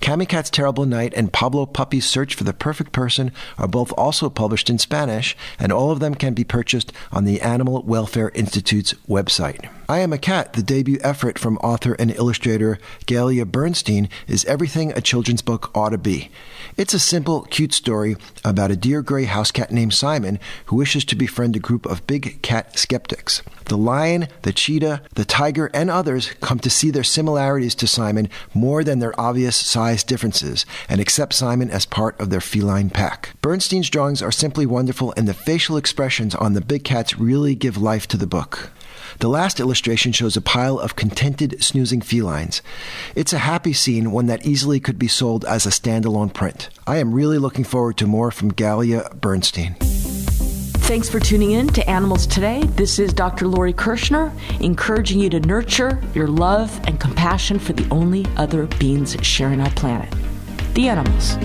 Cammy 0.00 0.28
Cat's 0.28 0.50
Terrible 0.50 0.86
Night 0.86 1.12
and 1.14 1.32
Pablo 1.32 1.66
Puppy's 1.66 2.06
Search 2.06 2.34
for 2.34 2.44
the 2.44 2.52
Perfect 2.52 2.92
Person 2.92 3.32
are 3.58 3.68
both 3.68 3.92
also 3.92 4.30
published 4.30 4.70
in 4.70 4.78
Spanish, 4.78 5.36
and 5.58 5.72
all 5.72 5.90
of 5.90 6.00
them 6.00 6.14
can 6.14 6.34
be 6.34 6.44
purchased 6.44 6.92
on 7.10 7.24
the 7.24 7.40
Animal 7.40 7.82
Welfare 7.82 8.30
Institute's 8.34 8.94
website. 9.08 9.68
I 9.88 9.98
Am 9.98 10.12
a 10.12 10.18
Cat, 10.18 10.54
the 10.54 10.62
debut 10.62 10.98
effort 11.02 11.38
from 11.38 11.58
author 11.58 11.94
and 11.94 12.10
illustrator 12.12 12.78
Galia 13.06 13.44
Bernstein, 13.44 14.08
is 14.26 14.44
everything 14.46 14.92
a 14.92 15.00
children's 15.00 15.42
book 15.42 15.70
ought 15.74 15.90
to 15.90 15.98
be. 15.98 16.30
It's 16.76 16.94
a 16.94 16.98
simple, 16.98 17.42
cute 17.42 17.74
story 17.74 18.16
about 18.44 18.70
a 18.70 18.76
dear 18.76 19.02
gray 19.02 19.24
house 19.24 19.50
cat 19.50 19.70
named 19.70 19.92
Simon 19.92 20.38
who 20.66 20.76
wishes 20.76 21.04
to 21.06 21.16
befriend 21.16 21.56
a 21.56 21.60
group 21.60 21.84
of 21.84 22.06
big 22.06 22.40
cat 22.40 22.78
skeptics. 22.78 23.42
The 23.66 23.76
lion, 23.76 24.28
the 24.42 24.52
cheetah, 24.52 25.02
the 25.14 25.24
tiger, 25.24 25.70
and 25.74 25.90
others 25.90 26.30
come 26.40 26.58
to 26.60 26.70
see 26.70 26.90
their 26.90 27.04
similarities 27.04 27.74
to 27.76 27.86
Simon 27.86 28.30
more 28.54 28.84
than 28.84 28.98
their 28.98 29.18
obvious 29.20 29.56
size 29.72 30.04
differences 30.04 30.66
and 30.88 31.00
accept 31.00 31.32
Simon 31.32 31.70
as 31.70 31.86
part 31.86 32.18
of 32.20 32.30
their 32.30 32.40
feline 32.40 32.90
pack. 32.90 33.30
Bernstein's 33.40 33.90
drawings 33.90 34.22
are 34.22 34.30
simply 34.30 34.66
wonderful, 34.66 35.14
and 35.16 35.26
the 35.26 35.34
facial 35.34 35.76
expressions 35.76 36.34
on 36.34 36.52
the 36.52 36.60
big 36.60 36.84
cats 36.84 37.18
really 37.18 37.54
give 37.54 37.76
life 37.76 38.06
to 38.08 38.16
the 38.16 38.26
book. 38.26 38.70
The 39.18 39.28
last 39.28 39.60
illustration 39.60 40.12
shows 40.12 40.36
a 40.36 40.40
pile 40.40 40.78
of 40.78 40.96
contented, 40.96 41.62
snoozing 41.62 42.00
felines. 42.00 42.62
It's 43.14 43.32
a 43.32 43.38
happy 43.38 43.72
scene, 43.72 44.10
one 44.10 44.26
that 44.26 44.44
easily 44.44 44.80
could 44.80 44.98
be 44.98 45.08
sold 45.08 45.44
as 45.44 45.66
a 45.66 45.70
standalone 45.70 46.32
print. 46.32 46.68
I 46.86 46.96
am 46.96 47.14
really 47.14 47.38
looking 47.38 47.64
forward 47.64 47.96
to 47.98 48.06
more 48.06 48.30
from 48.30 48.52
Galia 48.52 49.14
Bernstein. 49.20 49.76
Thanks 50.92 51.08
for 51.08 51.20
tuning 51.20 51.52
in 51.52 51.68
to 51.68 51.88
Animals 51.88 52.26
Today. 52.26 52.64
This 52.64 52.98
is 52.98 53.14
Dr. 53.14 53.48
Lori 53.48 53.72
Kirschner, 53.72 54.30
encouraging 54.60 55.20
you 55.20 55.30
to 55.30 55.40
nurture 55.40 55.98
your 56.12 56.28
love 56.28 56.78
and 56.84 57.00
compassion 57.00 57.58
for 57.58 57.72
the 57.72 57.88
only 57.90 58.26
other 58.36 58.66
beings 58.78 59.16
sharing 59.22 59.62
our 59.62 59.70
planet 59.70 60.14
the 60.74 60.90
animals. 60.90 61.38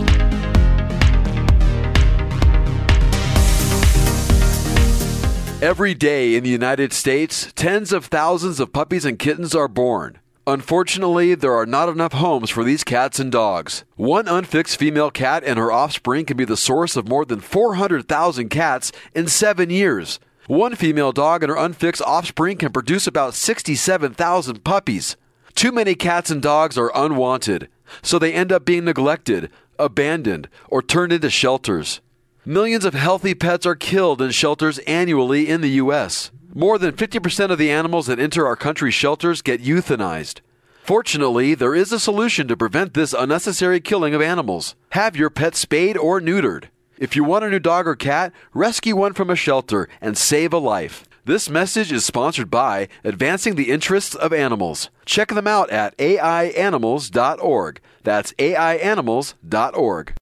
Every 5.63 5.93
day 5.93 6.35
in 6.35 6.43
the 6.43 6.49
United 6.49 6.91
States, 6.91 7.53
tens 7.55 7.93
of 7.93 8.07
thousands 8.07 8.59
of 8.59 8.73
puppies 8.73 9.05
and 9.05 9.17
kittens 9.17 9.55
are 9.55 9.69
born. 9.69 10.19
Unfortunately, 10.47 11.35
there 11.35 11.53
are 11.53 11.65
not 11.65 11.89
enough 11.89 12.13
homes 12.13 12.49
for 12.49 12.63
these 12.63 12.85
cats 12.85 13.19
and 13.19 13.29
dogs. 13.29 13.83
One 13.97 14.29
unfixed 14.29 14.79
female 14.79 15.11
cat 15.11 15.43
and 15.43 15.59
her 15.59 15.73
offspring 15.73 16.25
can 16.25 16.37
be 16.37 16.45
the 16.45 16.55
source 16.55 16.95
of 16.95 17.09
more 17.09 17.25
than 17.25 17.41
400,000 17.41 18.47
cats 18.47 18.93
in 19.13 19.27
seven 19.27 19.69
years. 19.69 20.21
One 20.47 20.77
female 20.77 21.11
dog 21.11 21.43
and 21.43 21.49
her 21.49 21.57
unfixed 21.57 22.01
offspring 22.01 22.55
can 22.55 22.71
produce 22.71 23.07
about 23.07 23.33
67,000 23.33 24.63
puppies. 24.63 25.17
Too 25.53 25.73
many 25.73 25.95
cats 25.95 26.31
and 26.31 26.41
dogs 26.41 26.77
are 26.77 26.93
unwanted, 26.95 27.67
so 28.01 28.17
they 28.17 28.31
end 28.31 28.53
up 28.53 28.63
being 28.63 28.85
neglected, 28.85 29.51
abandoned, 29.77 30.47
or 30.69 30.81
turned 30.81 31.11
into 31.11 31.29
shelters. 31.29 31.99
Millions 32.45 32.85
of 32.85 32.93
healthy 32.93 33.33
pets 33.33 33.65
are 33.65 33.75
killed 33.75 34.21
in 34.21 34.31
shelters 34.31 34.79
annually 34.87 35.49
in 35.49 35.59
the 35.59 35.71
U.S. 35.71 36.31
More 36.57 36.79
than 36.79 36.93
50% 36.93 37.51
of 37.51 37.59
the 37.59 37.69
animals 37.69 38.07
that 38.07 38.17
enter 38.19 38.47
our 38.47 38.55
country's 38.55 38.95
shelters 38.95 39.43
get 39.43 39.61
euthanized. 39.61 40.39
Fortunately, 40.81 41.53
there 41.53 41.75
is 41.75 41.91
a 41.91 41.99
solution 41.99 42.47
to 42.47 42.57
prevent 42.57 42.95
this 42.95 43.13
unnecessary 43.13 43.79
killing 43.79 44.15
of 44.15 44.23
animals. 44.23 44.73
Have 44.93 45.15
your 45.15 45.29
pet 45.29 45.53
spayed 45.53 45.95
or 45.95 46.19
neutered. 46.19 46.69
If 46.97 47.15
you 47.15 47.23
want 47.23 47.45
a 47.45 47.51
new 47.51 47.59
dog 47.59 47.87
or 47.87 47.95
cat, 47.95 48.33
rescue 48.55 48.95
one 48.95 49.13
from 49.13 49.29
a 49.29 49.35
shelter 49.35 49.87
and 50.01 50.17
save 50.17 50.51
a 50.51 50.57
life. 50.57 51.03
This 51.25 51.47
message 51.47 51.91
is 51.91 52.05
sponsored 52.05 52.49
by 52.49 52.87
Advancing 53.03 53.53
the 53.53 53.69
Interests 53.69 54.15
of 54.15 54.33
Animals. 54.33 54.89
Check 55.05 55.27
them 55.27 55.45
out 55.45 55.69
at 55.69 55.95
aianimals.org. 55.99 57.81
That's 58.01 58.33
aianimals.org. 58.33 60.13